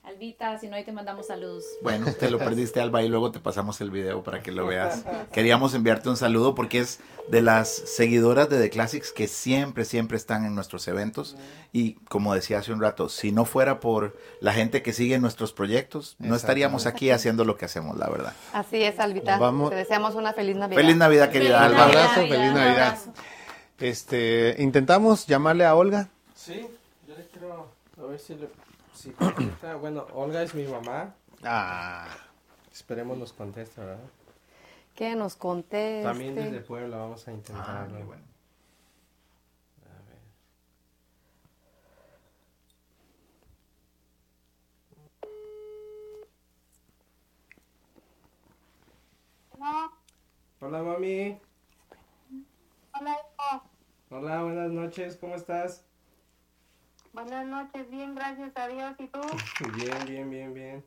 Albita, 0.03 0.57
si 0.57 0.67
no, 0.67 0.75
ahí 0.75 0.83
te 0.83 0.91
mandamos 0.91 1.27
saludos. 1.27 1.65
Bueno, 1.83 2.07
te 2.13 2.31
lo 2.31 2.39
perdiste 2.39 2.79
Alba 2.81 3.03
y 3.03 3.09
luego 3.09 3.31
te 3.31 3.39
pasamos 3.39 3.79
el 3.81 3.91
video 3.91 4.23
para 4.23 4.41
que 4.41 4.51
lo 4.51 4.65
veas. 4.65 5.03
Queríamos 5.31 5.75
enviarte 5.75 6.09
un 6.09 6.17
saludo 6.17 6.55
porque 6.55 6.79
es 6.79 6.99
de 7.27 7.43
las 7.43 7.69
seguidoras 7.69 8.49
de 8.49 8.59
The 8.59 8.69
Classics 8.71 9.11
que 9.11 9.27
siempre, 9.27 9.85
siempre 9.85 10.17
están 10.17 10.45
en 10.45 10.55
nuestros 10.55 10.87
eventos. 10.87 11.35
Y 11.73 11.93
como 12.09 12.33
decía 12.33 12.57
hace 12.59 12.73
un 12.73 12.81
rato, 12.81 13.07
si 13.07 13.31
no 13.31 13.45
fuera 13.45 13.79
por 13.79 14.17
la 14.41 14.51
gente 14.53 14.81
que 14.81 14.93
sigue 14.93 15.19
nuestros 15.19 15.53
proyectos, 15.53 16.15
no 16.17 16.35
estaríamos 16.35 16.87
aquí 16.87 17.11
haciendo 17.11 17.45
lo 17.45 17.55
que 17.57 17.65
hacemos, 17.65 17.95
la 17.97 18.09
verdad. 18.09 18.33
Así 18.53 18.81
es, 18.81 18.99
Albita. 18.99 19.37
Vamos- 19.37 19.69
Te 19.69 19.75
deseamos 19.75 20.15
una 20.15 20.33
feliz 20.33 20.55
Navidad. 20.55 20.81
Feliz 20.81 20.95
Navidad, 20.97 21.29
querida 21.29 21.59
Feliz 21.59 21.73
Un 21.75 21.79
Alba. 21.81 21.85
abrazo, 21.85 22.21
Navidad, 22.21 22.37
feliz 22.39 22.53
Navidad. 22.53 22.87
abrazo. 22.87 23.13
Este, 23.79 24.55
intentamos 24.59 25.27
llamarle 25.27 25.65
a 25.65 25.75
Olga. 25.75 26.09
Sí, 26.35 26.65
yo 27.07 27.15
le 27.15 27.25
quiero, 27.27 27.67
a 28.01 28.05
ver 28.09 28.19
si 28.19 28.33
le, 28.33 28.47
contesta. 29.07 29.75
Bueno, 29.75 30.05
Olga 30.13 30.41
es 30.43 30.53
mi 30.53 30.65
mamá. 30.65 31.15
Ah, 31.43 32.07
Esperemos 32.71 33.17
nos 33.17 33.33
conteste, 33.33 33.81
¿verdad? 33.81 33.99
Que 34.95 35.15
nos 35.15 35.35
conteste. 35.35 36.03
También 36.03 36.35
desde 36.35 36.61
Puebla 36.61 36.97
vamos 36.97 37.27
a 37.27 37.31
intentarlo. 37.31 37.71
Ah, 37.71 37.87
muy 37.89 38.03
bueno. 38.03 38.23
Hola, 50.61 50.83
mami. 50.83 51.39
Hola, 52.99 53.11
hijo. 53.11 53.63
Hola, 54.09 54.43
buenas 54.43 54.71
noches. 54.71 55.17
¿Cómo 55.17 55.35
estás? 55.35 55.85
Buenas 57.13 57.45
noches, 57.45 57.89
bien, 57.89 58.13
gracias 58.15 58.51
a 58.55 58.67
Dios. 58.67 58.93
¿Y 58.99 59.07
tú? 59.07 59.19
Bien, 59.75 60.05
bien, 60.05 60.29
bien, 60.29 60.53
bien. 60.53 60.85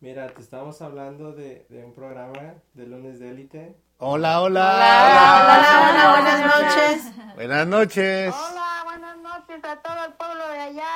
Mira, 0.00 0.26
te 0.28 0.40
estamos 0.42 0.82
hablando 0.82 1.32
de, 1.32 1.66
de 1.70 1.84
un 1.84 1.94
programa 1.94 2.54
de 2.74 2.86
lunes 2.86 3.18
de 3.20 3.30
élite. 3.30 3.74
hola, 3.98 4.40
hola. 4.42 4.74
Hola, 4.74 5.90
hola, 5.90 6.10
buenas 6.10 6.40
noches. 6.60 7.12
Buenas 7.34 7.66
noches. 7.66 8.34
Hola, 8.34 8.82
buenas 8.84 9.16
noches 9.18 9.64
a 9.64 9.76
todo 9.76 10.04
el 10.04 10.12
pueblo 10.14 10.48
de 10.48 10.60
allá. 10.60 10.86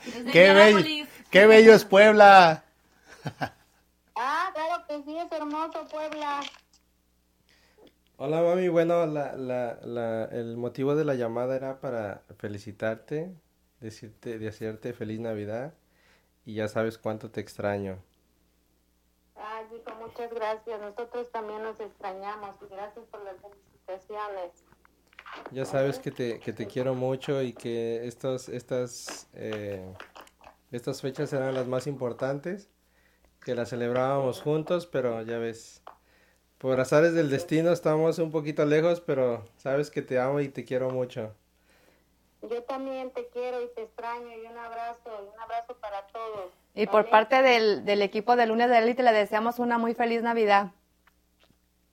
Desde 0.04 0.30
Qué 0.30 0.52
bello, 0.52 1.06
qué 1.30 1.46
bello 1.46 1.74
es 1.74 1.84
Puebla. 1.84 2.62
Ah, 4.14 4.50
claro 4.54 4.84
que 4.86 5.02
sí, 5.04 5.16
es 5.16 5.32
hermoso 5.32 5.86
Puebla. 5.88 6.40
Hola, 8.18 8.40
mami. 8.40 8.68
Bueno, 8.68 9.04
la, 9.04 9.36
la, 9.36 9.78
la, 9.82 10.24
el 10.24 10.56
motivo 10.56 10.94
de 10.94 11.04
la 11.04 11.14
llamada 11.14 11.54
era 11.54 11.80
para 11.80 12.22
felicitarte, 12.38 13.36
decirte, 13.80 14.38
desearte 14.38 14.94
feliz 14.94 15.20
Navidad 15.20 15.74
y 16.46 16.54
ya 16.54 16.66
sabes 16.68 16.96
cuánto 16.96 17.30
te 17.30 17.42
extraño. 17.42 18.02
Ay, 19.34 19.66
hijo, 19.76 19.94
muchas 19.96 20.32
gracias. 20.32 20.80
Nosotros 20.80 21.30
también 21.30 21.62
nos 21.62 21.78
extrañamos 21.78 22.56
y 22.62 22.74
gracias 22.74 23.04
por 23.10 23.22
las 23.22 23.36
felicitaciones. 23.36 24.64
Ya 25.50 25.66
sabes 25.66 25.98
que 25.98 26.10
te, 26.10 26.40
que 26.40 26.54
te 26.54 26.66
quiero 26.66 26.94
mucho 26.94 27.42
y 27.42 27.52
que 27.52 28.06
estos, 28.06 28.48
estas, 28.48 29.28
eh, 29.34 29.84
estas 30.72 31.02
fechas 31.02 31.34
eran 31.34 31.52
las 31.52 31.66
más 31.66 31.86
importantes, 31.86 32.70
que 33.44 33.54
las 33.54 33.68
celebrábamos 33.68 34.40
juntos, 34.40 34.86
pero 34.86 35.20
ya 35.20 35.36
ves, 35.36 35.82
por 36.58 36.80
azares 36.80 37.14
del 37.14 37.30
destino 37.30 37.72
estamos 37.72 38.18
un 38.18 38.30
poquito 38.30 38.64
lejos, 38.64 39.00
pero 39.00 39.44
sabes 39.56 39.90
que 39.90 40.02
te 40.02 40.18
amo 40.18 40.40
y 40.40 40.48
te 40.48 40.64
quiero 40.64 40.90
mucho. 40.90 41.32
Yo 42.42 42.62
también 42.62 43.10
te 43.10 43.26
quiero 43.28 43.60
y 43.62 43.68
te 43.74 43.82
extraño 43.82 44.28
y 44.28 44.46
un 44.46 44.56
abrazo, 44.56 45.10
y 45.24 45.34
un 45.34 45.40
abrazo 45.40 45.76
para 45.80 46.06
todos. 46.08 46.50
Y 46.74 46.86
por 46.86 47.02
¿vale? 47.02 47.10
parte 47.10 47.42
del, 47.42 47.84
del 47.84 48.02
equipo 48.02 48.36
de 48.36 48.46
Lunes 48.46 48.68
de 48.68 48.78
Élite 48.78 49.02
le 49.02 49.12
deseamos 49.12 49.58
una 49.58 49.78
muy 49.78 49.94
feliz 49.94 50.22
Navidad. 50.22 50.72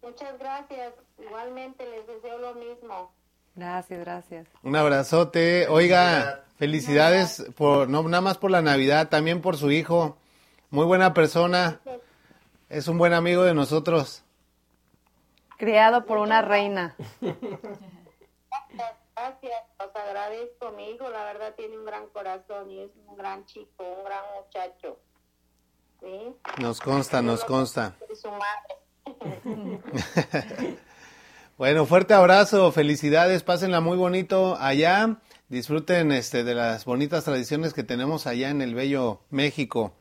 Muchas 0.02 0.38
gracias. 0.38 0.94
Igualmente 1.18 1.86
les 1.90 2.06
deseo 2.06 2.38
lo 2.38 2.54
mismo. 2.56 3.12
Gracias, 3.56 4.00
gracias. 4.00 4.48
Un 4.64 4.76
abrazote. 4.76 5.68
Oiga, 5.70 6.44
felicidades 6.58 7.46
por 7.56 7.90
no 7.90 8.04
nada 8.04 8.22
más 8.22 8.38
por 8.38 8.52
la 8.52 8.62
Navidad, 8.62 9.10
también 9.10 9.42
por 9.42 9.58
su 9.58 9.72
hijo. 9.72 10.18
Muy 10.70 10.86
buena 10.86 11.14
persona. 11.14 11.80
Es 12.70 12.88
un 12.88 12.98
buen 12.98 13.14
amigo 13.14 13.44
de 13.44 13.54
nosotros. 13.54 14.23
Criado 15.64 16.06
por 16.06 16.18
una 16.18 16.42
reina. 16.42 16.94
Gracias, 19.16 19.64
os 19.78 19.96
agradezco. 19.96 20.72
Mi 20.72 20.90
hijo, 20.90 21.10
la 21.10 21.24
verdad, 21.24 21.54
tiene 21.56 21.78
un 21.78 21.86
gran 21.86 22.08
corazón 22.08 22.70
y 22.70 22.82
es 22.82 22.92
un 23.08 23.16
gran 23.16 23.46
chico, 23.46 23.82
un 23.82 24.04
gran 24.04 24.26
muchacho. 24.36 25.00
¿Sí? 26.02 26.36
Nos 26.62 26.82
consta, 26.82 27.22
nos 27.22 27.46
consta. 27.46 27.96
Es 28.10 28.20
su 28.20 28.30
madre. 28.30 28.76
Bueno, 31.56 31.86
fuerte 31.86 32.16
abrazo, 32.16 32.72
felicidades, 32.72 33.44
pásenla 33.44 33.80
muy 33.80 33.96
bonito 33.96 34.58
allá. 34.60 35.20
Disfruten 35.50 36.12
este 36.12 36.44
de 36.44 36.56
las 36.56 36.84
bonitas 36.84 37.24
tradiciones 37.26 37.76
que 37.76 37.84
tenemos 37.84 38.26
allá 38.26 38.50
en 38.50 38.62
el 38.64 38.74
bello 38.74 39.22
México. 39.30 39.94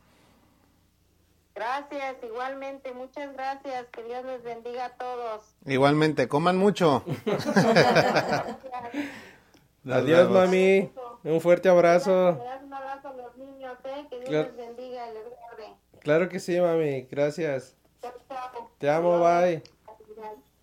Gracias. 1.55 2.17
Igualmente, 2.23 2.93
muchas 2.93 3.33
gracias. 3.35 3.87
Que 3.93 4.03
Dios 4.05 4.25
les 4.25 4.43
bendiga 4.43 4.87
a 4.87 4.91
todos. 4.91 5.55
Igualmente, 5.67 6.29
coman 6.29 6.57
mucho. 6.57 7.05
Adiós, 9.91 10.31
mami. 10.31 10.91
Un 11.25 11.41
fuerte 11.41 11.69
abrazo. 11.69 12.39
Un 12.65 12.73
abrazo 12.73 13.09
a 13.09 13.13
los 13.15 13.37
niños, 13.37 13.77
¿eh? 13.85 14.07
Que 14.11 14.17
Dios 14.21 14.29
Claro. 14.29 14.49
les 14.49 14.57
bendiga 14.57 15.11
y 15.11 15.15
les 15.15 15.25
guarde. 15.25 15.77
Claro 16.01 16.29
que 16.29 16.41
sí, 16.41 16.61
mami. 16.61 17.03
Gracias. 17.11 17.77
Chao, 18.01 18.13
chao. 18.29 18.71
Te 18.79 18.91
amo, 18.91 19.19
bye. 19.21 19.63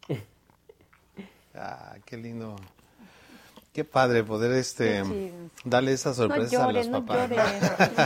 Ah, 1.55 1.97
qué 2.05 2.15
lindo. 2.15 2.55
Qué 3.79 3.85
padre 3.85 4.25
poder 4.25 4.51
este 4.51 5.01
darle 5.63 5.93
esas 5.93 6.17
sorpresas 6.17 6.59
a 6.59 6.69
los 6.73 6.89
papás. 6.89 7.29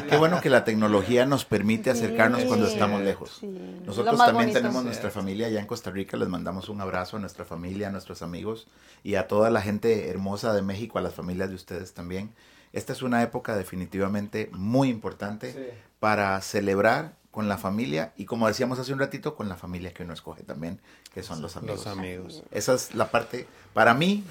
Qué 0.08 0.18
bueno 0.18 0.40
que 0.40 0.52
la 0.52 0.64
tecnología 0.64 1.26
nos 1.26 1.46
permite 1.46 1.90
acercarnos 1.90 2.44
cuando 2.44 2.68
estamos 2.68 3.02
lejos. 3.02 3.40
Nosotros 3.42 4.14
Lo 4.14 4.20
más 4.20 4.28
también 4.28 4.50
bonito. 4.50 4.60
tenemos 4.60 4.84
nuestra 4.84 5.10
familia 5.10 5.48
allá 5.48 5.60
en 5.60 5.66
Costa 5.66 5.90
Rica. 5.90 6.16
Les 6.16 6.30
mandamos 6.30 6.70
un 6.70 6.80
abrazo 6.80 7.18
a 7.18 7.20
nuestra 7.20 7.44
familia, 7.44 7.88
a 7.88 7.92
nuestros 7.92 8.22
amigos 8.22 8.68
y 9.04 9.16
a 9.16 9.28
toda 9.28 9.50
la 9.50 9.64
gente 9.64 10.10
hermosa 10.10 10.54
de 10.54 10.62
México, 10.62 11.00
a 11.00 11.02
las 11.02 11.16
familias 11.16 11.50
de 11.50 11.56
ustedes 11.56 11.96
también. 11.96 12.30
Esta 12.72 12.94
es 12.94 13.02
una 13.02 13.24
época 13.24 13.56
definitivamente 13.56 14.52
muy 14.54 14.90
importante 14.90 15.54
Sí. 15.54 15.60
para 16.00 16.40
celebrar 16.42 17.16
con 17.32 17.48
la 17.50 17.58
familia 17.58 18.14
y 18.16 18.26
como 18.26 18.48
decíamos 18.48 18.78
hace 18.78 18.94
un 18.94 19.00
ratito, 19.00 19.34
con 19.36 19.50
la 19.50 19.56
familia 19.56 19.92
que 19.92 20.04
uno 20.04 20.14
escoge 20.14 20.44
también, 20.44 20.80
que 21.16 21.24
son 21.24 21.42
los 21.42 21.58
amigos. 21.58 21.78
Los 21.78 21.88
amigos. 21.88 22.44
Esa 22.52 22.76
es 22.76 22.94
la 22.94 23.10
parte, 23.10 23.48
para 23.74 23.96
mí, 23.96 24.24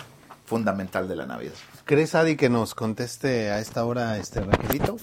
fundamental 0.44 1.08
de 1.08 1.16
la 1.16 1.26
Navidad. 1.26 1.52
¿Crees, 1.84 2.14
Adi, 2.14 2.36
que 2.36 2.48
nos 2.48 2.74
conteste 2.74 3.50
a 3.50 3.58
esta 3.58 3.84
hora 3.84 4.16
este 4.18 4.40
Raquelito? 4.40 4.96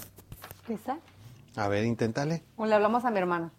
¿Esa? 0.67 0.97
A 1.55 1.67
ver, 1.67 1.83
inténtale. 1.85 2.43
O 2.55 2.65
le 2.65 2.75
hablamos 2.75 3.03
a 3.05 3.11
mi 3.11 3.17
hermana. 3.19 3.51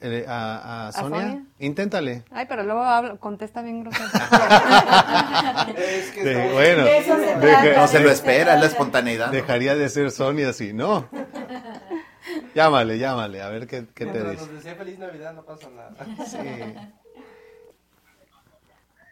Eh, 0.00 0.24
a, 0.28 0.84
a 0.84 0.88
¿A 0.88 0.92
Sonia? 0.92 1.20
Sonia? 1.22 1.44
Inténtale. 1.60 2.24
Ay, 2.30 2.46
pero 2.48 2.62
luego 2.62 2.82
habla- 2.82 3.16
contesta 3.16 3.62
bien 3.62 3.82
grosero. 3.82 4.04
Es 5.78 6.10
que 6.10 6.50
bueno, 6.52 6.84
De 6.84 6.98
eso 6.98 7.14
se 7.14 7.20
deja- 7.36 7.40
trata. 7.62 7.80
No 7.80 7.88
se 7.88 8.00
lo 8.00 8.10
espera, 8.10 8.54
es 8.54 8.60
la 8.60 8.66
espontaneidad. 8.66 9.30
dejaría 9.30 9.74
de 9.76 9.88
ser 9.88 10.10
Sonia 10.10 10.52
si 10.52 10.72
no. 10.72 11.08
Llámale, 12.54 12.98
llámale, 12.98 13.42
a 13.42 13.48
ver 13.48 13.66
qué, 13.66 13.86
qué 13.94 14.06
te 14.06 14.18
dice. 14.30 14.42
nos 14.46 14.52
desea 14.52 14.74
feliz 14.76 14.98
Navidad, 14.98 15.34
no 15.34 15.42
pasa 15.44 15.68
nada. 15.70 15.94
Sí. 16.26 16.38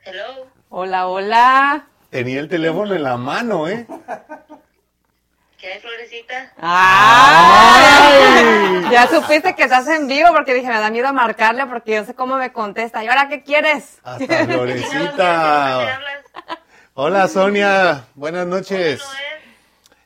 Hello. 0.04 0.48
hola, 0.68 1.06
hola. 1.06 1.86
Tenía 2.10 2.40
el 2.40 2.48
teléfono 2.48 2.92
en 2.92 3.04
la 3.04 3.16
mano, 3.16 3.68
¿eh? 3.68 3.86
¿Qué 5.56 5.74
hay, 5.74 5.80
Florecita? 5.80 6.52
¡Ay! 6.58 8.12
Ya 8.90 9.06
supiste 9.08 9.54
que 9.54 9.62
estás 9.62 9.86
en 9.86 10.08
vivo 10.08 10.30
porque 10.34 10.54
dije, 10.54 10.66
me 10.66 10.80
da 10.80 10.90
miedo 10.90 11.12
marcarle 11.12 11.66
porque 11.66 11.94
yo 11.94 12.04
sé 12.04 12.14
cómo 12.14 12.36
me 12.36 12.52
contesta. 12.52 13.04
¿Y 13.04 13.06
ahora 13.06 13.28
qué 13.28 13.44
quieres? 13.44 14.00
Hasta 14.02 14.44
¿Me 14.44 14.54
Florecita. 14.54 16.00
Hola, 16.94 17.28
Sonia. 17.28 18.06
Buenas 18.16 18.48
noches. 18.48 19.00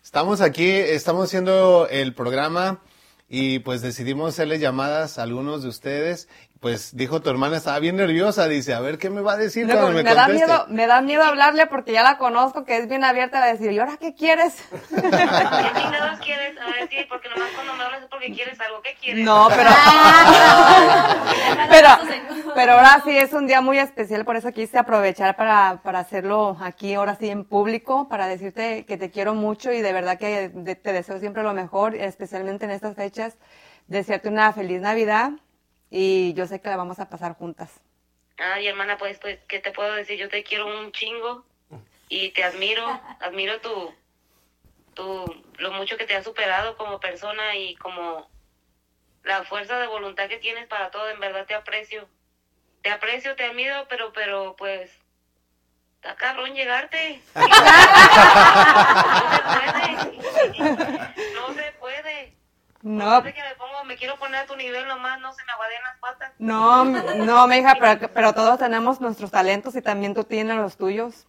Estamos 0.04 0.42
aquí, 0.42 0.70
estamos 0.70 1.24
haciendo 1.24 1.88
el 1.90 2.12
programa 2.14 2.82
y 3.30 3.60
pues 3.60 3.80
decidimos 3.80 4.34
hacerle 4.34 4.58
llamadas 4.58 5.18
a 5.18 5.22
algunos 5.22 5.62
de 5.62 5.70
ustedes. 5.70 6.28
Pues 6.60 6.96
dijo 6.96 7.20
tu 7.20 7.28
hermana, 7.28 7.58
estaba 7.58 7.78
bien 7.80 7.96
nerviosa, 7.96 8.48
dice, 8.48 8.72
a 8.72 8.80
ver 8.80 8.96
qué 8.96 9.10
me 9.10 9.20
va 9.20 9.34
a 9.34 9.36
decir 9.36 9.66
Luego, 9.66 9.82
cuando 9.82 9.98
me, 9.98 10.04
me, 10.04 10.14
da 10.14 10.24
conteste. 10.24 10.46
miedo, 10.46 10.66
me 10.68 10.86
da 10.86 11.00
miedo 11.02 11.22
hablarle 11.22 11.66
porque 11.66 11.92
ya 11.92 12.02
la 12.02 12.16
conozco, 12.16 12.64
que 12.64 12.78
es 12.78 12.88
bien 12.88 13.04
abierta 13.04 13.42
a 13.42 13.46
decir, 13.46 13.70
¿y 13.72 13.78
ahora 13.78 13.98
qué 13.98 14.14
quieres? 14.14 14.54
¿Qué 14.90 15.00
chingados 15.00 16.18
quieres? 16.24 16.58
A 16.58 16.64
ver, 16.66 16.88
sí, 16.88 16.96
porque 17.10 17.28
nomás 17.28 17.50
cuando 17.54 17.74
me 17.74 17.82
hablas 17.84 18.02
es 18.02 18.08
porque 18.08 18.32
quieres 18.32 18.58
algo. 18.58 18.80
¿Qué 18.82 18.94
quieres? 19.00 19.22
No, 19.22 19.48
pero... 19.54 19.70
pero, 21.70 21.88
pero 22.54 22.72
ahora 22.72 23.02
sí 23.04 23.16
es 23.16 23.32
un 23.34 23.46
día 23.46 23.60
muy 23.60 23.78
especial, 23.78 24.24
por 24.24 24.36
eso 24.36 24.50
quise 24.52 24.78
aprovechar 24.78 25.36
para, 25.36 25.80
para 25.82 25.98
hacerlo 26.00 26.56
aquí, 26.62 26.94
ahora 26.94 27.16
sí 27.16 27.28
en 27.28 27.44
público, 27.44 28.08
para 28.08 28.26
decirte 28.28 28.86
que 28.86 28.96
te 28.96 29.10
quiero 29.10 29.34
mucho 29.34 29.72
y 29.72 29.82
de 29.82 29.92
verdad 29.92 30.18
que 30.18 30.48
de- 30.48 30.74
te 30.74 30.92
deseo 30.94 31.20
siempre 31.20 31.42
lo 31.42 31.52
mejor, 31.52 31.94
especialmente 31.94 32.64
en 32.64 32.70
estas 32.70 32.96
fechas, 32.96 33.34
desearte 33.88 34.30
una 34.30 34.52
feliz 34.54 34.80
Navidad 34.80 35.32
y 35.90 36.34
yo 36.34 36.46
sé 36.46 36.60
que 36.60 36.68
la 36.68 36.76
vamos 36.76 36.98
a 36.98 37.08
pasar 37.08 37.34
juntas. 37.34 37.80
Ay, 38.38 38.66
hermana, 38.66 38.98
pues, 38.98 39.18
pues, 39.18 39.38
¿qué 39.48 39.60
te 39.60 39.72
puedo 39.72 39.94
decir? 39.94 40.18
Yo 40.18 40.28
te 40.28 40.44
quiero 40.44 40.66
un 40.66 40.92
chingo 40.92 41.44
y 42.08 42.30
te 42.30 42.44
admiro, 42.44 42.84
admiro 43.20 43.60
tu, 43.60 43.94
tu, 44.94 45.44
lo 45.58 45.72
mucho 45.72 45.96
que 45.96 46.06
te 46.06 46.14
has 46.14 46.24
superado 46.24 46.76
como 46.76 47.00
persona 47.00 47.56
y 47.56 47.76
como 47.76 48.28
la 49.24 49.44
fuerza 49.44 49.78
de 49.78 49.86
voluntad 49.86 50.28
que 50.28 50.38
tienes 50.38 50.66
para 50.66 50.90
todo, 50.90 51.08
en 51.10 51.20
verdad 51.20 51.46
te 51.46 51.54
aprecio. 51.54 52.08
Te 52.82 52.90
aprecio, 52.90 53.34
te 53.34 53.44
admiro, 53.44 53.86
pero, 53.88 54.12
pero, 54.12 54.54
pues, 54.56 54.90
está 55.96 56.14
cabrón 56.16 56.54
llegarte. 56.54 57.20
No 59.56 59.74
se 59.74 59.82
puede. 60.52 61.16
No 61.34 61.54
se 61.54 61.72
puede. 61.72 62.35
No, 62.86 63.20
que 63.20 63.32
me 63.32 63.54
pongo, 63.58 63.82
me 63.84 63.96
quiero 63.96 64.16
poner 64.16 64.42
a 64.42 64.46
tu 64.46 64.54
nivel 64.54 64.86
nomás, 64.86 65.18
no 65.18 65.32
se 65.32 65.44
me 65.44 65.50
aguadean 65.50 65.82
las 65.82 65.98
patas. 65.98 66.30
no, 66.38 66.84
no, 66.84 67.48
mi 67.48 67.56
hija, 67.56 67.76
pero, 67.80 68.08
pero 68.14 68.32
todos 68.32 68.60
tenemos 68.60 69.00
nuestros 69.00 69.32
talentos 69.32 69.74
y 69.74 69.82
también 69.82 70.14
tú 70.14 70.22
tienes 70.22 70.56
los 70.56 70.76
tuyos. 70.76 71.26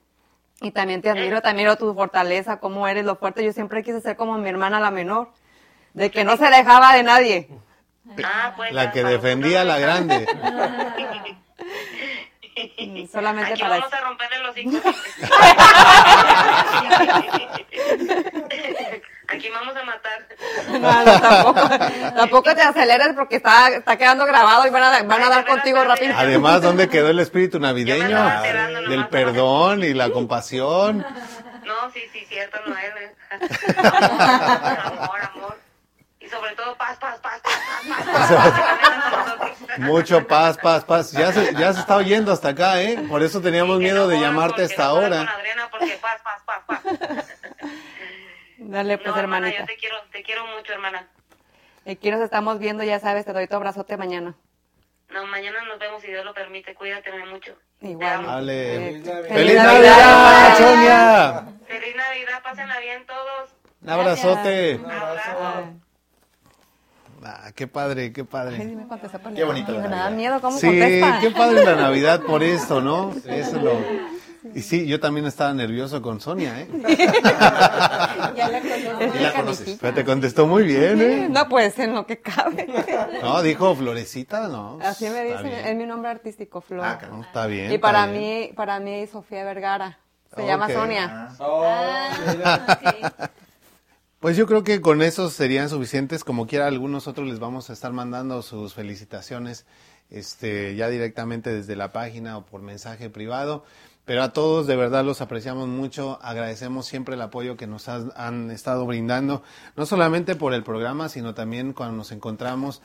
Y 0.62 0.70
también 0.70 1.02
te 1.02 1.10
admiro, 1.10 1.42
te 1.42 1.50
admiro 1.50 1.76
tu 1.76 1.96
fortaleza, 1.96 2.60
cómo 2.60 2.88
eres, 2.88 3.06
lo 3.06 3.16
fuerte. 3.16 3.44
Yo 3.44 3.54
siempre 3.54 3.82
quise 3.82 4.02
ser 4.02 4.16
como 4.16 4.38
mi 4.38 4.50
hermana 4.50 4.80
la 4.80 4.92
menor, 4.92 5.32
de 5.96 6.12
que 6.12 6.24
no 6.24 6.38
se 6.38 6.48
dejaba 6.48 6.94
de 6.94 7.02
nadie. 7.02 7.50
Ah, 8.24 8.54
pues, 8.56 8.72
La 8.72 8.92
que 8.92 9.04
defendía 9.04 9.62
a 9.62 9.66
la 9.66 9.80
grande. 9.80 10.28
Y 12.78 13.08
Solamente 13.08 13.54
Aquí 13.54 13.62
para 13.62 13.80
vamos 13.80 13.94
a 13.94 14.02
romperle 14.02 14.44
los 14.44 14.58
hijos. 14.58 14.82
Aquí 19.30 19.50
vamos 19.50 19.76
a 19.76 19.84
matar. 19.84 20.26
No, 20.70 20.80
no, 20.80 21.20
tampoco, 21.22 21.70
tampoco 22.16 22.56
te 22.56 22.62
aceleres 22.62 23.10
porque 23.16 23.36
está, 23.38 23.68
está 23.70 23.98
quedando 23.98 24.26
grabado 24.26 24.66
y 24.66 24.70
van 24.70 24.84
a, 24.84 25.04
van 25.04 25.22
a 25.24 25.30
dar 25.30 25.46
contigo 25.46 25.84
rápido. 25.84 26.14
Además, 26.16 26.62
¿dónde 26.62 26.88
quedó 26.88 27.10
el 27.10 27.20
espíritu 27.20 27.60
navideño? 27.60 28.18
Del 28.90 29.08
perdón 29.10 29.84
y 29.84 29.94
la 29.94 30.10
compasión. 30.12 31.06
No, 31.66 31.92
sí, 31.94 32.02
sí, 32.14 32.26
cierto, 32.30 32.58
no 32.66 32.76
es. 32.78 33.78
Amor, 33.78 35.20
amor. 35.34 35.60
Y 36.22 36.30
sobre 36.30 36.56
todo 36.56 36.76
paz, 36.78 36.98
paz, 36.98 37.20
paz, 37.20 37.42
paz, 37.42 38.06
paz, 38.06 38.32
paz. 38.32 39.80
Mucho 39.80 40.26
paz, 40.26 40.58
paz, 40.58 40.84
paz. 40.86 41.12
Ya 41.12 41.32
se, 41.34 41.54
ya 41.56 41.74
se 41.74 41.82
está 41.82 41.98
oyendo 41.98 42.32
hasta 42.32 42.50
acá, 42.50 42.82
¿eh? 42.82 43.06
Por 43.10 43.22
eso 43.24 43.42
teníamos 43.42 43.80
miedo 43.80 44.06
no 44.06 44.08
de 44.08 44.20
llamarte 44.20 44.64
hasta 44.64 44.86
no 44.88 44.90
jodan 44.92 45.10
Con 45.10 45.20
ahora. 45.20 45.34
Adriana 45.38 45.70
porque 45.70 46.00
paz, 46.02 46.22
paz, 46.24 46.42
paz, 46.46 46.82
paz. 46.84 47.26
Dale 48.68 48.98
pues, 48.98 49.08
No, 49.08 49.18
hermana, 49.18 49.48
hermanita. 49.48 49.62
yo 49.62 49.66
te 49.66 49.80
quiero, 49.80 49.96
te 50.12 50.24
quiero 50.24 50.46
mucho, 50.48 50.74
hermana. 50.74 51.08
Aquí 51.90 52.12
nos 52.12 52.20
estamos 52.22 52.60
viendo, 52.60 52.84
ya 52.84 53.00
sabes, 53.00 53.26
te 53.26 53.32
doy 53.34 53.48
tu 53.48 53.56
abrazote 53.56 53.96
mañana. 53.96 54.36
No, 55.10 55.26
mañana 55.28 55.64
nos 55.66 55.80
vemos 55.80 56.02
si 56.02 56.08
Dios 56.08 56.26
lo 56.26 56.34
permite. 56.34 56.76
Cuídate 56.76 57.12
mucho. 57.26 57.56
Igual. 57.82 58.26
Vale. 58.26 58.98
Eh, 58.98 59.04
¡Feliz 59.30 59.56
Navidad, 59.56 60.58
Sonia! 60.58 61.46
Feliz 61.66 61.96
Navidad, 61.96 62.44
pásenla 62.44 62.80
bien 62.80 63.06
todos. 63.06 63.50
Un 63.84 63.90
abrazote. 63.90 64.82
Abrazo. 64.84 65.74
Ah, 67.24 67.52
qué 67.56 67.68
padre, 67.68 68.12
qué 68.14 68.22
Ay, 68.22 68.26
sí 68.26 68.32
padre. 68.32 68.58
me 68.66 68.86
por 68.86 69.00
Qué 69.34 69.44
bonita 69.44 69.72
la 69.72 69.78
Me 69.80 69.84
da 69.84 69.90
Navidad. 69.90 70.12
miedo 70.12 70.42
cómo 70.42 70.58
Sí, 70.58 70.68
contesta. 70.68 71.20
qué 71.22 71.32
padre 71.32 71.66
la 71.66 71.76
Navidad 71.76 72.22
por 72.22 72.44
esto, 72.44 72.82
¿no? 72.82 73.12
Eso 73.26 73.58
es 73.58 73.64
lo... 73.64 73.72
Y 74.56 74.62
sí, 74.62 74.88
yo 74.88 75.00
también 75.00 75.26
estaba 75.26 75.54
nervioso 75.54 76.02
con 76.02 76.20
Sonia, 76.22 76.62
¿eh? 76.62 76.68
Ya 78.36 78.50
la 78.50 79.34
conoces. 79.34 79.78
Pero 79.80 79.94
te 79.94 80.06
contestó 80.06 80.48
muy 80.48 80.64
bien, 80.64 81.02
¿eh? 81.02 81.28
No, 81.30 81.48
pues 81.48 81.78
en 81.80 81.94
lo 81.94 82.06
que 82.06 82.20
cabe. 82.20 82.68
No, 83.22 83.42
dijo 83.42 83.76
Florecita, 83.76 84.48
¿no? 84.48 84.80
Así 84.82 85.10
me 85.10 85.24
dicen, 85.24 85.48
es 85.48 85.76
mi 85.76 85.86
nombre 85.86 86.12
artístico, 86.12 86.62
Flor. 86.62 86.86
Ah. 86.86 87.00
No, 87.10 87.22
está 87.22 87.48
bien. 87.48 87.72
y 87.72 87.76
está 87.76 87.88
para 87.88 88.08
bien. 88.08 88.20
mí, 88.22 88.54
para 88.56 88.80
mí, 88.80 89.08
Sofía 89.08 89.44
Vergara. 89.44 90.00
Se 90.36 90.46
llama 90.46 90.70
Sonia. 90.70 91.30
Oh, 91.40 91.66
mira. 92.28 93.32
Pues 94.20 94.36
yo 94.36 94.48
creo 94.48 94.64
que 94.64 94.82
con 94.82 95.04
esos 95.04 95.34
serían 95.34 95.70
suficientes. 95.70 96.24
Como 96.24 96.48
quiera, 96.48 96.66
algunos 96.66 97.08
otros 97.08 97.28
les 97.28 97.38
vamos 97.38 97.70
a 97.70 97.74
estar 97.74 97.94
mandando 97.94 98.42
sus 98.42 98.74
felicitaciones 98.74 99.68
este, 100.10 100.76
ya 100.76 100.90
directamente 100.90 101.54
desde 101.54 101.76
la 101.76 101.92
página 101.92 102.38
o 102.38 102.46
por 102.46 102.64
mensaje 102.64 103.12
privado. 103.12 103.64
Pero 104.08 104.24
a 104.24 104.32
todos 104.34 104.66
de 104.66 104.76
verdad 104.76 105.04
los 105.04 105.22
apreciamos 105.22 105.68
mucho, 105.68 106.18
agradecemos 106.24 106.88
siempre 106.88 107.14
el 107.16 107.22
apoyo 107.22 107.58
que 107.58 107.68
nos 107.68 107.88
has- 107.90 108.06
han 108.16 108.50
estado 108.50 108.86
brindando, 108.88 109.44
no 109.76 109.86
solamente 109.86 110.36
por 110.36 110.54
el 110.54 110.64
programa, 110.64 111.10
sino 111.10 111.34
también 111.36 111.74
cuando 111.74 111.98
nos 111.98 112.12
encontramos 112.12 112.82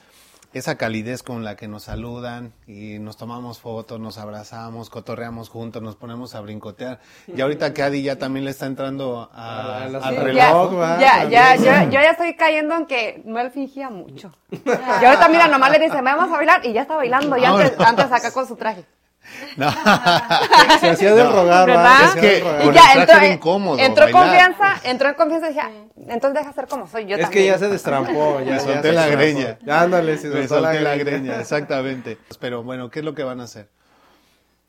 esa 0.53 0.77
calidez 0.77 1.23
con 1.23 1.45
la 1.45 1.57
que 1.57 1.67
nos 1.69 1.85
saludan 1.85 2.53
y 2.67 2.99
nos 2.99 3.17
tomamos 3.17 3.59
fotos, 3.59 3.99
nos 3.99 4.19
abrazamos, 4.19 4.91
cotorreamos 4.91 5.49
juntos, 5.49 5.81
nos 5.81 5.97
ponemos 5.97 6.35
a 6.35 6.41
brincotear. 6.43 7.01
Y 7.35 7.41
ahorita 7.41 7.73
que 7.73 7.83
Adi 7.83 8.03
ya 8.03 8.17
también 8.19 8.45
le 8.45 8.51
está 8.51 8.67
entrando 8.67 9.31
a- 9.33 9.85
al 10.05 10.17
reloj, 10.25 10.73
ya, 10.73 10.77
¿va? 10.77 11.01
ya, 11.01 11.25
ya, 11.31 11.57
yo, 11.57 11.65
yo 11.85 12.01
ya 12.03 12.11
estoy 12.11 12.35
cayendo 12.37 12.75
en 12.77 12.85
que 12.87 13.23
Noel 13.25 13.51
fingía 13.51 13.89
mucho. 13.89 14.31
Y 14.51 15.05
ahorita, 15.05 15.29
mira, 15.31 15.49
nomás 15.49 15.71
le 15.71 15.79
dice, 15.79 16.03
vamos 16.03 16.31
a 16.31 16.37
bailar, 16.37 16.67
y 16.67 16.73
ya 16.75 16.83
está 16.83 16.97
bailando, 16.97 17.37
y 17.39 17.45
antes, 17.45 17.73
antes 17.81 18.13
acá 18.13 18.31
con 18.33 18.47
su 18.47 18.57
traje. 18.57 18.85
No. 19.57 19.71
Se 20.81 20.91
hacía 20.91 21.15
del 21.15 21.31
rogar, 21.33 21.69
¿va? 21.69 21.75
¿Verdad? 21.75 21.99
Se 22.13 22.19
hacía 22.19 22.23
del 22.23 22.43
Es 22.43 22.61
que-. 22.63 22.67
Y 22.69 22.73
ya 22.75 22.93
entró, 23.01 23.27
incómodo 23.27 23.79
entró 23.79 24.07
en 24.07 24.13
bailar. 24.13 24.53
confianza, 24.53 24.89
entró 24.89 25.09
en 25.09 25.15
confianza 25.15 25.47
y 25.47 25.53
dije, 25.55 25.61
"Ah, 25.65 25.71
entonces 26.09 26.41
deja 26.41 26.53
ser 26.53 26.67
como 26.69 26.87
soy 26.87 27.07
yo 27.07 27.17
Es 27.17 27.23
también. 27.23 27.43
que 27.45 27.47
ya 27.51 27.59
se 27.59 27.69
destrampó, 27.69 28.39
ya, 28.45 28.45
Me 28.45 28.51
ya 28.51 28.61
solté 28.61 28.93
la 28.93 29.07
destrampó. 29.07 29.17
greña. 29.19 29.59
Ya, 29.65 29.81
ándale, 29.83 30.19
se 30.19 30.29
Me 30.29 30.49
solté 30.49 30.81
la 30.81 30.97
greña, 30.97 31.41
exactamente. 31.41 32.19
Pero 32.41 32.63
bueno, 32.63 32.91
¿qué 32.91 32.99
es 33.01 33.05
lo 33.05 33.15
que 33.15 33.23
van 33.25 33.41
a 33.41 33.45
hacer? 33.45 33.69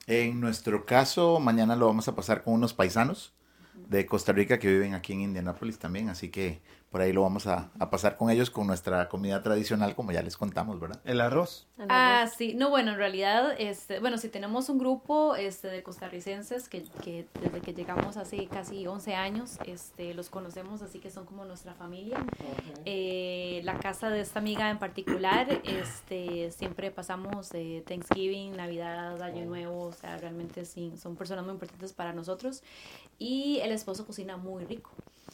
En 0.07 0.39
nuestro 0.41 0.85
caso, 0.85 1.39
mañana 1.39 1.75
lo 1.75 1.87
vamos 1.87 2.07
a 2.07 2.15
pasar 2.15 2.43
con 2.43 2.53
unos 2.53 2.73
paisanos 2.73 3.33
de 3.93 4.07
Costa 4.07 4.31
Rica 4.31 4.57
que 4.57 4.67
viven 4.67 4.95
aquí 4.95 5.13
en 5.13 5.21
Indianápolis 5.21 5.77
también, 5.77 6.09
así 6.09 6.29
que 6.29 6.61
por 6.89 7.01
ahí 7.01 7.11
lo 7.11 7.23
vamos 7.23 7.47
a, 7.47 7.71
a 7.79 7.89
pasar 7.89 8.17
con 8.17 8.29
ellos 8.29 8.51
con 8.51 8.67
nuestra 8.67 9.09
comida 9.09 9.41
tradicional, 9.41 9.95
como 9.95 10.11
ya 10.11 10.21
les 10.21 10.37
contamos, 10.37 10.79
¿verdad? 10.79 10.99
El 11.05 11.21
arroz. 11.21 11.67
Ah, 11.89 12.27
sí, 12.37 12.53
no, 12.53 12.69
bueno, 12.69 12.91
en 12.91 12.97
realidad, 12.97 13.55
este, 13.57 13.99
bueno, 13.99 14.19
si 14.19 14.29
tenemos 14.29 14.69
un 14.69 14.77
grupo 14.77 15.35
este, 15.35 15.69
de 15.69 15.81
costarricenses 15.81 16.69
que, 16.69 16.83
que 17.03 17.25
desde 17.41 17.61
que 17.61 17.73
llegamos 17.73 18.17
hace 18.17 18.45
casi 18.47 18.85
11 18.85 19.15
años, 19.15 19.57
este, 19.65 20.13
los 20.13 20.29
conocemos, 20.29 20.83
así 20.83 20.99
que 20.99 21.09
son 21.09 21.25
como 21.25 21.45
nuestra 21.45 21.73
familia. 21.73 22.23
Eh, 22.85 23.61
la 23.63 23.79
casa 23.79 24.11
de 24.11 24.21
esta 24.21 24.37
amiga 24.37 24.69
en 24.69 24.77
particular, 24.77 25.61
este, 25.63 26.51
siempre 26.51 26.91
pasamos 26.91 27.49
eh, 27.53 27.83
Thanksgiving, 27.87 28.55
Navidad, 28.55 29.19
Año 29.23 29.45
Nuevo, 29.45 29.85
o 29.85 29.93
sea, 29.93 30.17
realmente 30.17 30.63
sí, 30.65 30.93
son 31.01 31.15
personas 31.15 31.43
muy 31.43 31.53
importantes 31.53 31.91
para 31.91 32.13
nosotros. 32.13 32.61
Y 33.17 33.59
el 33.63 33.71
esposo 33.83 34.05
cocina 34.05 34.37
muy 34.37 34.63
rico. 34.63 34.91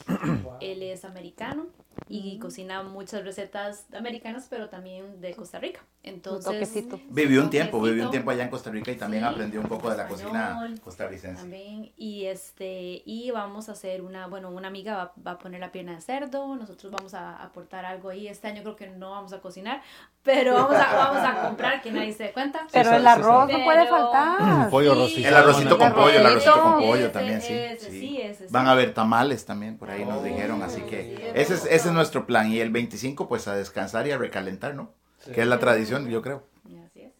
Él 0.60 0.82
es 0.82 1.04
americano 1.04 1.68
y 2.08 2.38
cocina 2.38 2.82
muchas 2.82 3.24
recetas 3.24 3.86
americanas, 3.96 4.46
pero 4.50 4.68
también 4.68 5.20
de 5.20 5.34
Costa 5.34 5.58
Rica. 5.58 5.80
Entonces, 6.02 6.44
toquecito. 6.44 6.98
Vivió 7.10 7.42
un 7.42 7.50
tiempo, 7.50 7.80
vivió 7.80 8.04
un 8.04 8.10
tiempo 8.10 8.30
allá 8.30 8.44
en 8.44 8.50
Costa 8.50 8.70
Rica 8.70 8.90
y 8.90 8.96
también 8.96 9.22
Sí, 9.22 9.28
aprendió 9.28 9.60
un 9.60 9.68
poco 9.68 9.90
de 9.90 9.96
la 9.98 10.08
cocina 10.08 10.74
costarricense. 10.82 11.42
También, 11.42 11.92
y 11.96 12.24
este, 12.24 13.02
y 13.04 13.30
vamos 13.32 13.68
a 13.68 13.72
hacer 13.72 14.00
una, 14.00 14.26
bueno, 14.26 14.50
una 14.50 14.68
amiga 14.68 14.96
va, 14.96 15.12
va 15.26 15.30
a 15.32 15.38
poner 15.38 15.60
la 15.60 15.72
pierna 15.72 15.94
de 15.94 16.00
cerdo, 16.00 16.56
nosotros 16.56 16.90
vamos 16.90 17.12
a 17.14 17.42
aportar 17.42 17.84
algo 17.84 18.08
ahí. 18.08 18.28
Este 18.28 18.48
año 18.48 18.62
creo 18.62 18.76
que 18.76 18.88
no 18.88 19.10
vamos 19.10 19.32
a 19.32 19.40
cocinar, 19.40 19.82
pero 20.22 20.54
vamos 20.54 20.76
a, 20.76 20.94
vamos 20.96 21.22
a 21.22 21.42
comprar 21.42 21.82
que 21.82 21.90
nadie 21.90 22.12
se 22.12 22.24
dé 22.24 22.32
cuenta. 22.32 22.66
Pero 22.72 22.92
el 22.92 23.06
arroz 23.06 23.50
sí. 23.50 23.56
no 23.56 23.64
puede 23.64 23.86
faltar. 23.86 24.70
Pollo. 24.70 24.92
El 24.92 25.34
arrocito 25.34 25.78
con 25.78 25.86
El 25.88 25.92
pollo, 25.94 26.18
el 26.18 26.26
arrocito 26.26 26.62
con 26.62 26.72
pollo 26.74 26.94
Ese, 26.94 27.08
también, 27.08 27.40
sí. 27.42 27.52
ese, 27.52 27.90
sí. 27.90 28.00
sí, 28.00 28.20
ese, 28.20 28.46
sí. 28.46 28.52
Van 28.52 28.66
a 28.66 28.72
haber 28.72 28.94
tamales 28.94 29.44
también, 29.44 29.76
por 29.76 29.90
ahí 29.90 30.04
nos 30.04 30.22
dijeron, 30.24 30.62
así 30.62 30.80
que 30.82 31.32
ese 31.34 31.54
es, 31.54 31.79
ese 31.80 31.88
es 31.88 31.94
nuestro 31.94 32.26
plan. 32.26 32.50
Y 32.50 32.60
el 32.60 32.70
25, 32.70 33.28
pues 33.28 33.48
a 33.48 33.54
descansar 33.54 34.06
y 34.06 34.12
a 34.12 34.18
recalentar, 34.18 34.74
¿no? 34.74 34.92
Que 35.34 35.42
es 35.42 35.46
la 35.46 35.58
tradición, 35.58 36.08
yo 36.08 36.22
creo. 36.22 36.44
Así 36.86 37.02
es. 37.02 37.12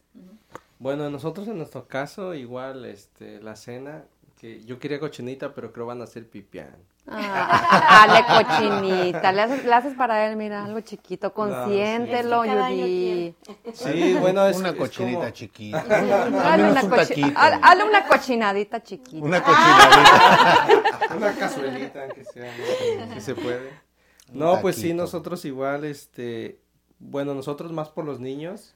Bueno, 0.79 1.11
nosotros 1.11 1.47
en 1.49 1.59
nuestro 1.59 1.87
caso, 1.87 2.35
igual, 2.35 2.85
este, 2.87 3.41
la 3.43 3.57
cena, 3.57 4.05
que 4.41 4.63
yo 4.65 4.79
quería 4.79 4.99
cochinita, 4.99 5.53
pero 5.55 5.73
creo 5.73 5.85
van 5.87 6.01
a 6.01 6.07
ser 6.07 6.27
pipián. 6.27 6.75
Ah, 7.07 8.07
dale 8.07 8.45
cochinita, 8.45 9.33
le 9.33 9.43
haces, 9.43 9.65
le 9.65 9.75
haces 9.75 9.95
para 9.95 10.27
él, 10.27 10.37
mira, 10.37 10.65
algo 10.65 10.81
chiquito, 10.81 11.33
consiéntelo, 11.35 12.45
Es 12.45 12.51
año 12.51 12.67
Judy. 12.69 13.35
Sí, 13.75 14.15
bueno, 14.21 14.47
es 14.47 14.57
una 14.59 14.71
es 14.71 14.75
cochinita 14.77 15.19
como- 15.19 15.31
chiquita. 15.31 15.83
Menos 15.83 16.71
una, 16.71 16.83
un 16.85 16.91
cochi- 16.91 17.35
hazle 17.37 17.85
una 17.85 18.07
cochinadita 18.07 18.83
chiquita. 18.83 19.25
Una 19.27 19.43
cochinadita. 19.43 20.69
Una 21.17 21.33
cazuelita, 21.35 22.09
que 22.09 22.25
sea, 22.25 22.53
¿no? 23.09 23.15
si 23.15 23.21
se 23.21 23.35
puede. 23.35 23.90
No, 24.33 24.61
pues 24.61 24.77
sí, 24.77 24.95
nosotros 24.95 25.45
igual, 25.45 25.85
este, 25.85 26.59
bueno, 26.99 27.35
nosotros 27.35 27.73
más 27.73 27.89
por 27.89 28.05
los 28.05 28.21
niños, 28.21 28.75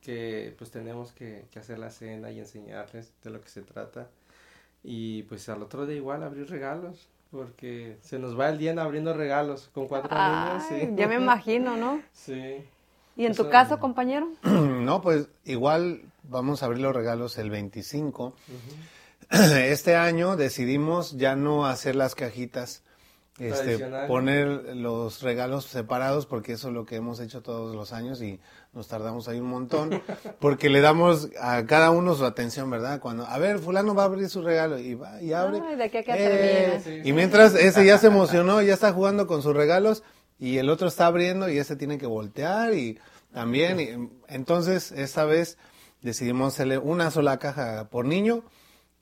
que 0.00 0.54
pues 0.58 0.70
tenemos 0.70 1.12
que, 1.12 1.46
que 1.50 1.58
hacer 1.58 1.78
la 1.78 1.90
cena 1.90 2.30
y 2.30 2.38
enseñarles 2.38 3.12
de 3.22 3.30
lo 3.30 3.40
que 3.40 3.48
se 3.48 3.62
trata. 3.62 4.08
Y 4.82 5.22
pues 5.24 5.48
al 5.48 5.62
otro 5.62 5.86
día 5.86 5.96
igual 5.96 6.22
abrir 6.22 6.48
regalos, 6.48 7.08
porque 7.30 7.96
se 8.02 8.18
nos 8.18 8.38
va 8.38 8.48
el 8.48 8.58
día 8.58 8.70
en 8.70 8.78
abriendo 8.78 9.12
regalos 9.14 9.70
con 9.74 9.88
cuatro 9.88 10.16
niños, 10.16 10.62
sí. 10.68 10.90
ya 10.94 11.08
me 11.08 11.16
imagino, 11.16 11.76
¿no? 11.76 12.00
Sí. 12.12 12.64
¿Y 13.16 13.26
en 13.26 13.34
tu 13.34 13.48
caso, 13.48 13.78
compañero? 13.78 14.28
No, 14.44 15.00
pues 15.00 15.28
igual 15.44 16.02
vamos 16.24 16.62
a 16.62 16.66
abrir 16.66 16.82
los 16.82 16.94
regalos 16.94 17.38
el 17.38 17.50
25. 17.50 18.34
Este 19.30 19.96
año 19.96 20.36
decidimos 20.36 21.16
ya 21.16 21.34
no 21.34 21.66
hacer 21.66 21.96
las 21.96 22.14
cajitas, 22.14 22.82
este, 23.38 23.84
poner 24.06 24.76
los 24.76 25.20
regalos 25.20 25.64
separados 25.64 26.24
porque 26.26 26.52
eso 26.52 26.68
es 26.68 26.74
lo 26.74 26.86
que 26.86 26.96
hemos 26.96 27.18
hecho 27.18 27.42
todos 27.42 27.74
los 27.74 27.92
años 27.92 28.22
y 28.22 28.38
nos 28.72 28.86
tardamos 28.86 29.26
ahí 29.26 29.40
un 29.40 29.48
montón 29.48 29.90
porque 30.38 30.70
le 30.70 30.80
damos 30.80 31.30
a 31.40 31.66
cada 31.66 31.90
uno 31.90 32.14
su 32.14 32.24
atención, 32.24 32.70
¿verdad? 32.70 33.00
Cuando, 33.00 33.26
a 33.26 33.36
ver, 33.38 33.58
fulano 33.58 33.94
va 33.94 34.02
a 34.02 34.06
abrir 34.06 34.28
su 34.28 34.40
regalo 34.40 34.78
y 34.78 34.94
va 34.94 35.20
y 35.20 35.32
abre. 35.32 35.60
Ay, 35.66 35.76
de 35.76 35.84
aquí 35.84 35.98
a 35.98 36.02
que 36.02 36.14
Eh, 36.16 37.02
y 37.04 37.12
mientras 37.12 37.54
ese 37.54 37.84
ya 37.84 37.98
se 37.98 38.06
emocionó, 38.06 38.62
ya 38.62 38.74
está 38.74 38.92
jugando 38.92 39.26
con 39.26 39.42
sus 39.42 39.54
regalos 39.54 40.04
y 40.38 40.58
el 40.58 40.70
otro 40.70 40.86
está 40.86 41.06
abriendo 41.06 41.48
y 41.48 41.58
ese 41.58 41.74
tiene 41.74 41.98
que 41.98 42.06
voltear 42.06 42.72
y 42.74 42.98
también. 43.32 43.80
y, 43.80 44.32
entonces, 44.32 44.92
esta 44.92 45.24
vez 45.24 45.58
decidimos 46.02 46.54
hacerle 46.54 46.78
una 46.78 47.10
sola 47.10 47.38
caja 47.38 47.88
por 47.90 48.04
niño 48.04 48.44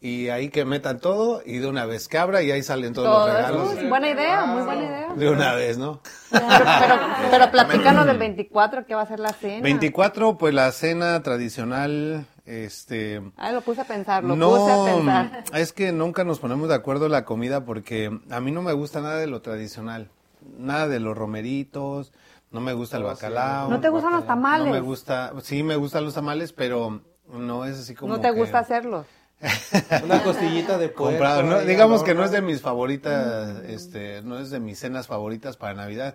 y 0.05 0.31
ahí 0.31 0.49
que 0.49 0.65
metan 0.65 0.99
todo 0.99 1.43
y 1.47 1.59
de 1.59 1.69
una 1.69 1.87
vez 1.87 2.09
que 2.09 2.19
abra 2.19 2.43
y 2.43 2.51
ahí 2.51 2.63
salen 2.65 2.93
todos 2.93 3.07
Todo 3.09 3.27
los 3.29 3.37
regalos. 3.37 3.75
uy, 3.81 3.89
buena 3.89 4.11
idea, 4.11 4.45
muy 4.47 4.63
buena 4.63 4.83
idea. 4.83 5.15
De 5.15 5.31
una 5.31 5.55
vez, 5.55 5.79
¿no? 5.79 6.01
Pero, 6.31 6.45
pero, 6.49 6.95
pero 7.31 7.51
platícanos 7.53 8.07
del 8.07 8.19
24, 8.19 8.85
¿qué 8.85 8.97
va 8.97 9.03
a 9.03 9.07
ser 9.07 9.21
la 9.21 9.33
cena? 9.33 9.63
24, 9.63 10.37
pues 10.39 10.53
la 10.55 10.73
cena 10.73 11.23
tradicional, 11.23 12.27
este... 12.47 13.23
Ay, 13.37 13.55
lo 13.55 13.61
puse 13.61 13.83
a 13.83 13.85
pensar, 13.85 14.25
lo 14.25 14.35
no, 14.35 14.51
puse 14.57 14.73
a 14.73 14.85
pensar. 14.85 15.45
es 15.55 15.73
que 15.73 15.93
nunca 15.93 16.25
nos 16.25 16.41
ponemos 16.41 16.69
de 16.69 16.75
acuerdo 16.75 17.07
en 17.07 17.13
la 17.13 17.25
comida 17.25 17.65
porque 17.65 18.11
a 18.31 18.41
mí 18.41 18.51
no 18.51 18.63
me 18.63 18.73
gusta 18.73 19.01
nada 19.03 19.19
de 19.19 19.29
lo 19.29 19.41
tradicional, 19.41 20.11
nada 20.59 20.89
de 20.89 20.99
los 20.99 21.17
romeritos, 21.17 22.13
no 22.51 22.61
me 22.61 22.73
gusta 22.73 22.97
el 22.97 23.05
Oh, 23.05 23.07
bacalao. 23.07 23.69
¿No 23.71 23.81
te 23.81 23.89
gustan 23.89 24.13
los 24.13 24.27
tamales? 24.27 24.67
No 24.67 24.73
me 24.73 24.81
gusta, 24.81 25.33
sí 25.43 25.63
me 25.63 25.77
gustan 25.77 26.05
los 26.05 26.15
tamales, 26.15 26.53
pero 26.53 27.01
no 27.33 27.65
es 27.65 27.79
así 27.79 27.95
como 27.95 28.13
No 28.15 28.21
te 28.21 28.33
que 28.33 28.39
gusta 28.39 28.59
hacerlos. 28.59 29.07
Una 30.05 30.23
costillita 30.23 30.79
de 30.79 30.89
puerco. 30.89 31.11
comprado. 31.11 31.43
No, 31.43 31.57
ahí 31.57 31.67
digamos 31.67 32.03
que 32.03 32.15
no 32.15 32.25
es 32.25 32.31
de 32.31 32.43
mis 32.43 32.61
favoritas, 32.61 33.63
este, 33.67 34.23
no 34.23 34.39
es 34.39 34.51
de 34.51 34.61
mis 34.61 34.79
cenas 34.79 35.07
favoritas 35.07 35.57
para 35.57 35.75
Navidad. 35.75 36.15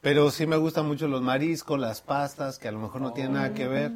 Pero 0.00 0.30
sí 0.30 0.46
me 0.46 0.56
gustan 0.56 0.86
mucho 0.86 1.08
los 1.08 1.22
mariscos, 1.22 1.78
las 1.78 2.02
pastas, 2.02 2.60
que 2.60 2.68
a 2.68 2.72
lo 2.72 2.78
mejor 2.78 3.00
no 3.00 3.12
tienen 3.12 3.32
nada 3.32 3.52
que 3.52 3.66
ver, 3.66 3.90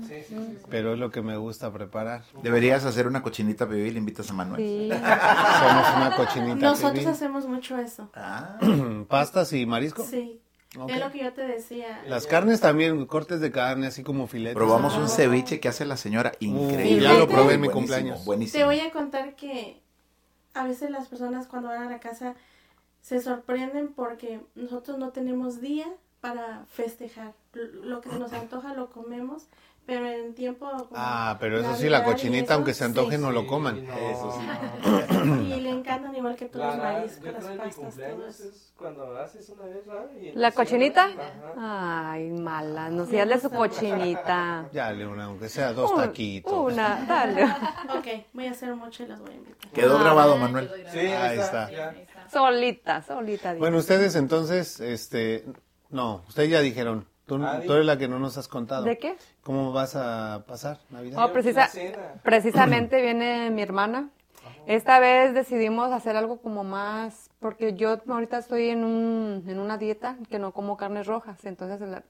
pero 0.68 0.94
es 0.94 0.98
lo 0.98 1.12
que 1.12 1.22
me 1.22 1.36
gusta 1.36 1.72
preparar. 1.72 2.24
Deberías 2.42 2.84
hacer 2.84 3.06
una 3.06 3.22
cochinita 3.22 3.66
bebé 3.66 3.86
y 3.86 3.90
le 3.92 3.98
invitas 3.98 4.28
a 4.28 4.32
Manuel. 4.32 4.60
Sí. 4.60 4.88
Somos 5.60 5.96
una 5.96 6.14
cochinita. 6.16 6.56
Nosotros 6.56 6.92
pibil. 6.92 7.08
hacemos 7.08 7.46
mucho 7.46 7.78
eso. 7.78 8.10
Ah, 8.14 8.58
pastas 9.08 9.52
y 9.52 9.64
marisco. 9.64 10.04
Sí. 10.04 10.41
Es 10.88 11.00
lo 11.00 11.12
que 11.12 11.18
yo 11.22 11.32
te 11.32 11.42
decía. 11.42 12.02
Las 12.08 12.26
carnes 12.26 12.60
también, 12.60 13.04
cortes 13.06 13.40
de 13.40 13.52
carne, 13.52 13.88
así 13.88 14.02
como 14.02 14.26
filetes. 14.26 14.56
probamos 14.56 14.96
un 14.96 15.08
ceviche 15.08 15.60
que 15.60 15.68
hace 15.68 15.84
la 15.84 15.96
señora 15.98 16.32
increíble. 16.40 17.02
ya 17.02 17.12
lo 17.14 17.28
probé 17.28 17.54
en 17.54 17.60
mi 17.60 17.68
Buenísimo, 17.68 17.72
cumpleaños. 17.72 18.24
Buenísimo. 18.24 18.58
Te 18.58 18.64
voy 18.64 18.80
a 18.80 18.90
contar 18.90 19.36
que 19.36 19.80
a 20.54 20.64
veces 20.64 20.90
las 20.90 21.08
personas 21.08 21.46
cuando 21.46 21.68
van 21.68 21.82
a 21.82 21.90
la 21.90 22.00
casa 22.00 22.34
se 23.02 23.20
sorprenden 23.20 23.88
porque 23.88 24.40
nosotros 24.54 24.98
no 24.98 25.10
tenemos 25.10 25.60
día 25.60 25.86
para 26.20 26.64
festejar. 26.72 27.34
Lo 27.52 28.00
que 28.00 28.08
se 28.08 28.18
nos 28.18 28.32
antoja 28.32 28.74
lo 28.74 28.90
comemos, 28.90 29.48
pero 29.86 30.06
en 30.08 30.34
tiempo... 30.34 30.70
como 30.70 30.88
Ah, 30.94 31.36
pero 31.40 31.58
eso 31.60 31.74
sí, 31.76 31.88
la 31.88 32.04
cochinita, 32.04 32.44
eso, 32.44 32.54
aunque 32.54 32.72
se 32.74 32.84
antoje, 32.84 33.16
sí. 33.16 33.22
no 33.22 33.30
lo 33.32 33.46
coman. 33.46 33.78
Eso 33.78 34.32
sí. 34.38 34.46
Y 35.46 35.60
le 35.60 35.70
encantan 35.70 36.14
igual 36.16 36.36
que 36.36 36.46
todos 36.46 36.66
los 36.66 36.76
mariscos, 36.78 37.24
las 37.32 37.44
pastas, 37.44 37.98
es 38.40 38.72
cuando 38.76 39.16
haces 39.18 39.48
una 39.50 39.64
vez, 39.64 40.34
¿La 40.34 40.52
cochinita? 40.52 41.04
Ajá. 41.04 42.12
Ay, 42.12 42.30
mala, 42.30 42.90
no 42.90 43.06
sé, 43.06 43.20
hazle 43.20 43.38
su 43.40 43.50
cochinita. 43.50 44.68
Ya, 44.72 44.92
le 44.92 45.06
una, 45.06 45.24
aunque 45.24 45.48
sea 45.48 45.72
dos 45.72 45.90
Un- 45.92 45.96
taquitos. 45.98 46.52
Una, 46.52 47.04
dale. 47.06 47.44
Ok, 47.44 48.26
voy 48.32 48.46
a 48.46 48.50
hacer 48.52 48.74
mucho 48.74 49.02
y 49.02 49.06
los 49.06 49.20
voy 49.20 49.30
a 49.30 49.34
invitar. 49.34 49.70
Quedó 49.72 49.98
grabado, 49.98 50.36
Manuel. 50.36 50.70
Sí, 50.92 50.98
Ahí 51.00 51.38
está. 51.38 51.70
ya. 51.70 51.94
Solita, 52.30 53.02
solita. 53.02 53.54
Bueno, 53.54 53.78
ustedes 53.78 54.14
entonces, 54.16 54.80
este, 54.80 55.44
no, 55.90 56.24
ustedes 56.28 56.50
ya 56.50 56.60
dijeron, 56.60 57.06
tú, 57.26 57.36
Adi. 57.44 57.66
tú 57.66 57.74
eres 57.74 57.86
la 57.86 57.98
que 57.98 58.08
no 58.08 58.18
nos 58.18 58.36
has 58.38 58.48
contado. 58.48 58.84
¿De 58.84 58.96
qué? 58.98 59.16
¿Cómo 59.42 59.72
vas 59.72 59.96
a 59.96 60.44
pasar 60.46 60.78
Navidad? 60.90 61.24
Oh, 61.24 61.32
precisa- 61.32 61.68
precisamente 62.22 63.00
viene 63.02 63.50
mi 63.50 63.62
hermana. 63.62 64.08
Esta 64.66 65.00
vez 65.00 65.34
decidimos 65.34 65.90
hacer 65.92 66.16
algo 66.16 66.38
como 66.40 66.62
más, 66.62 67.30
porque 67.40 67.74
yo 67.74 67.98
ahorita 68.08 68.38
estoy 68.38 68.68
en, 68.68 68.84
un, 68.84 69.44
en 69.48 69.58
una 69.58 69.78
dieta 69.78 70.16
que 70.30 70.38
no 70.38 70.52
como 70.52 70.76
carnes 70.76 71.06
rojas, 71.06 71.44
entonces 71.44 71.80
la- 71.80 72.04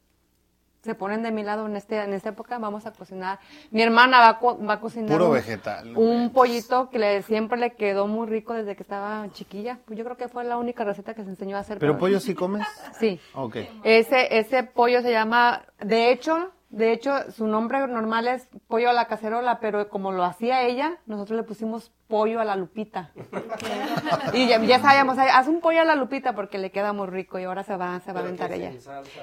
se 0.82 0.94
ponen 0.96 1.22
de 1.22 1.30
mi 1.30 1.44
lado 1.44 1.66
en 1.66 1.76
este 1.76 1.96
en 2.02 2.12
esta 2.12 2.30
época, 2.30 2.58
vamos 2.58 2.86
a 2.86 2.92
cocinar. 2.92 3.38
Mi 3.70 3.82
hermana 3.82 4.18
va, 4.18 4.28
a 4.30 4.38
co- 4.40 4.58
va 4.58 4.74
a 4.74 4.80
cocinar 4.80 5.12
Puro 5.12 5.28
un, 5.28 5.32
vegetal. 5.34 5.96
un 5.96 6.30
pollito 6.32 6.90
que 6.90 6.98
le, 6.98 7.22
siempre 7.22 7.56
le 7.56 7.74
quedó 7.74 8.08
muy 8.08 8.26
rico 8.26 8.52
desde 8.52 8.74
que 8.74 8.82
estaba 8.82 9.28
chiquilla. 9.32 9.78
Pues 9.86 9.96
yo 9.96 10.04
creo 10.04 10.16
que 10.16 10.26
fue 10.28 10.42
la 10.42 10.56
única 10.58 10.82
receta 10.84 11.14
que 11.14 11.22
se 11.22 11.30
enseñó 11.30 11.56
a 11.56 11.60
hacer. 11.60 11.78
¿Pero 11.78 11.96
pollo 11.98 12.18
sí 12.18 12.34
comes? 12.34 12.66
Sí. 12.98 13.20
Ok. 13.34 13.56
Ese, 13.84 14.36
ese 14.38 14.64
pollo 14.64 15.02
se 15.02 15.12
llama, 15.12 15.62
de 15.80 16.10
hecho, 16.10 16.50
de 16.72 16.92
hecho, 16.92 17.30
su 17.32 17.46
nombre 17.46 17.86
normal 17.86 18.26
es 18.28 18.48
pollo 18.66 18.88
a 18.88 18.92
la 18.94 19.06
cacerola, 19.06 19.60
pero 19.60 19.88
como 19.90 20.10
lo 20.10 20.24
hacía 20.24 20.62
ella, 20.62 20.96
nosotros 21.04 21.36
le 21.36 21.42
pusimos 21.42 21.92
pollo 22.08 22.40
a 22.40 22.44
la 22.46 22.56
lupita. 22.56 23.10
y 24.32 24.48
ya, 24.48 24.58
ya 24.62 24.80
sabíamos, 24.80 25.18
haz 25.18 25.48
un 25.48 25.60
pollo 25.60 25.82
a 25.82 25.84
la 25.84 25.94
lupita 25.96 26.34
porque 26.34 26.56
le 26.56 26.70
queda 26.70 26.94
muy 26.94 27.08
rico 27.08 27.38
y 27.38 27.44
ahora 27.44 27.62
se 27.62 27.76
va, 27.76 28.00
se 28.00 28.12
va 28.12 28.20
a 28.20 28.22
aventar 28.22 28.52
ella. 28.52 28.72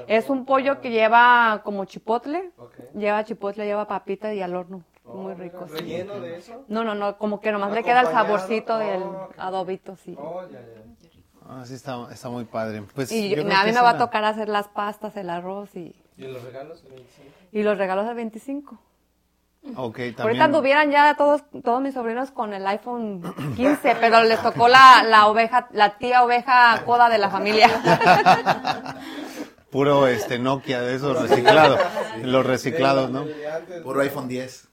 Es 0.08 0.30
un 0.30 0.45
pollo 0.45 0.80
que 0.80 0.91
lleva 0.91 1.62
como 1.64 1.86
chipotle, 1.86 2.52
lleva 2.93 3.24
chipotle, 3.24 3.66
lleva 3.66 3.88
papita 3.88 4.32
y 4.34 4.41
al 4.41 4.56
horno. 4.56 4.84
Muy 5.06 5.34
rico. 5.34 5.66
sí. 5.68 5.74
¿Relleno 5.74 6.20
de 6.20 6.38
eso? 6.38 6.66
No, 6.68 6.84
no, 6.84 6.93
no, 6.93 7.18
como 7.18 7.41
que 7.41 7.52
nomás 7.52 7.72
le 7.72 7.84
queda 7.84 8.02
el 8.02 8.08
saborcito 8.10 8.78
del 8.78 9.02
Oh, 9.02 9.24
ok. 9.24 9.34
adobito, 9.39 9.95
sí. 9.95 10.16
Oh, 10.20 10.43
ya, 10.43 10.60
ya. 10.60 10.84
Ah, 11.50 11.64
sí, 11.66 11.74
está, 11.74 12.08
está 12.12 12.30
muy 12.30 12.45
padre. 12.45 12.84
Pues, 12.93 13.12
Y 13.12 13.30
yo 13.30 13.41
a 13.41 13.64
mí 13.66 13.72
me 13.72 13.82
va 13.82 13.89
a 13.89 13.97
tocar 13.97 14.24
hacer 14.24 14.50
las 14.50 14.68
pastas, 14.68 15.18
el 15.18 15.32
arroz 15.32 15.76
y, 15.76 15.95
¿Y 16.16 16.28
los 16.28 16.43
regalos? 16.43 16.84
el 16.84 16.91
25? 16.91 17.38
Y 17.52 17.64
los 17.64 17.78
regalos 17.78 18.06
del 18.06 18.16
25. 18.16 18.80
Ok, 19.76 19.95
también. 19.97 20.16
Ahorita 20.22 20.43
anduvieran 20.45 20.89
ya 20.89 21.16
todos, 21.16 21.43
todos 21.64 21.82
mis 21.82 21.93
sobrinos 21.93 22.32
con 22.32 22.54
el 22.54 22.66
iPhone 22.66 23.22
15, 23.56 23.95
pero 24.00 24.24
les 24.24 24.41
tocó 24.41 24.68
la, 24.68 25.04
la 25.04 25.28
oveja, 25.28 25.68
la 25.74 25.97
tía 25.97 26.24
oveja 26.24 26.82
coda 26.86 27.10
de 27.10 27.18
la 27.18 27.30
familia. 27.30 27.70
Puro 29.72 30.08
este 30.08 30.39
Nokia 30.39 30.82
de 30.82 30.95
esos 30.95 31.22
reciclados. 31.22 31.80
Los 32.24 32.45
reciclados, 32.45 33.12
¿no? 33.12 33.26
Puro 33.84 34.02
iPhone 34.02 34.28
10. 34.28 34.68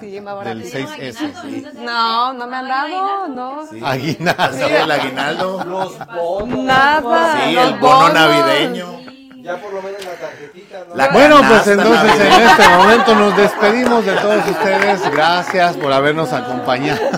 Sí, 0.00 0.20
más 0.20 0.44
Del 0.44 0.60
baratito. 0.62 0.78
6S. 0.78 1.42
sí. 1.42 1.66
No, 1.76 2.34
no 2.34 2.46
me 2.46 2.56
han 2.56 2.68
dado, 2.68 3.28
no. 3.28 3.66
Sí. 3.66 3.80
Aguinaldo. 3.82 4.52
Sí, 4.66 4.72
el 4.74 4.90
aguinaldo. 4.90 5.64
Los 5.64 5.98
bonos. 6.14 6.58
Nada. 6.58 7.38
Sí, 7.46 7.52
los 7.54 7.64
el 7.68 7.78
bono 7.78 7.96
bonos. 7.96 8.12
navideño. 8.12 9.05
Ya 9.46 9.56
por 9.60 9.72
lo 9.72 9.80
menos 9.80 10.04
la 10.04 10.12
tarjetita, 10.14 10.84
¿no? 10.88 10.96
La 10.96 11.08
Bueno, 11.08 11.36
pues 11.48 11.66
entonces 11.68 12.20
en 12.20 12.42
este 12.42 12.68
momento 12.68 13.14
nos 13.14 13.36
despedimos 13.36 14.04
de 14.04 14.12
todos 14.16 14.48
ustedes. 14.48 15.10
Gracias 15.12 15.76
por 15.76 15.92
habernos 15.92 16.32
acompañado. 16.32 17.00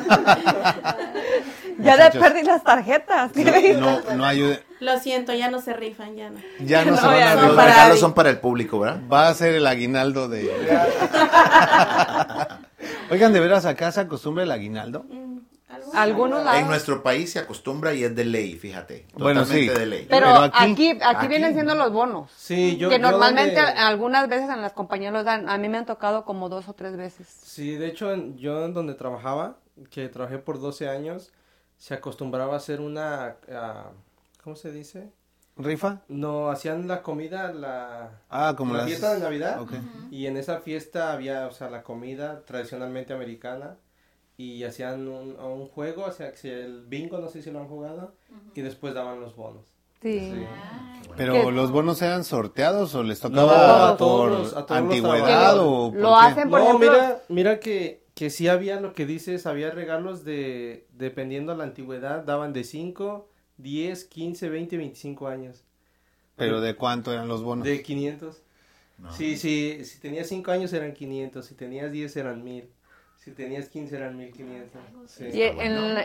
Ya 1.80 1.92
Muchachos. 1.92 2.20
perdí 2.20 2.42
las 2.42 2.64
tarjetas. 2.64 3.30
No, 3.78 4.00
no 4.16 4.24
ayude. 4.24 4.64
Lo 4.80 4.98
siento, 4.98 5.32
ya 5.32 5.48
no 5.48 5.60
se 5.60 5.72
rifan, 5.74 6.16
ya 6.16 6.28
no. 6.28 6.40
Ya 6.58 6.84
no, 6.84 6.96
se 6.96 7.02
No, 7.02 7.08
van 7.08 7.18
ya 7.20 7.32
a. 7.32 7.34
Los 7.36 7.56
regalos 7.56 8.00
son 8.00 8.14
para 8.14 8.30
el 8.30 8.40
público, 8.40 8.80
¿verdad? 8.80 8.98
Va 9.10 9.28
a 9.28 9.34
ser 9.34 9.54
el 9.54 9.64
aguinaldo 9.64 10.28
de. 10.28 10.50
Oigan, 13.10 13.32
¿de 13.32 13.38
veras 13.38 13.64
acá 13.64 13.92
se 13.92 14.00
acostumbra 14.00 14.42
el 14.42 14.50
aguinaldo? 14.50 15.04
Algunos 15.94 16.44
lados. 16.44 16.60
En 16.60 16.66
nuestro 16.68 17.02
país 17.02 17.32
se 17.32 17.38
acostumbra 17.38 17.94
y 17.94 18.04
es 18.04 18.14
de 18.14 18.24
ley, 18.24 18.54
fíjate. 18.56 19.06
Bueno, 19.14 19.42
Totalmente 19.42 19.72
sí. 19.74 19.78
de 19.80 19.86
ley. 19.86 20.06
Pero, 20.08 20.26
Pero 20.26 20.38
aquí, 20.42 20.56
aquí- 20.72 20.90
aquí, 20.90 21.00
aquí- 21.02 21.28
vienen 21.28 21.52
siendo 21.54 21.74
los 21.74 21.92
bonos. 21.92 22.30
Sí, 22.36 22.76
yo. 22.76 22.88
que 22.88 22.96
yo 22.96 23.02
normalmente 23.02 23.56
donde- 23.56 23.72
algunas 23.80 24.28
veces 24.28 24.48
en 24.50 24.60
las 24.62 24.72
compañías 24.72 25.12
los 25.12 25.24
dan. 25.24 25.48
A 25.48 25.58
mí 25.58 25.68
me 25.68 25.78
han 25.78 25.86
tocado 25.86 26.24
como 26.24 26.48
dos 26.48 26.68
o 26.68 26.72
tres 26.74 26.96
veces. 26.96 27.26
Sí, 27.28 27.76
de 27.76 27.86
hecho, 27.88 28.12
en- 28.12 28.36
yo 28.38 28.64
en 28.64 28.74
donde 28.74 28.94
trabajaba, 28.94 29.56
que 29.90 30.08
trabajé 30.08 30.38
por 30.38 30.60
12 30.60 30.88
años, 30.88 31.32
se 31.76 31.94
acostumbraba 31.94 32.54
a 32.54 32.56
hacer 32.58 32.80
una. 32.80 33.36
ah, 33.52 33.90
¿Cómo 34.42 34.56
se 34.56 34.72
dice? 34.72 35.12
¿Rifa? 35.60 36.02
No, 36.06 36.50
hacían 36.50 36.86
la 36.86 37.02
comida, 37.02 37.52
la, 37.52 38.10
Ah, 38.30 38.54
como 38.56 38.72
la 38.74 38.78
las- 38.80 38.86
fiesta 38.88 39.14
de 39.14 39.20
Navidad. 39.20 39.60
Ok. 39.60 39.72
Y 40.10 40.26
en 40.26 40.36
esa 40.36 40.60
fiesta 40.60 41.12
había, 41.12 41.46
o 41.48 41.50
sea, 41.50 41.68
la 41.68 41.82
comida 41.82 42.42
tradicionalmente 42.44 43.12
americana. 43.12 43.76
Y 44.38 44.62
hacían 44.64 45.08
un, 45.08 45.36
un 45.38 45.66
juego, 45.66 46.04
o 46.04 46.12
sea, 46.12 46.30
que 46.30 46.36
si 46.38 46.48
el 46.48 46.86
bingo, 46.86 47.18
no 47.18 47.28
sé 47.28 47.42
si 47.42 47.50
lo 47.50 47.58
han 47.58 47.66
jugado. 47.68 48.14
Y 48.54 48.60
después 48.62 48.94
daban 48.94 49.20
los 49.20 49.34
bonos. 49.36 49.66
Sí. 50.00 50.20
Sí. 50.32 50.44
¿Pero 51.16 51.32
¿Qué? 51.32 51.50
los 51.50 51.72
bonos 51.72 52.00
eran 52.02 52.22
sorteados 52.22 52.94
o 52.94 53.02
les 53.02 53.20
No, 53.24 53.30
tocaba 53.30 53.88
a 53.90 53.96
todos 53.96 54.20
por 54.20 54.38
los- 54.38 54.52
a 54.56 54.64
todos 54.64 54.80
antigüedad 54.80 55.16
trabajadores. 55.24 55.60
o 55.66 55.90
por 55.92 56.00
Lo 56.00 56.08
qué? 56.10 56.14
hacen, 56.26 56.50
por 56.50 56.60
no, 56.60 56.66
ejemplo. 56.66 56.90
mira, 56.92 57.22
mira 57.28 57.60
que, 57.60 58.04
que 58.14 58.30
sí 58.30 58.46
había 58.46 58.80
lo 58.80 58.92
que 58.94 59.06
dices, 59.06 59.44
había 59.46 59.72
regalos 59.72 60.24
de, 60.24 60.86
dependiendo 60.92 61.50
de 61.52 61.58
la 61.58 61.64
antigüedad, 61.64 62.22
daban 62.22 62.52
de 62.52 62.62
5, 62.62 63.28
10, 63.56 64.04
15, 64.04 64.48
20, 64.48 64.76
25 64.76 65.26
años. 65.26 65.64
¿Pero 66.36 66.60
de 66.60 66.76
cuánto 66.76 67.12
eran 67.12 67.26
los 67.26 67.42
bonos? 67.42 67.64
De 67.66 67.82
500. 67.82 68.40
Sí, 69.16 69.36
sí, 69.36 69.84
si 69.84 69.98
tenías 69.98 70.28
5 70.28 70.52
años 70.52 70.72
eran 70.72 70.92
500, 70.92 71.44
si 71.44 71.54
tenías 71.56 71.90
10 71.90 72.16
eran 72.16 72.44
1000, 72.44 72.68
si 73.28 73.34
tenías 73.34 73.68
15 73.68 73.96
eran 73.96 74.16
1500. 74.16 74.80
Sí. 75.06 75.24
Y 75.32 75.42
en, 75.42 75.58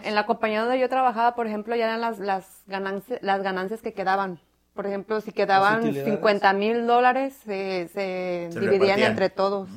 en 0.03 0.15
la 0.15 0.25
compañía 0.25 0.61
donde 0.61 0.79
yo 0.79 0.89
trabajaba, 0.89 1.35
por 1.35 1.47
ejemplo, 1.47 1.75
ya 1.75 1.85
eran 1.85 2.01
las, 2.01 2.19
las, 2.19 2.45
ganancias, 2.67 3.19
las 3.21 3.41
ganancias 3.41 3.81
que 3.81 3.93
quedaban. 3.93 4.39
Por 4.73 4.87
ejemplo, 4.87 5.21
si 5.21 5.31
quedaban 5.31 5.79
utilidades. 5.81 6.09
50 6.15 6.53
mil 6.53 6.87
dólares, 6.87 7.33
se, 7.45 7.87
se 7.93 8.49
Se 8.51 8.59
dividían 8.59 8.79
repartían. 8.97 9.11
entre 9.11 9.29
todos. 9.29 9.69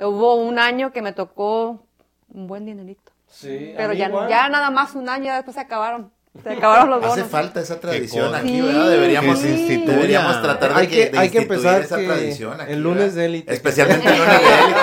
Hubo 0.00 0.34
un 0.36 0.58
año 0.58 0.90
que 0.92 1.02
me 1.02 1.12
tocó 1.12 1.84
un 2.32 2.46
buen 2.46 2.64
dinerito. 2.64 3.12
Sí, 3.26 3.72
a 3.74 3.76
Pero 3.76 3.92
ya, 3.92 4.08
igual. 4.08 4.28
ya 4.28 4.48
nada 4.48 4.70
más 4.70 4.94
un 4.94 5.08
año, 5.08 5.26
ya 5.26 5.36
después 5.36 5.54
se 5.54 5.60
acabaron. 5.60 6.10
Se 6.42 6.50
acabaron 6.50 6.90
los 6.90 7.02
Hace 7.04 7.16
bonos. 7.22 7.30
falta 7.30 7.60
esa 7.60 7.80
tradición 7.80 8.32
aquí, 8.34 8.48
Sí. 8.48 8.60
¿verdad? 8.60 8.90
Deberíamos, 8.90 9.44
instituya. 9.44 9.92
deberíamos 9.96 10.40
tratar 10.42 10.74
de 10.74 10.80
Hay 10.80 10.86
que- 10.86 11.10
de 11.10 11.18
hay 11.18 11.30
que 11.30 11.38
instituir 11.38 11.42
empezar 11.58 11.80
esa 11.82 11.96
que 11.98 12.06
tradición 12.06 12.60
aquí, 12.60 12.72
el 12.72 12.80
lunes 12.82 12.98
¿verdad? 13.06 13.14
de 13.16 13.24
élite. 13.26 13.54
Especialmente 13.54 14.08
el 14.08 14.18
lunes 14.18 14.40
de 14.40 14.54
élite, 14.64 14.80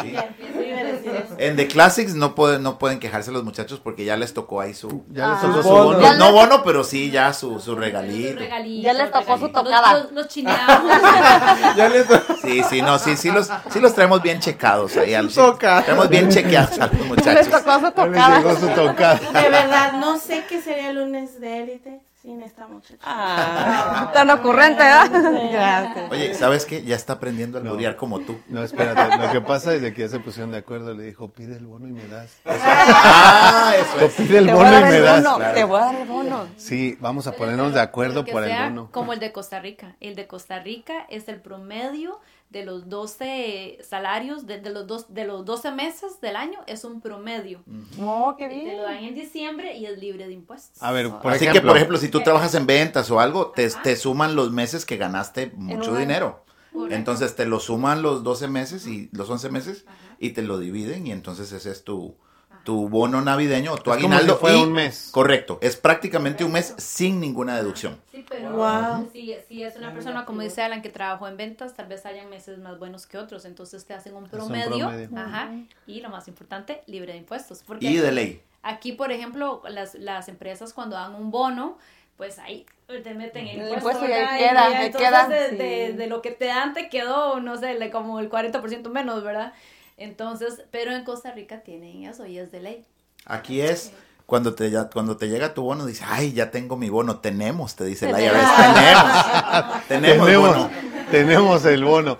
sí. 0.00 0.16
En 1.38 1.56
The 1.56 1.66
Classics 1.68 2.14
no 2.14 2.34
pueden, 2.34 2.62
no 2.62 2.78
pueden 2.78 2.98
quejarse 2.98 3.30
los 3.32 3.44
muchachos 3.44 3.80
porque 3.82 4.04
ya 4.04 4.16
les 4.16 4.32
tocó 4.34 4.60
ahí 4.60 4.74
su... 4.74 5.04
Ya 5.10 5.28
les 5.28 5.38
Ah. 5.38 5.40
tocó 5.42 5.62
su 5.62 5.68
bono. 5.68 5.84
bono. 5.84 6.00
Ya 6.00 6.14
No 6.14 6.24
les- 6.26 6.34
bono, 6.34 6.62
pero 6.64 6.84
sí 6.84 7.10
ya 7.10 7.32
su, 7.32 7.60
su 7.60 7.74
regalito. 7.74 8.42
Ya 8.82 8.92
les 8.92 9.10
tocó 9.10 9.36
su 9.36 9.42
Los- 9.44 9.52
tocada. 9.52 9.94
Los, 10.02 10.12
los 10.12 10.28
chineamos. 10.28 10.92
Ya 11.76 11.88
les 11.88 12.06
Sí, 12.42 12.62
sí, 12.68 12.82
no, 12.82 12.98
sí, 12.98 13.16
sí 13.16 13.30
los, 13.30 13.48
sí 13.70 13.80
los 13.80 13.94
traemos 13.94 14.22
bien 14.22 14.40
checados 14.40 14.96
ahí. 14.96 15.14
Al. 15.14 15.28
Traemos 15.30 16.08
bien 16.08 16.28
chequeados 16.30 16.78
a 16.78 16.86
los 16.86 16.92
Les 16.98 17.06
muchachos. 17.08 17.48
tocó 17.48 17.58
su 17.58 17.64
Ya 17.64 17.78
les 17.80 17.94
tocada. 17.94 18.38
llegó 18.38 18.56
su 18.56 18.68
tocada. 18.68 19.14
De 19.42 19.48
verdad, 19.50 19.92
no 19.94 20.18
sé 20.18 20.44
qué 20.48 20.60
sería 20.62 20.90
el 20.90 20.96
lunes 20.96 21.40
de 21.40 21.62
élite 21.62 22.00
sin 22.26 22.42
esta 22.42 22.66
muchacha. 22.66 22.98
Ah, 23.04 24.10
tan 24.14 24.28
ocurrente, 24.30 24.82
¿verdad? 24.82 25.10
Gracias. 25.52 26.10
Oye, 26.10 26.34
¿sabes 26.34 26.66
qué? 26.66 26.82
Ya 26.82 26.96
está 26.96 27.14
aprendiendo 27.14 27.56
a 27.56 27.60
alburear 27.60 27.94
como 27.94 28.18
tú. 28.18 28.40
No, 28.48 28.64
espérate. 28.64 29.16
Lo 29.16 29.30
que 29.30 29.40
pasa 29.40 29.72
es 29.74 29.80
de 29.80 29.94
que 29.94 30.02
ya 30.02 30.08
se 30.08 30.18
pusieron 30.18 30.50
de 30.50 30.58
acuerdo. 30.58 30.92
Le 30.92 31.04
dijo, 31.04 31.28
pide 31.28 31.56
el 31.56 31.66
bono 31.66 31.86
y 31.86 31.92
me 31.92 32.06
das. 32.08 32.40
Ah, 32.48 33.72
eso 33.76 34.06
es. 34.06 34.14
pide 34.14 34.38
el 34.38 34.46
bono 34.48 34.80
y 34.80 34.82
me 34.82 35.00
das. 35.00 35.22
bono. 35.22 35.36
claro. 35.36 35.54
Te 35.54 35.64
voy 35.64 35.80
a 35.80 35.84
dar 35.84 35.94
el 35.94 36.08
bono. 36.08 36.48
Sí, 36.56 36.96
vamos 37.00 37.26
a 37.26 37.32
ponernos 37.32 37.74
de 37.74 37.80
acuerdo 37.80 38.24
por 38.24 38.42
el 38.42 38.56
bono. 38.56 38.90
Como 38.90 39.12
el 39.12 39.20
de 39.20 39.32
Costa 39.32 39.60
Rica. 39.60 39.94
El 40.00 40.16
de 40.16 40.26
Costa 40.26 40.58
Rica 40.58 41.06
es 41.08 41.28
el 41.28 41.40
promedio 41.40 42.20
de 42.56 42.64
los 42.64 42.88
12 42.88 43.78
salarios, 43.82 44.46
de, 44.46 44.60
de 44.60 44.70
los, 44.70 44.86
dos, 44.86 45.12
de 45.12 45.24
los 45.24 45.44
12 45.44 45.70
meses 45.72 46.20
del 46.20 46.36
año, 46.36 46.58
es 46.66 46.84
un 46.84 47.00
promedio. 47.00 47.62
Oh, 48.00 48.34
qué 48.38 48.46
Y 48.46 48.48
te 48.48 48.54
bien. 48.64 48.76
lo 48.78 48.82
dan 48.84 49.04
en 49.04 49.14
diciembre 49.14 49.76
y 49.76 49.86
es 49.86 49.98
libre 49.98 50.26
de 50.26 50.32
impuestos. 50.32 50.82
A 50.82 50.92
ver, 50.92 51.10
por 51.10 51.32
Así 51.32 51.44
ejemplo. 51.44 51.60
que, 51.62 51.66
por 51.68 51.76
ejemplo, 51.76 51.98
si 51.98 52.08
tú 52.08 52.20
trabajas 52.22 52.54
en 52.54 52.66
ventas 52.66 53.10
o 53.10 53.20
algo, 53.20 53.48
te, 53.50 53.68
te 53.70 53.96
suman 53.96 54.34
los 54.34 54.52
meses 54.52 54.84
que 54.86 54.96
ganaste 54.96 55.52
mucho 55.54 55.94
dinero. 55.96 56.44
Correcto. 56.72 56.94
Entonces 56.94 57.34
te 57.36 57.46
lo 57.46 57.58
suman 57.60 58.02
los 58.02 58.22
12 58.22 58.48
meses 58.48 58.86
y 58.86 59.08
los 59.12 59.28
11 59.30 59.48
meses 59.50 59.84
y 60.18 60.30
te 60.30 60.42
lo 60.42 60.58
dividen 60.58 61.06
y 61.06 61.12
entonces 61.12 61.50
ese 61.52 61.70
es 61.70 61.84
tu, 61.84 62.14
tu 62.64 62.88
bono 62.90 63.22
navideño 63.22 63.72
o 63.72 63.76
tu 63.78 63.90
Es 63.92 63.96
como 64.02 64.14
aguinaldo. 64.14 64.38
si 64.44 64.52
y- 64.58 64.62
un 64.62 64.72
mes. 64.72 65.08
Correcto, 65.10 65.58
es 65.62 65.76
prácticamente 65.76 66.44
un 66.44 66.52
mes 66.52 66.74
sin 66.76 67.18
ninguna 67.20 67.56
deducción. 67.56 67.98
Sí, 68.16 68.24
pero 68.26 68.50
Wow. 68.52 69.10
si, 69.12 69.34
si 69.46 69.62
es 69.62 69.76
una 69.76 69.92
persona, 69.92 70.24
como 70.24 70.40
dice 70.40 70.62
Alan, 70.62 70.80
que 70.80 70.88
trabajó 70.88 71.28
en 71.28 71.36
ventas, 71.36 71.74
tal 71.74 71.86
vez 71.86 72.06
hayan 72.06 72.30
meses 72.30 72.56
más 72.58 72.78
buenos 72.78 73.06
que 73.06 73.18
otros. 73.18 73.44
Entonces 73.44 73.84
te 73.84 73.92
hacen 73.92 74.14
un 74.14 74.24
un 74.24 74.30
promedio. 74.30 74.88
Ajá. 75.14 75.50
Y 75.86 76.00
lo 76.00 76.08
más 76.08 76.26
importante, 76.28 76.82
libre 76.86 77.12
de 77.12 77.18
impuestos. 77.18 77.62
Porque 77.62 77.84
Y 77.86 77.98
de 77.98 78.12
ley. 78.12 78.40
Aquí, 78.62 78.92
por 78.92 79.12
ejemplo, 79.12 79.62
las, 79.68 79.94
las 79.96 80.28
empresas 80.28 80.72
cuando 80.72 80.96
dan 80.96 81.14
un 81.14 81.30
bono, 81.30 81.76
pues 82.16 82.38
ahí 82.38 82.64
te 82.86 83.12
meten 83.14 83.46
el 83.48 83.60
El 83.60 83.74
impuesto, 83.74 84.08
y 84.08 84.12
ahí 84.12 84.38
queda, 84.48 84.64
ahí 84.64 84.86
entonces 84.86 85.08
queda, 85.10 85.28
de, 85.28 85.50
sí. 85.50 85.56
de- 85.56 85.92
de 85.92 86.06
lo 86.06 86.22
que 86.22 86.30
te 86.30 86.46
dan 86.46 86.72
te 86.72 86.88
quedó, 86.88 87.38
no 87.40 87.58
sé, 87.58 87.74
le- 87.74 87.90
como 87.90 88.18
el 88.18 88.30
40% 88.30 88.88
menos, 88.88 89.22
¿verdad? 89.22 89.52
Entonces, 89.98 90.62
pero 90.70 90.92
en 90.92 91.04
Costa 91.04 91.32
Rica 91.32 91.60
tienen 91.60 92.04
eso 92.04 92.24
y 92.26 92.38
es 92.38 92.50
de 92.50 92.60
ley. 92.60 92.84
Aquí 93.26 93.60
es 93.60 93.92
cuando 94.26 94.54
te, 94.54 94.70
ya- 94.70 94.88
cuando 94.90 95.16
te 95.16 95.28
llega 95.28 95.54
tu 95.54 95.62
bono, 95.62 95.86
dice, 95.86 96.04
ay, 96.06 96.32
ya 96.32 96.50
tengo 96.50 96.76
mi 96.76 96.88
bono, 96.90 97.18
tenemos, 97.20 97.76
te 97.76 97.84
dice 97.84 98.10
la. 98.10 98.20
IRS, 98.20 98.34
tenemos, 99.88 99.88
tenemos 99.88 100.26
tenemos, 100.26 100.56
bono. 100.56 100.70
tenemos 101.10 101.64
el 101.64 101.84
bono. 101.84 102.18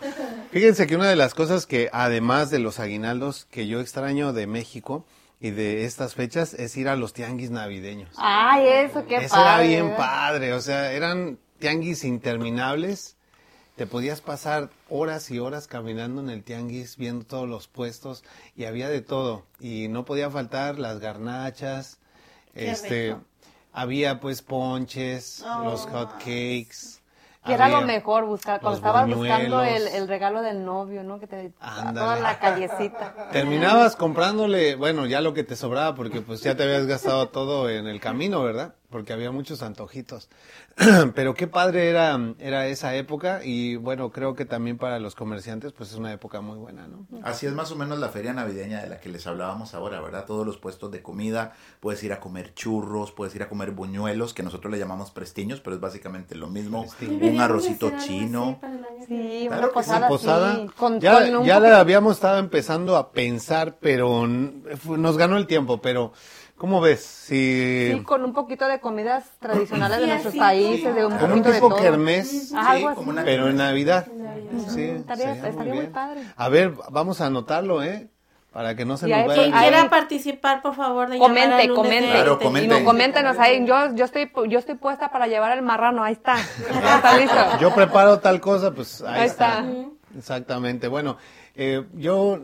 Fíjense 0.53 0.87
que 0.87 0.97
una 0.97 1.09
de 1.09 1.17
las 1.17 1.35
cosas 1.35 1.67
que, 1.67 1.91
además 1.93 2.51
de 2.51 2.61
los 2.61 2.79
aguinaldos, 2.81 3.47
que 3.51 3.67
yo 3.67 3.81
extraño 3.81 4.33
de 4.33 4.47
México 4.47 5.05
y 5.41 5.51
de 5.51 5.85
estas 5.85 6.15
fechas, 6.15 6.55
es 6.55 6.77
ir 6.77 6.89
a 6.89 6.97
los 6.97 7.13
tianguis 7.13 7.51
navideños. 7.51 8.09
Ay, 8.17 8.67
eso, 8.69 9.05
qué 9.07 9.17
Eso 9.17 9.35
padre. 9.35 9.49
era 9.51 9.83
bien 9.83 9.97
padre, 9.97 10.53
o 10.55 10.61
sea, 10.63 10.93
eran 10.93 11.39
tianguis 11.59 12.05
interminables 12.05 13.16
te 13.77 13.87
podías 13.87 14.21
pasar 14.23 14.71
horas 14.89 15.31
y 15.31 15.39
horas 15.39 15.67
caminando 15.67 16.23
en 16.23 16.31
el 16.31 16.43
tianguis, 16.43 16.97
viendo 16.97 17.25
todos 17.27 17.49
los 17.49 17.69
puestos 17.69 18.25
y 18.57 18.65
había 18.65 18.89
de 18.89 19.03
todo. 19.03 19.45
Y 19.61 19.89
no 19.89 20.05
podía 20.05 20.31
faltar 20.31 20.79
las 20.79 20.99
garnachas, 20.99 21.99
Qué 22.55 22.71
este, 22.71 23.09
rico. 23.09 23.21
había 23.73 24.19
pues 24.19 24.41
ponches, 24.43 25.45
los 25.63 25.87
hot 25.87 26.13
cakes. 26.19 26.97
Que 27.45 27.53
era 27.53 27.69
lo 27.69 27.83
mejor 27.83 28.25
buscar, 28.25 28.61
cuando 28.61 28.79
estabas 28.79 29.07
buscando 29.07 29.63
el, 29.63 29.87
el 29.87 30.09
regalo 30.09 30.43
del 30.43 30.65
novio, 30.65 31.05
¿no? 31.05 31.21
Que 31.21 31.29
te 31.29 31.53
Ándale. 31.61 32.01
toda 32.01 32.17
la 32.19 32.41
callecita. 32.41 33.29
Terminabas 33.31 33.95
comprándole, 33.95 34.75
bueno, 34.75 35.07
ya 35.07 35.21
lo 35.21 35.33
que 35.33 35.45
te 35.45 35.55
sobraba, 35.55 35.95
porque 35.95 36.23
pues 36.23 36.41
ya 36.41 36.57
te 36.57 36.65
habías 36.65 36.87
gastado 36.87 37.29
todo 37.29 37.71
en 37.71 37.87
el 37.87 38.01
camino, 38.01 38.43
¿verdad? 38.43 38.75
Porque 38.91 39.13
había 39.13 39.33
muchos 39.33 39.63
antojitos. 39.63 40.29
Pero 41.15 41.35
qué 41.35 41.47
padre 41.47 41.89
era, 41.89 42.19
era 42.39 42.67
esa 42.67 42.95
época 42.95 43.41
y 43.45 43.77
bueno, 43.77 44.11
creo 44.11 44.35
que 44.35 44.45
también 44.45 44.79
para 44.79 44.99
los 44.99 45.15
comerciantes 45.15 45.73
pues 45.73 45.91
es 45.91 45.97
una 45.97 46.13
época 46.13 46.41
muy 46.41 46.57
buena, 46.57 46.87
¿no? 46.87 47.07
Así 47.23 47.47
es 47.47 47.53
más 47.53 47.73
o 47.73 47.77
menos 47.77 47.99
la 47.99 48.09
feria 48.09 48.33
navideña 48.33 48.83
de 48.83 48.89
la 48.89 49.01
que 49.01 49.09
les 49.09 49.27
hablábamos 49.27 49.75
ahora, 49.75 50.01
¿verdad? 50.01 50.25
Todos 50.27 50.47
los 50.47 50.59
puestos 50.59 50.91
de 50.91 51.03
comida, 51.03 51.55
puedes 51.81 52.03
ir 52.05 52.13
a 52.13 52.21
comer 52.21 52.55
churros, 52.55 53.13
puedes 53.13 53.35
ir 53.35 53.43
a 53.43 53.49
comer 53.49 53.73
buñuelos, 53.73 54.35
que 54.35 54.43
nosotros 54.43 54.73
le 54.73 54.79
llamamos 54.79 55.11
prestiños, 55.11 55.61
pero 55.61 55.77
es 55.77 55.81
básicamente 55.81 56.35
lo 56.35 56.49
mismo, 56.49 56.87
un 57.01 57.41
arrocito 57.41 57.93
chino. 57.99 58.61
Sí. 59.07 59.47
Claro 59.49 59.65
una 59.65 59.73
posada, 59.73 60.09
posada. 60.09 60.67
con, 60.77 61.01
ya 61.01 61.21
con 61.21 61.37
un 61.37 61.45
ya 61.45 61.61
la 61.61 61.81
habíamos 61.81 62.17
estado 62.17 62.39
empezando 62.39 62.97
a 62.97 63.13
pensar, 63.13 63.77
pero 63.81 64.27
nos 64.27 65.17
ganó 65.17 65.37
el 65.37 65.47
tiempo, 65.47 65.81
pero 65.81 66.13
¿cómo 66.57 66.81
ves? 66.81 67.01
Si 67.01 67.93
Sí, 67.93 68.03
con 68.05 68.25
un 68.25 68.33
poquito 68.33 68.67
de 68.69 68.81
comidas 68.81 69.25
tradicionales 69.41 70.01
de 70.01 70.07
nuestros 70.07 70.35
países, 70.37 70.95
de 70.95 71.05
un 71.07 71.13
con 71.17 71.25
un 71.25 71.29
poquito 71.31 71.49
de 71.51 71.55
tipo 71.57 71.69
todo. 71.69 71.79
kermés, 71.81 72.53
Ajá, 72.55 72.95
como 72.95 73.11
una 73.11 73.25
pero 73.25 73.49
en. 73.49 73.57
Navidad. 73.57 74.07
Sí, 74.69 74.83
Estaría- 74.83 75.35
sería 75.35 75.49
estaría 75.49 75.73
muy 75.73 75.81
bien. 75.81 75.93
padre. 75.93 76.23
A 76.37 76.49
ver, 76.49 76.73
vamos 76.91 77.21
a 77.21 77.27
anotarlo, 77.27 77.83
¿eh? 77.83 78.09
Para 78.53 78.75
que 78.75 78.87
no 78.87 78.97
se 78.97 79.07
nos 79.07 79.27
vaya. 79.27 79.43
Quien 79.43 79.53
quiera 79.53 79.91
participar, 79.91 80.63
por 80.63 80.75
favor, 80.75 81.11
de 81.11 81.19
Comente, 81.19 81.55
al 81.63 81.75
comente. 81.75 82.07
de 82.07 82.13
Claro, 82.13 82.31
élite. 82.33 82.45
comenten. 82.47 82.77
Y 82.79 82.81
no, 82.81 82.87
coméntenos 82.87 83.39
ahí. 83.39 83.67
Yo, 83.67 83.95
yo 83.95 84.07
estoy, 84.07 84.31
yo 84.49 84.59
estoy 84.59 84.77
puesta 84.77 85.11
para 85.11 85.27
llevar 85.27 85.53
el 85.53 85.61
marrano. 85.63 86.03
Ahí 86.03 86.15
está. 86.15 86.37
Está 86.39 87.19
listo. 87.19 87.37
yo 87.61 87.75
preparo 87.75 88.19
tal 88.21 88.41
cosa, 88.41 88.71
pues 88.73 89.03
ahí, 89.03 89.21
Ahí 89.21 89.27
está. 89.27 89.59
está. 89.59 89.67
Exactamente. 90.17 90.89
Bueno, 90.89 91.19
eh, 91.55 91.85
yo 91.95 92.39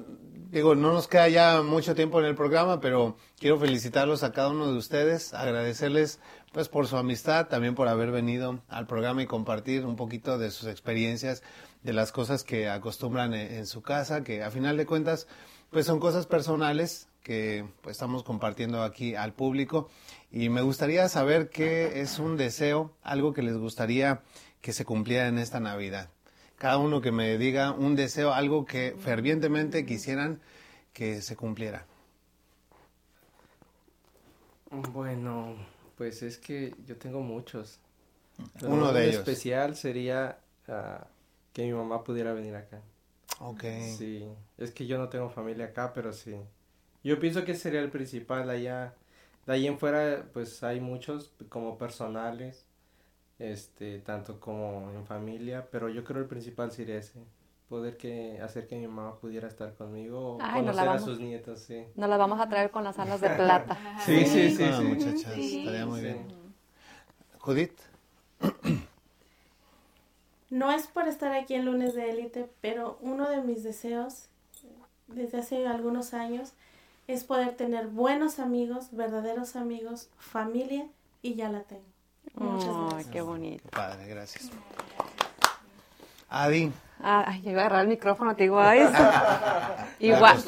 digo, 0.53 0.74
no 0.74 0.92
nos 0.92 1.09
queda 1.09 1.28
ya 1.28 1.62
mucho 1.62 1.94
tiempo 1.94 2.20
en 2.20 2.26
el 2.26 2.36
programa, 2.36 2.78
pero 2.80 3.16
quiero 3.40 3.59
felicitarlos 3.59 4.22
a 4.22 4.32
cada 4.32 4.50
uno 4.50 4.70
de 4.70 4.76
ustedes, 4.78 5.32
agradecerles 5.32 6.20
pues 6.53 6.68
por 6.68 6.86
su 6.86 6.98
amistad, 6.98 7.48
también 7.48 7.74
por 7.74 7.88
haber 7.88 8.11
venido 8.11 8.61
al 8.68 8.86
programa 8.86 9.22
y 9.22 9.26
compartir 9.26 9.86
un 9.86 9.96
poquito 9.96 10.36
de 10.38 10.50
sus 10.50 10.68
experiencias, 10.68 11.42
de 11.82 11.94
las 11.94 12.12
cosas 12.12 12.44
que 12.44 12.68
acostumbran 12.68 13.32
en, 13.32 13.53
en 13.53 13.66
su 13.66 13.80
casa, 13.82 14.22
que 14.22 14.44
a 14.44 14.50
final 14.50 14.76
de 14.76 14.86
cuentas 14.86 15.26
pues 15.70 15.86
son 15.86 15.98
cosas 15.98 16.26
personales 16.26 17.09
que 17.22 17.64
pues, 17.80 17.96
estamos 17.96 18.22
compartiendo 18.22 18.82
aquí 18.82 19.14
al 19.14 19.32
público 19.32 19.88
y 20.30 20.50
me 20.50 20.61
gustaría 20.61 21.09
saber 21.09 21.48
qué 21.48 22.03
es 22.03 22.18
un 22.18 22.36
deseo, 22.36 22.92
algo 23.03 23.32
que 23.32 23.42
les 23.42 23.57
gustaría 23.57 24.20
que 24.61 24.74
se 24.74 24.84
cumpliera 24.84 25.28
en 25.28 25.38
esta 25.38 25.61
Navidad. 25.61 26.11
Cada 26.62 26.78
uno 26.78 27.00
que 27.00 27.10
me 27.10 27.38
diga 27.38 27.72
un 27.72 27.96
deseo, 27.96 28.32
algo 28.32 28.64
que 28.64 28.94
fervientemente 28.96 29.84
quisieran 29.84 30.40
que 30.92 31.20
se 31.20 31.34
cumpliera. 31.34 31.86
Bueno, 34.70 35.56
pues 35.96 36.22
es 36.22 36.38
que 36.38 36.72
yo 36.86 36.96
tengo 36.98 37.20
muchos. 37.20 37.80
Pero 38.60 38.74
Uno 38.74 38.92
de 38.92 39.08
ellos. 39.08 39.16
especial 39.16 39.74
sería 39.74 40.38
ah, 40.68 41.08
que 41.52 41.64
mi 41.64 41.72
mamá 41.72 42.04
pudiera 42.04 42.32
venir 42.32 42.54
acá. 42.54 42.80
Ok. 43.40 43.64
Sí, 43.98 44.28
es 44.56 44.70
que 44.70 44.86
yo 44.86 44.98
no 44.98 45.08
tengo 45.08 45.30
familia 45.30 45.64
acá, 45.64 45.92
pero 45.92 46.12
sí. 46.12 46.36
Yo 47.02 47.18
pienso 47.18 47.44
que 47.44 47.56
sería 47.56 47.80
el 47.80 47.90
principal 47.90 48.48
allá. 48.48 48.94
De 49.46 49.54
ahí 49.54 49.66
en 49.66 49.80
fuera, 49.80 50.28
pues 50.32 50.62
hay 50.62 50.78
muchos 50.78 51.32
como 51.48 51.76
personales, 51.76 52.66
este, 53.51 53.99
tanto 54.01 54.38
como 54.40 54.90
en 54.95 55.05
familia, 55.07 55.68
pero 55.70 55.88
yo 55.88 56.05
creo 56.05 56.20
el 56.22 56.28
principal 56.28 56.70
sería 56.72 56.97
ese. 56.97 57.20
Poder 57.68 57.97
que 57.97 58.38
hacer 58.43 58.66
que 58.66 58.76
mi 58.76 58.86
mamá 58.86 59.16
pudiera 59.16 59.49
estar 59.49 59.74
conmigo 59.74 60.36
o 60.36 60.38
Ay, 60.43 60.61
conocer 60.61 60.88
a 60.88 60.99
sus 60.99 61.18
nietos, 61.20 61.61
sí. 61.61 61.84
Nos 61.97 62.09
las 62.11 62.18
vamos 62.18 62.38
a 62.40 62.49
traer 62.49 62.70
con 62.70 62.84
las 62.84 62.99
alas 62.99 63.20
de 63.20 63.30
plata. 63.36 63.78
Sí, 64.05 64.26
sí, 64.26 64.51
sí, 64.51 64.62
Ah, 64.64 64.78
sí. 64.78 64.84
muchachas, 64.84 65.34
Sí, 65.34 65.59
estaría 65.61 65.86
muy 65.86 66.01
sí. 66.01 66.07
bien. 66.07 66.26
Judith, 67.38 67.80
No 70.51 70.70
es 70.70 70.86
por 70.86 71.09
estar 71.09 71.32
aquí 71.32 71.55
en 71.55 71.64
lunes 71.64 71.95
de 71.95 72.11
élite, 72.11 72.47
pero 72.61 72.99
uno 73.01 73.30
de 73.30 73.40
mis 73.40 73.62
deseos 73.62 74.26
desde 75.07 75.38
hace 75.38 75.66
algunos 75.66 76.12
años 76.12 76.53
es 77.09 77.24
poder 77.24 77.57
tener 77.57 77.86
buenos 77.86 78.38
amigos, 78.38 78.88
verdaderos 78.93 79.57
amigos, 79.57 80.11
familia 80.18 80.86
y 81.22 81.34
ya 81.36 81.49
la 81.49 81.62
tengo. 81.62 81.82
Muchas 82.35 82.68
Ay, 82.68 82.89
gracias. 82.89 83.07
qué 83.12 83.20
bonito. 83.20 83.68
padre, 83.70 84.07
gracias. 84.09 84.51
Adi, 86.28 86.72
Ay, 87.05 87.43
yo 87.43 87.51
iba 87.51 87.62
a 87.62 87.66
agarrar 87.66 87.83
el 87.83 87.89
micrófono, 87.89 88.35
te 88.37 88.45
digo, 88.45 88.61
ay. 88.61 88.80
Igual, 89.99 90.39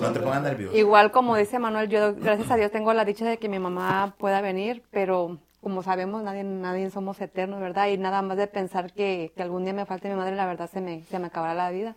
nervioso. 0.42 0.76
igual 0.76 1.10
como 1.10 1.36
dice 1.36 1.58
Manuel, 1.58 1.88
yo 1.88 2.14
gracias 2.14 2.50
a 2.50 2.56
Dios 2.56 2.70
tengo 2.70 2.92
la 2.94 3.04
dicha 3.04 3.24
de 3.26 3.38
que 3.38 3.48
mi 3.48 3.58
mamá 3.58 4.14
pueda 4.18 4.40
venir, 4.40 4.82
pero 4.90 5.38
como 5.60 5.82
sabemos, 5.82 6.22
nadie, 6.22 6.44
nadie 6.44 6.90
somos 6.90 7.20
eternos, 7.20 7.60
¿verdad? 7.60 7.88
Y 7.88 7.98
nada 7.98 8.22
más 8.22 8.36
de 8.36 8.46
pensar 8.46 8.92
que, 8.92 9.32
que 9.36 9.42
algún 9.42 9.64
día 9.64 9.72
me 9.72 9.84
falte 9.86 10.08
mi 10.08 10.14
madre, 10.14 10.36
la 10.36 10.46
verdad 10.46 10.70
se 10.70 10.80
me, 10.80 11.02
se 11.04 11.18
me 11.18 11.26
acabará 11.26 11.54
la 11.54 11.70
vida. 11.70 11.96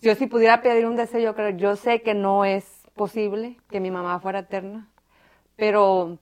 Yo 0.00 0.14
si 0.14 0.26
pudiera 0.26 0.62
pedir 0.62 0.86
un 0.86 0.96
deseo, 0.96 1.20
yo 1.20 1.34
creo, 1.34 1.50
yo 1.50 1.76
sé 1.76 2.02
que 2.02 2.14
no 2.14 2.44
es 2.44 2.64
posible 2.94 3.58
que 3.70 3.80
mi 3.80 3.90
mamá 3.90 4.18
fuera 4.20 4.40
eterna, 4.40 4.88
pero 5.56 6.18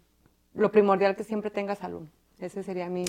lo 0.54 0.70
primordial 0.72 1.16
que 1.16 1.24
siempre 1.24 1.50
tenga 1.50 1.74
salud. 1.76 2.06
Ese 2.40 2.62
sería 2.62 2.88
mi, 2.88 3.04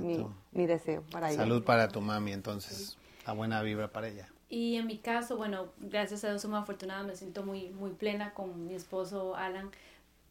mi, 0.00 0.26
mi 0.52 0.66
deseo 0.66 1.02
para 1.10 1.30
ella. 1.30 1.38
salud 1.38 1.64
para 1.64 1.88
tu 1.88 2.00
mami, 2.00 2.32
entonces. 2.32 2.96
A 3.24 3.32
buena 3.32 3.60
vibra 3.62 3.88
para 3.88 4.08
ella. 4.08 4.28
Y 4.48 4.76
en 4.76 4.86
mi 4.86 4.98
caso, 4.98 5.36
bueno, 5.36 5.66
gracias 5.80 6.22
a 6.22 6.28
Dios 6.28 6.42
soy 6.42 6.50
muy 6.52 6.60
afortunada, 6.60 7.02
me 7.02 7.16
siento 7.16 7.42
muy, 7.42 7.70
muy 7.70 7.90
plena 7.90 8.32
con 8.32 8.66
mi 8.66 8.74
esposo 8.74 9.34
Alan. 9.34 9.70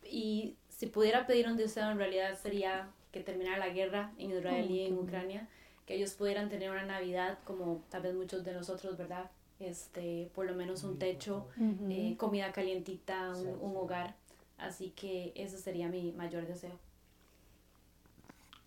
Y 0.09 0.55
si 0.69 0.85
pudiera 0.85 1.27
pedir 1.27 1.47
un 1.47 1.57
deseo, 1.57 1.91
en 1.91 1.97
realidad 1.97 2.39
sería 2.41 2.87
que 3.11 3.19
terminara 3.19 3.57
la 3.57 3.69
guerra 3.69 4.11
en 4.17 4.31
Israel 4.31 4.71
y 4.71 4.85
en 4.85 4.97
Ucrania, 4.97 5.47
que 5.85 5.95
ellos 5.95 6.13
pudieran 6.13 6.47
tener 6.49 6.71
una 6.71 6.85
Navidad 6.85 7.39
como 7.43 7.83
tal 7.89 8.03
vez 8.03 8.15
muchos 8.15 8.45
de 8.45 8.53
nosotros, 8.53 8.97
¿verdad? 8.97 9.29
Este, 9.59 10.29
por 10.33 10.45
lo 10.45 10.53
menos 10.55 10.83
un 10.83 10.97
techo, 10.97 11.47
eh, 11.89 12.15
comida 12.17 12.53
calientita, 12.53 13.33
un, 13.35 13.47
un 13.61 13.75
hogar. 13.75 14.15
Así 14.57 14.91
que 14.95 15.33
ese 15.35 15.57
sería 15.57 15.89
mi 15.89 16.13
mayor 16.13 16.47
deseo. 16.47 16.79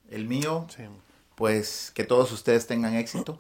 El 0.09 0.27
mío, 0.27 0.67
Sí. 0.75 0.85
pues 1.35 1.93
que 1.95 2.05
todos 2.05 2.33
ustedes 2.33 2.67
tengan 2.67 2.95
éxito 2.95 3.39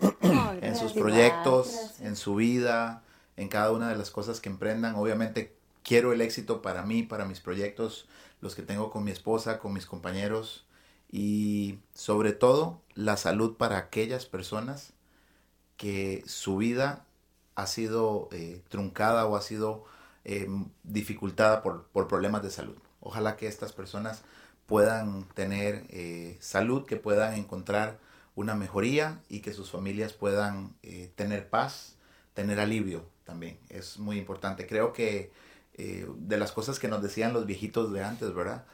en 0.62 0.77
sus 0.77 0.93
proyectos, 0.93 1.69
Gracias. 1.73 2.01
en 2.01 2.16
su 2.16 2.35
vida, 2.37 3.03
en 3.37 3.49
cada 3.49 3.73
una 3.73 3.89
de 3.89 3.97
las 3.97 4.11
cosas 4.11 4.41
que 4.41 4.49
emprendan. 4.49 4.95
Obviamente 4.97 5.55
quiero 5.83 6.12
el 6.12 6.21
éxito 6.21 6.62
para 6.62 6.83
mí, 6.85 7.03
para 7.03 7.25
mis 7.25 7.41
proyectos, 7.41 8.07
los 8.41 8.55
que 8.55 8.62
tengo 8.62 8.91
con 8.91 9.05
mi 9.05 9.11
esposa, 9.11 9.59
con 9.59 9.73
mis 9.73 9.87
compañeros 9.87 10.64
y 11.11 11.79
sobre 11.95 12.33
todo 12.33 12.81
la 12.95 13.16
salud 13.16 13.57
para 13.57 13.79
aquellas 13.79 14.27
personas 14.27 14.93
que 15.77 16.23
su 16.27 16.57
vida 16.57 17.05
ha 17.55 17.66
sido 17.66 18.29
eh, 18.33 18.62
truncada 18.69 19.27
o 19.27 19.37
ha 19.37 19.41
sido 19.43 19.85
eh, 20.25 20.47
dificultada 20.85 21.62
por, 21.62 21.85
por 21.87 22.07
problemas 22.09 22.43
de 22.43 22.51
salud. 22.51 22.77
Ojalá 23.01 23.37
que 23.37 23.47
estas 23.47 23.73
personas 23.73 24.23
puedan 24.69 25.25
tener 25.31 25.87
eh, 25.89 26.37
salud, 26.41 26.85
que 26.85 26.97
puedan 26.97 27.35
encontrar 27.35 27.99
una 28.35 28.55
mejoría 28.55 29.19
y 29.31 29.41
que 29.41 29.55
sus 29.55 29.71
familias 29.71 30.12
puedan 30.12 30.77
eh, 30.83 31.11
tener 31.16 31.49
paz, 31.49 31.97
tener 32.35 32.61
alivio 32.61 33.09
también. 33.25 33.59
Es 33.71 33.99
muy 33.99 34.19
importante. 34.19 34.66
Creo 34.66 34.93
que 34.93 35.33
eh, 35.73 36.07
de 36.19 36.37
las 36.37 36.53
cosas 36.53 36.79
que 36.79 36.87
nos 36.87 37.03
decían 37.03 37.33
los 37.33 37.47
viejitos 37.47 37.91
de 37.95 38.05
antes, 38.05 38.35
¿verdad? 38.35 38.66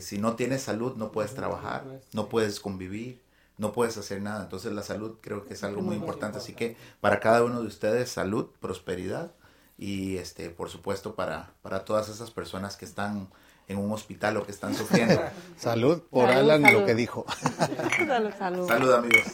Si 0.00 0.16
no 0.16 0.36
tienes 0.36 0.62
salud 0.62 0.96
no 0.96 1.12
puedes 1.12 1.34
trabajar, 1.34 1.84
no 2.14 2.30
puedes 2.30 2.60
convivir, 2.60 3.20
no 3.58 3.72
puedes 3.72 3.98
hacer 3.98 4.22
nada. 4.22 4.42
Entonces 4.42 4.72
la 4.72 4.82
salud 4.82 5.18
creo 5.20 5.44
que 5.44 5.52
es 5.52 5.62
algo 5.62 5.82
muy 5.82 5.96
importante. 5.96 6.38
Así 6.38 6.54
que 6.54 6.76
para 7.00 7.20
cada 7.20 7.44
uno 7.44 7.60
de 7.60 7.68
ustedes 7.68 8.10
salud, 8.10 8.46
prosperidad 8.58 9.32
y 9.78 10.16
este 10.16 10.48
por 10.48 10.70
supuesto 10.70 11.14
para, 11.14 11.52
para 11.60 11.84
todas 11.84 12.08
esas 12.08 12.30
personas 12.30 12.78
que 12.78 12.86
están 12.86 13.28
en 13.68 13.78
un 13.78 13.90
hospital 13.92 14.36
o 14.36 14.44
que 14.44 14.52
están 14.52 14.74
sufriendo. 14.74 15.20
Salud 15.56 16.02
por 16.10 16.28
Salud, 16.28 16.38
Alan 16.50 16.62
salud. 16.62 16.80
lo 16.80 16.86
que 16.86 16.94
dijo. 16.94 17.24
Salud, 18.06 18.30
salud. 18.38 18.68
Salud 18.68 18.92
amigos. 18.92 19.24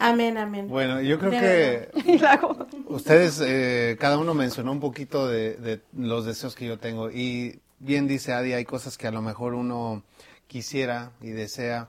Amén, 0.00 0.38
amén. 0.38 0.68
Bueno, 0.68 1.00
yo 1.00 1.18
creo 1.18 1.30
De 1.30 1.90
que. 1.94 2.18
Ustedes, 2.86 3.40
eh, 3.44 3.96
cada 4.00 4.18
uno 4.18 4.32
mencionó 4.34 4.72
un 4.72 4.80
poquito 4.80 5.26
de, 5.28 5.54
de 5.56 5.80
los 5.96 6.24
deseos 6.24 6.54
que 6.54 6.66
yo 6.66 6.78
tengo 6.78 7.10
y 7.10 7.60
bien 7.80 8.06
dice 8.08 8.32
Adi, 8.32 8.52
hay 8.54 8.64
cosas 8.64 8.96
que 8.96 9.06
a 9.06 9.10
lo 9.10 9.22
mejor 9.22 9.54
uno 9.54 10.02
quisiera 10.46 11.12
y 11.20 11.30
desea. 11.30 11.88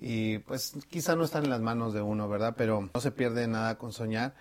y 0.00 0.38
pues 0.38 0.72
quizá 0.88 1.14
no 1.16 1.24
están 1.24 1.44
en 1.44 1.50
las 1.50 1.60
manos 1.60 1.92
de 1.92 2.00
uno, 2.02 2.28
¿verdad? 2.28 2.54
Pero 2.56 2.88
no 2.92 3.00
se 3.00 3.10
pierde 3.10 3.46
nada 3.46 3.76
con 3.78 3.92
soñar 3.92 4.34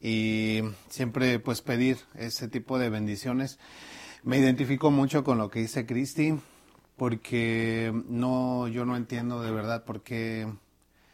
y 0.00 0.60
siempre 0.90 1.38
pues 1.40 1.60
pedir 1.62 1.98
ese 2.14 2.48
tipo 2.48 2.78
de 2.78 2.90
bendiciones. 2.90 3.58
Me 4.24 4.38
identifico 4.38 4.90
mucho 4.90 5.22
con 5.22 5.38
lo 5.38 5.48
que 5.48 5.60
dice 5.60 5.86
Cristi 5.86 6.34
porque 6.96 7.92
no 8.08 8.66
yo 8.66 8.84
no 8.84 8.96
entiendo 8.96 9.40
de 9.42 9.52
verdad 9.52 9.84
por 9.84 10.02
qué 10.02 10.52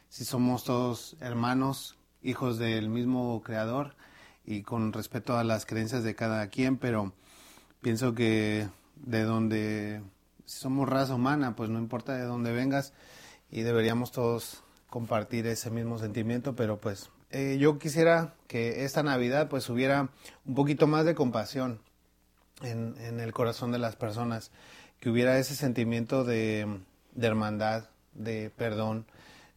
si 0.09 0.25
somos 0.25 0.65
todos 0.65 1.15
hermanos, 1.21 1.99
hijos 2.23 2.59
del 2.59 2.89
mismo 2.89 3.43
creador 3.43 3.95
y 4.47 4.63
con 4.63 4.91
respeto 4.95 5.37
a 5.37 5.45
las 5.45 5.67
creencias 5.67 6.03
de 6.03 6.15
cada 6.15 6.49
quien, 6.49 6.79
pero 6.79 7.13
pienso 7.83 8.15
que 8.15 8.69
de 8.97 9.23
donde 9.25 10.01
si 10.47 10.61
somos 10.61 10.89
raza 10.89 11.15
humana, 11.15 11.55
pues 11.57 11.69
no 11.69 11.79
importa 11.79 12.15
de 12.15 12.25
dónde 12.25 12.53
vengas 12.53 12.95
y 13.51 13.61
deberíamos 13.61 14.13
todos 14.13 14.65
compartir 14.89 15.47
ese 15.47 15.71
mismo 15.71 15.99
sentimiento, 15.99 16.57
pero 16.57 16.81
pues 16.81 17.11
eh, 17.31 17.59
yo 17.61 17.79
quisiera 17.79 18.35
que 18.47 18.87
esta 18.87 19.03
Navidad 19.03 19.51
pues 19.51 19.69
hubiera 19.69 20.09
un 20.47 20.55
poquito 20.55 20.87
más 20.87 21.05
de 21.05 21.15
compasión 21.15 21.81
en, 22.63 23.21
el 23.21 23.33
corazón 23.33 23.73
de 23.73 23.79
las 23.79 23.97
personas, 23.97 24.51
que 25.01 25.11
hubiera 25.11 25.39
ese 25.39 25.55
sentimiento 25.55 26.25
de, 26.25 26.81
hermandad, 27.21 27.89
de 28.15 28.51
perdón, 28.51 29.07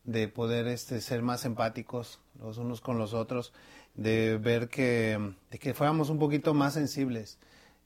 de 0.03 0.27
poder 0.27 0.67
este, 0.67 1.01
ser 1.01 1.21
más 1.21 1.45
empáticos 1.45 2.19
los 2.39 2.57
unos 2.57 2.81
con 2.81 2.97
los 2.97 3.13
otros, 3.13 3.53
de 3.95 4.37
ver 4.37 4.69
que, 4.69 5.33
que 5.59 5.73
fuéramos 5.73 6.09
un 6.09 6.19
poquito 6.19 6.53
más 6.53 6.73
sensibles, 6.73 7.37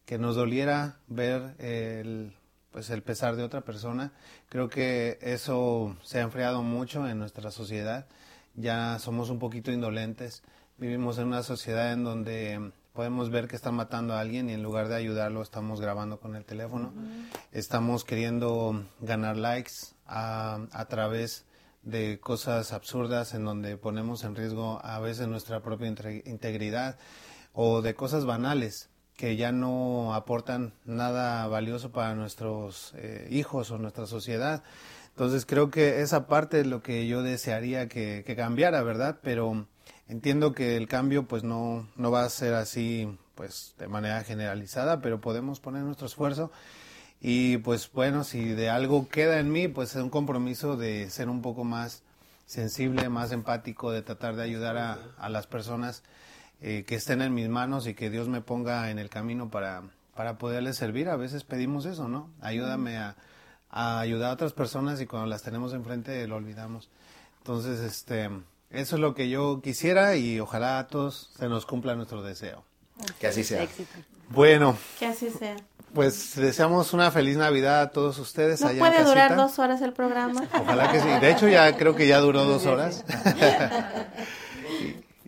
que 0.06 0.18
nos 0.18 0.36
doliera 0.36 0.98
ver 1.08 1.56
el, 1.60 2.34
pues 2.72 2.90
el 2.90 3.02
pesar 3.04 3.36
de 3.36 3.44
otra 3.44 3.62
persona. 3.62 4.12
Creo 4.50 4.70
que 4.70 5.20
eso 5.22 5.96
se 6.04 6.20
ha 6.20 6.24
enfriado 6.24 6.64
mucho 6.64 7.08
en 7.08 7.20
nuestra 7.20 7.52
sociedad. 7.52 8.08
Ya 8.56 8.98
somos 9.00 9.30
un 9.30 9.40
poquito 9.40 9.72
indolentes. 9.72 10.44
Vivimos 10.78 11.18
en 11.18 11.28
una 11.28 11.44
sociedad 11.44 11.94
en 11.94 12.04
donde 12.04 12.72
podemos 12.94 13.30
ver 13.30 13.48
que 13.48 13.56
están 13.56 13.76
matando 13.76 14.14
a 14.14 14.20
alguien 14.20 14.50
y 14.50 14.54
en 14.54 14.64
lugar 14.64 14.88
de 14.88 14.96
ayudarlo 14.96 15.42
estamos 15.42 15.82
grabando 15.82 16.20
con 16.20 16.36
el 16.36 16.46
teléfono. 16.46 16.94
Estamos 17.52 18.04
queriendo 18.04 18.86
ganar 19.00 19.38
likes 19.38 19.96
a, 20.06 20.68
a 20.72 20.86
través 20.86 21.46
de 21.84 22.20
cosas 22.20 22.74
absurdas 22.74 23.34
en 23.34 23.46
donde 23.46 23.78
ponemos 23.78 24.24
en 24.24 24.36
riesgo 24.36 24.80
a 24.84 25.00
veces 25.00 25.28
nuestra 25.28 25.62
propia 25.62 25.88
integridad 25.88 26.98
o 27.54 27.82
de 27.82 27.96
cosas 27.96 28.26
banales 28.26 28.90
que 29.22 29.36
ya 29.36 29.52
no 29.52 30.14
aportan 30.16 30.74
nada 30.86 31.48
valioso 31.48 31.92
para 31.92 32.16
nuestros 32.16 32.94
eh, 32.98 33.28
hijos 33.30 33.72
o 33.72 33.78
nuestra 33.78 34.08
sociedad. 34.08 34.64
Entonces 35.10 35.46
creo 35.46 35.70
que 35.70 36.02
esa 36.02 36.28
parte 36.28 36.62
es 36.62 36.68
lo 36.68 36.82
que 36.82 37.06
yo 37.08 37.22
desearía 37.22 37.88
que, 37.88 38.24
cambiara, 38.36 38.82
¿verdad? 38.82 39.20
Pero 39.22 39.68
entiendo 40.12 40.54
que 40.54 40.78
el 40.78 40.88
cambio 40.88 41.28
pues 41.28 41.44
no, 41.44 41.88
no 41.96 42.12
va 42.12 42.24
a 42.24 42.30
ser 42.30 42.54
así 42.54 43.18
pues 43.36 43.74
de 43.80 43.88
manera 43.88 44.24
generalizada, 44.24 45.02
pero 45.02 45.22
podemos 45.22 45.60
poner 45.60 45.84
nuestro 45.84 46.06
esfuerzo 46.06 46.52
y 47.22 47.58
pues 47.58 47.92
bueno, 47.92 48.24
si 48.24 48.46
de 48.50 48.70
algo 48.70 49.08
queda 49.08 49.40
en 49.40 49.52
mí, 49.52 49.68
pues 49.68 49.96
es 49.96 50.02
un 50.02 50.10
compromiso 50.10 50.76
de 50.76 51.10
ser 51.10 51.30
un 51.30 51.42
poco 51.42 51.64
más 51.64 52.04
sensible, 52.46 53.10
más 53.10 53.32
empático, 53.32 53.92
de 53.92 54.02
tratar 54.02 54.36
de 54.36 54.44
ayudar 54.44 54.78
a, 54.78 55.00
a 55.18 55.30
las 55.30 55.48
personas 55.48 56.04
eh, 56.62 56.84
que 56.86 56.96
estén 56.96 57.22
en 57.22 57.34
mis 57.34 57.50
manos 57.50 57.88
y 57.88 57.96
que 57.96 58.12
Dios 58.12 58.28
me 58.28 58.42
ponga 58.42 58.92
en 58.92 59.00
el 59.00 59.10
camino 59.10 59.50
para, 59.50 59.84
para 60.14 60.38
poderles 60.38 60.78
servir. 60.78 61.10
A 61.10 61.16
veces 61.16 61.44
pedimos 61.44 61.86
eso, 61.86 62.08
¿no? 62.08 62.30
Ayúdame 62.42 62.98
a, 62.98 63.16
ayudar 63.70 64.30
a 64.30 64.34
otras 64.34 64.54
personas 64.54 65.02
y 65.02 65.08
cuando 65.08 65.28
las 65.28 65.42
tenemos 65.42 65.74
enfrente 65.74 66.28
lo 66.28 66.36
olvidamos. 66.36 66.90
Entonces, 67.40 67.80
este, 67.80 68.30
eso 68.72 68.96
es 68.96 69.02
lo 69.02 69.14
que 69.14 69.30
yo 69.30 69.62
quisiera 69.62 70.16
y 70.16 70.40
ojalá 70.40 70.80
a 70.80 70.88
todos 70.88 71.32
se 71.38 71.48
nos 71.48 71.66
cumpla 71.66 71.96
nuestro 71.96 72.22
deseo. 72.22 72.64
Que 73.20 73.28
así 73.28 73.44
sea. 73.44 73.68
Bueno. 74.30 74.78
Que 75.00 75.08
así 75.08 75.30
sea. 75.30 75.56
Pues 75.94 76.36
deseamos 76.36 76.94
una 76.94 77.12
feliz 77.12 77.36
Navidad 77.36 77.82
a 77.82 77.90
todos 77.92 78.18
ustedes. 78.18 78.62
¿No 78.62 78.70
puede 78.70 79.04
durar 79.04 79.36
dos 79.36 79.60
horas 79.60 79.82
el 79.82 79.92
programa? 79.92 80.48
Ojalá 80.54 80.92
que 80.92 81.02
sí. 81.02 81.08
De 81.08 81.32
hecho, 81.32 81.50
ya 81.50 81.76
creo 81.76 81.96
que 81.96 82.08
ya 82.08 82.20
duró 82.20 82.46
dos 82.46 82.66
horas. 82.66 83.04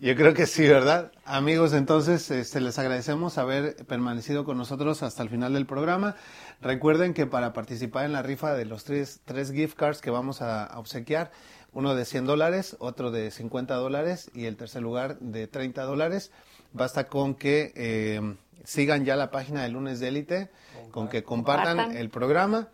Yo 0.04 0.14
creo 0.16 0.34
que 0.34 0.46
sí, 0.46 0.68
¿verdad? 0.68 1.12
Amigos, 1.24 1.72
entonces 1.72 2.30
este, 2.30 2.60
les 2.60 2.78
agradecemos 2.78 3.38
haber 3.38 3.74
permanecido 3.86 4.44
con 4.44 4.58
nosotros 4.58 5.02
hasta 5.02 5.22
el 5.22 5.30
final 5.30 5.54
del 5.54 5.64
programa. 5.64 6.14
Recuerden 6.60 7.14
que 7.14 7.24
para 7.26 7.54
participar 7.54 8.04
en 8.04 8.12
la 8.12 8.20
rifa 8.20 8.52
de 8.52 8.66
los 8.66 8.84
tres, 8.84 9.20
tres 9.24 9.50
gift 9.50 9.78
cards 9.78 10.02
que 10.02 10.10
vamos 10.10 10.42
a, 10.42 10.78
obsequiar, 10.78 11.30
uno 11.74 11.94
de 11.94 12.04
100 12.04 12.26
dólares, 12.26 12.76
otro 12.78 13.10
de 13.10 13.30
50 13.30 13.74
dólares 13.74 14.30
y 14.34 14.46
el 14.46 14.56
tercer 14.56 14.82
lugar 14.82 15.18
de 15.18 15.46
30 15.46 15.82
dólares, 15.82 16.32
basta 16.72 17.08
con 17.08 17.34
que 17.34 17.72
eh, 17.74 18.36
sigan 18.64 19.04
ya 19.04 19.16
la 19.16 19.30
página 19.30 19.62
de 19.62 19.68
Lunes 19.68 20.00
de 20.00 20.08
Élite, 20.08 20.50
con 20.90 21.08
que 21.08 21.22
compartan 21.22 21.96
el 21.96 22.10
programa 22.10 22.68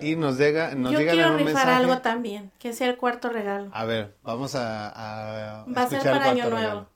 y 0.00 0.16
nos 0.16 0.36
llega 0.36 0.74
nos 0.74 0.92
Yo 0.92 0.98
quiero 0.98 1.32
un 1.32 1.38
rifar 1.38 1.68
algo 1.68 1.98
también, 1.98 2.50
que 2.58 2.72
sea 2.72 2.88
el 2.88 2.96
cuarto 2.96 3.28
regalo. 3.28 3.70
A 3.72 3.84
ver, 3.84 4.16
vamos 4.22 4.54
a, 4.54 4.88
a 5.60 5.64
Va 5.64 5.82
a 5.82 5.88
ser 5.88 6.02
para 6.02 6.30
Año 6.30 6.50
Nuevo. 6.50 6.86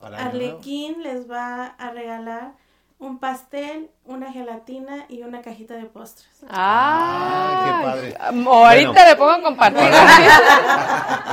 Arlequín 0.00 1.02
les 1.02 1.30
va 1.30 1.66
a 1.66 1.90
regalar 1.90 2.54
un 2.98 3.18
pastel, 3.18 3.90
una 4.04 4.32
gelatina 4.32 5.04
y 5.08 5.22
una 5.22 5.42
cajita 5.42 5.74
de 5.74 5.84
postres. 5.84 6.28
¡Ah! 6.48 7.62
qué 7.64 7.86
padre! 7.86 8.14
Ahorita 8.18 9.08
le 9.08 9.16
pongo 9.16 9.32
a 9.32 9.42
compartir. 9.42 9.90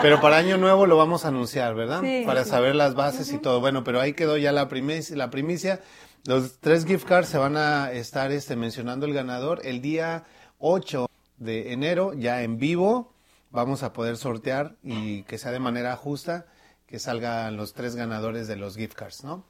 pero 0.01 0.20
para 0.20 0.38
Año 0.38 0.57
Nuevo 0.57 0.86
lo 0.86 0.97
vamos 0.97 1.24
a 1.24 1.30
anunciar, 1.30 1.74
¿verdad? 1.74 2.01
para 2.26 2.43
saber 2.43 2.76
las 2.76 2.95
bases 2.95 3.32
y 3.32 3.38
todo. 3.38 3.61
Bueno, 3.61 3.84
pero 3.84 4.01
ahí 4.01 4.14
quedó 4.14 4.38
ya 4.38 4.51
la 4.51 4.68
primicia, 4.68 5.16
la 5.16 5.30
primicia. 5.30 5.80
Los 6.26 6.59
tres 6.59 6.86
gift 6.86 7.05
cards 7.05 7.30
se 7.30 7.38
van 7.38 7.57
a 7.57 7.91
estar 7.91 8.32
este, 8.32 8.55
mencionando 8.55 9.05
el 9.05 9.14
ganador 9.14 9.61
el 9.66 9.82
día 9.82 10.24
8 10.59 11.07
de 11.38 11.74
enero, 11.74 12.14
ya 12.14 12.43
en 12.43 12.57
vivo, 12.57 13.14
vamos 13.51 13.84
a 13.84 13.91
poder 13.91 14.18
sortear 14.18 14.76
y 14.84 15.24
que 15.24 15.38
sea 15.38 15.51
de 15.51 15.59
manera 15.59 15.95
justa, 15.97 16.45
que 16.88 16.99
salgan 16.99 17.57
los 17.57 17.74
tres 17.74 17.95
ganadores 17.95 18.47
de 18.47 18.55
los 18.55 18.78
gift 18.78 18.93
cards, 18.93 19.24
¿no? 19.24 19.43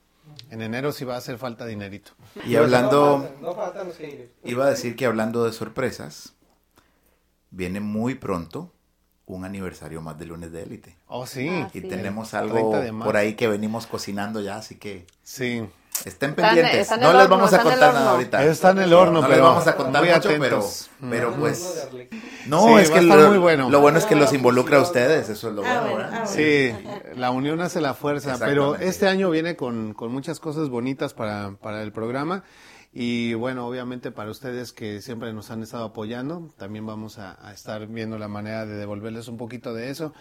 En 0.54 0.62
enero 0.62 0.92
sí 0.92 1.04
va 1.04 1.16
a 1.16 1.18
hacer 1.18 1.40
falta 1.40 1.66
dinerito. 1.66 2.12
Y 2.46 2.58
hablando, 2.58 3.28
iba 4.44 4.66
a 4.66 4.70
decir 4.70 4.96
que 4.96 5.08
hablando 5.08 5.46
de 5.46 5.52
sorpresas, 5.52 6.36
viene 7.50 7.80
muy 7.80 8.14
pronto 8.14 8.72
un 9.26 9.46
aniversario 9.46 10.00
más 10.04 10.20
de 10.20 10.28
Lunes 10.28 10.52
de 10.52 10.62
Élite. 10.62 10.96
Oh, 11.08 11.26
sí. 11.26 11.50
y 11.74 11.82
tenemos 11.82 12.36
algo 12.36 12.72
por 13.04 13.18
ahí 13.18 13.34
que 13.34 13.48
venimos 13.48 13.88
cocinando 13.88 14.42
ya, 14.42 14.58
así 14.58 14.76
que... 14.76 15.08
Sí. 15.24 15.68
Estén 16.06 16.36
pendientes. 16.36 16.90
no 17.00 17.14
les 17.14 17.30
vamos 17.30 17.54
a 17.54 17.62
contar 17.62 17.94
nada 17.94 18.12
ahorita. 18.12 18.44
Está 18.44 18.72
en 18.72 18.80
el 18.80 18.94
horno, 18.94 19.22
no 19.22 19.28
pero 19.28 19.34
les 19.34 19.42
vamos 19.42 19.68
a 19.68 19.76
contar 19.76 20.04
mucho, 20.04 20.30
pero, 20.40 20.64
pero 21.10 21.34
pues 21.36 21.88
no, 22.48 22.78
es 22.80 22.90
que 22.90 23.02
lo, 23.02 23.30
muy 23.30 23.38
bueno. 23.38 23.70
lo 23.70 23.80
bueno 23.80 23.98
es 23.98 24.06
que 24.06 24.16
los 24.16 24.34
involucra 24.34 24.78
a 24.78 24.82
ustedes, 24.82 25.30
eso 25.30 25.50
es 25.50 25.56
lo 25.56 25.66
ah, 25.66 25.88
bueno. 25.90 26.10
Ah, 26.12 26.26
sí, 26.26 26.72
la 27.16 27.32
unión 27.32 27.62
hace 27.62 27.80
la 27.80 27.94
fuerza, 27.94 28.38
pero 28.40 28.76
este 28.76 29.08
año 29.08 29.30
viene 29.30 29.56
con, 29.56 29.94
con 29.94 30.12
muchas 30.12 30.40
cosas 30.40 30.70
bonitas 30.70 31.14
para, 31.14 31.56
para 31.62 31.82
el 31.82 31.92
programa. 31.92 32.44
Y 32.96 33.34
bueno, 33.34 33.66
obviamente 33.66 34.12
para 34.12 34.30
ustedes 34.30 34.72
que 34.72 35.02
siempre 35.02 35.34
nos 35.34 35.50
han 35.50 35.64
estado 35.64 35.86
apoyando, 35.86 36.54
también 36.58 36.86
vamos 36.86 37.18
a, 37.18 37.40
a, 37.44 37.52
estar 37.52 37.88
viendo 37.88 38.20
la 38.20 38.28
manera 38.28 38.68
de 38.68 38.76
devolverles 38.76 39.28
un 39.30 39.38
poquito 39.38 39.74
de 39.74 39.90
eso. 39.90 40.14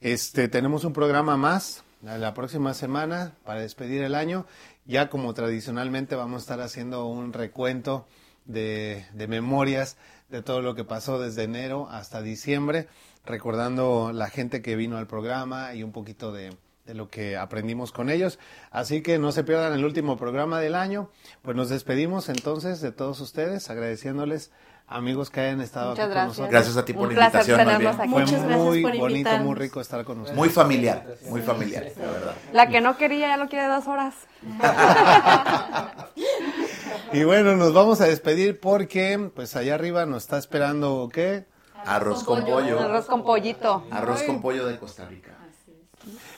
Este, 0.00 0.46
tenemos 0.46 0.84
un 0.84 0.92
programa 0.92 1.36
más 1.36 1.82
la 2.02 2.34
próxima 2.34 2.74
semana 2.74 3.32
para 3.44 3.60
despedir 3.60 4.02
el 4.02 4.14
año 4.14 4.44
ya 4.84 5.08
como 5.08 5.34
tradicionalmente 5.34 6.16
vamos 6.16 6.42
a 6.42 6.44
estar 6.44 6.60
haciendo 6.60 7.06
un 7.06 7.32
recuento 7.32 8.06
de, 8.44 9.04
memorias 9.28 9.96
de 10.28 10.42
todo 10.42 10.62
lo 10.62 10.74
que 10.74 10.84
pasó 10.84 11.18
desde 11.18 11.44
enero 11.44 11.88
hasta 11.90 12.22
diciembre, 12.22 12.88
recordando 13.24 14.12
la 14.12 14.28
gente 14.28 14.62
que 14.62 14.76
vino 14.76 14.96
al 14.96 15.06
programa 15.06 15.74
y 15.74 15.82
un 15.82 15.92
poquito 15.92 16.32
de, 16.32 16.56
de 16.86 16.94
lo 16.94 17.08
que 17.08 17.36
aprendimos 17.36 17.92
con 17.92 18.10
ellos. 18.10 18.38
Así 18.70 19.02
que 19.02 19.18
no 19.18 19.30
se 19.32 19.44
pierdan 19.44 19.74
el 19.74 19.84
último 19.84 20.16
programa 20.16 20.60
del 20.60 20.74
año. 20.74 21.10
Pues 21.42 21.56
nos 21.56 21.68
despedimos 21.68 22.28
entonces 22.28 22.80
de 22.80 22.92
todos 22.92 23.20
ustedes, 23.20 23.70
agradeciéndoles 23.70 24.50
amigos 24.96 25.30
que 25.30 25.40
hayan 25.40 25.60
estado 25.60 25.92
aquí 25.92 26.00
con 26.00 26.14
nosotros. 26.14 26.50
Gracias 26.50 26.76
a 26.76 26.84
ti 26.84 26.92
por 26.92 27.12
la 27.12 27.26
invitación. 27.26 27.60
Fue 27.60 28.56
muy 28.56 28.98
bonito, 28.98 29.38
muy 29.38 29.54
rico 29.54 29.80
estar 29.80 30.04
con 30.04 30.20
ustedes. 30.20 30.36
Muy 30.36 30.48
familiar, 30.48 31.06
muy 31.28 31.40
familiar, 31.40 31.86
la 31.98 32.10
verdad. 32.10 32.34
La 32.52 32.68
que 32.68 32.80
no 32.80 32.96
quería 32.96 33.28
ya 33.28 33.36
lo 33.36 33.48
quiere 33.48 33.66
dos 33.66 33.86
horas. 33.86 34.14
y 37.12 37.24
bueno, 37.24 37.56
nos 37.56 37.72
vamos 37.72 38.00
a 38.00 38.06
despedir 38.06 38.60
porque 38.60 39.30
pues 39.34 39.56
allá 39.56 39.74
arriba 39.74 40.06
nos 40.06 40.24
está 40.24 40.38
esperando 40.38 41.08
¿qué? 41.12 41.46
Arroz 41.84 42.24
con 42.24 42.44
pollo. 42.44 42.80
Arroz 42.80 43.06
con 43.06 43.22
pollito. 43.22 43.84
Arroz 43.90 44.22
con 44.22 44.40
pollo 44.40 44.66
de 44.66 44.78
Costa 44.78 45.06
Rica. 45.06 45.36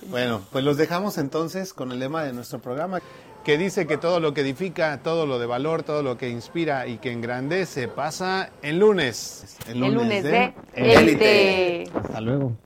Bueno, 0.08 0.42
pues 0.52 0.64
los 0.64 0.76
dejamos 0.76 1.18
entonces 1.18 1.72
con 1.72 1.92
el 1.92 1.98
lema 1.98 2.24
de 2.24 2.32
nuestro 2.32 2.60
programa 2.60 3.00
que 3.44 3.58
dice 3.58 3.86
que 3.86 3.98
todo 3.98 4.20
lo 4.20 4.32
que 4.32 4.40
edifica, 4.40 4.98
todo 5.02 5.26
lo 5.26 5.38
de 5.38 5.46
valor, 5.46 5.82
todo 5.82 6.02
lo 6.02 6.16
que 6.16 6.30
inspira 6.30 6.86
y 6.86 6.96
que 6.96 7.12
engrandece 7.12 7.88
pasa 7.88 8.50
el 8.62 8.78
lunes. 8.78 9.58
El 9.68 9.80
lunes 9.80 10.24
de 10.24 10.54
Élite. 10.74 11.82
élite. 11.82 11.90
Hasta 11.94 12.20
luego. 12.20 12.56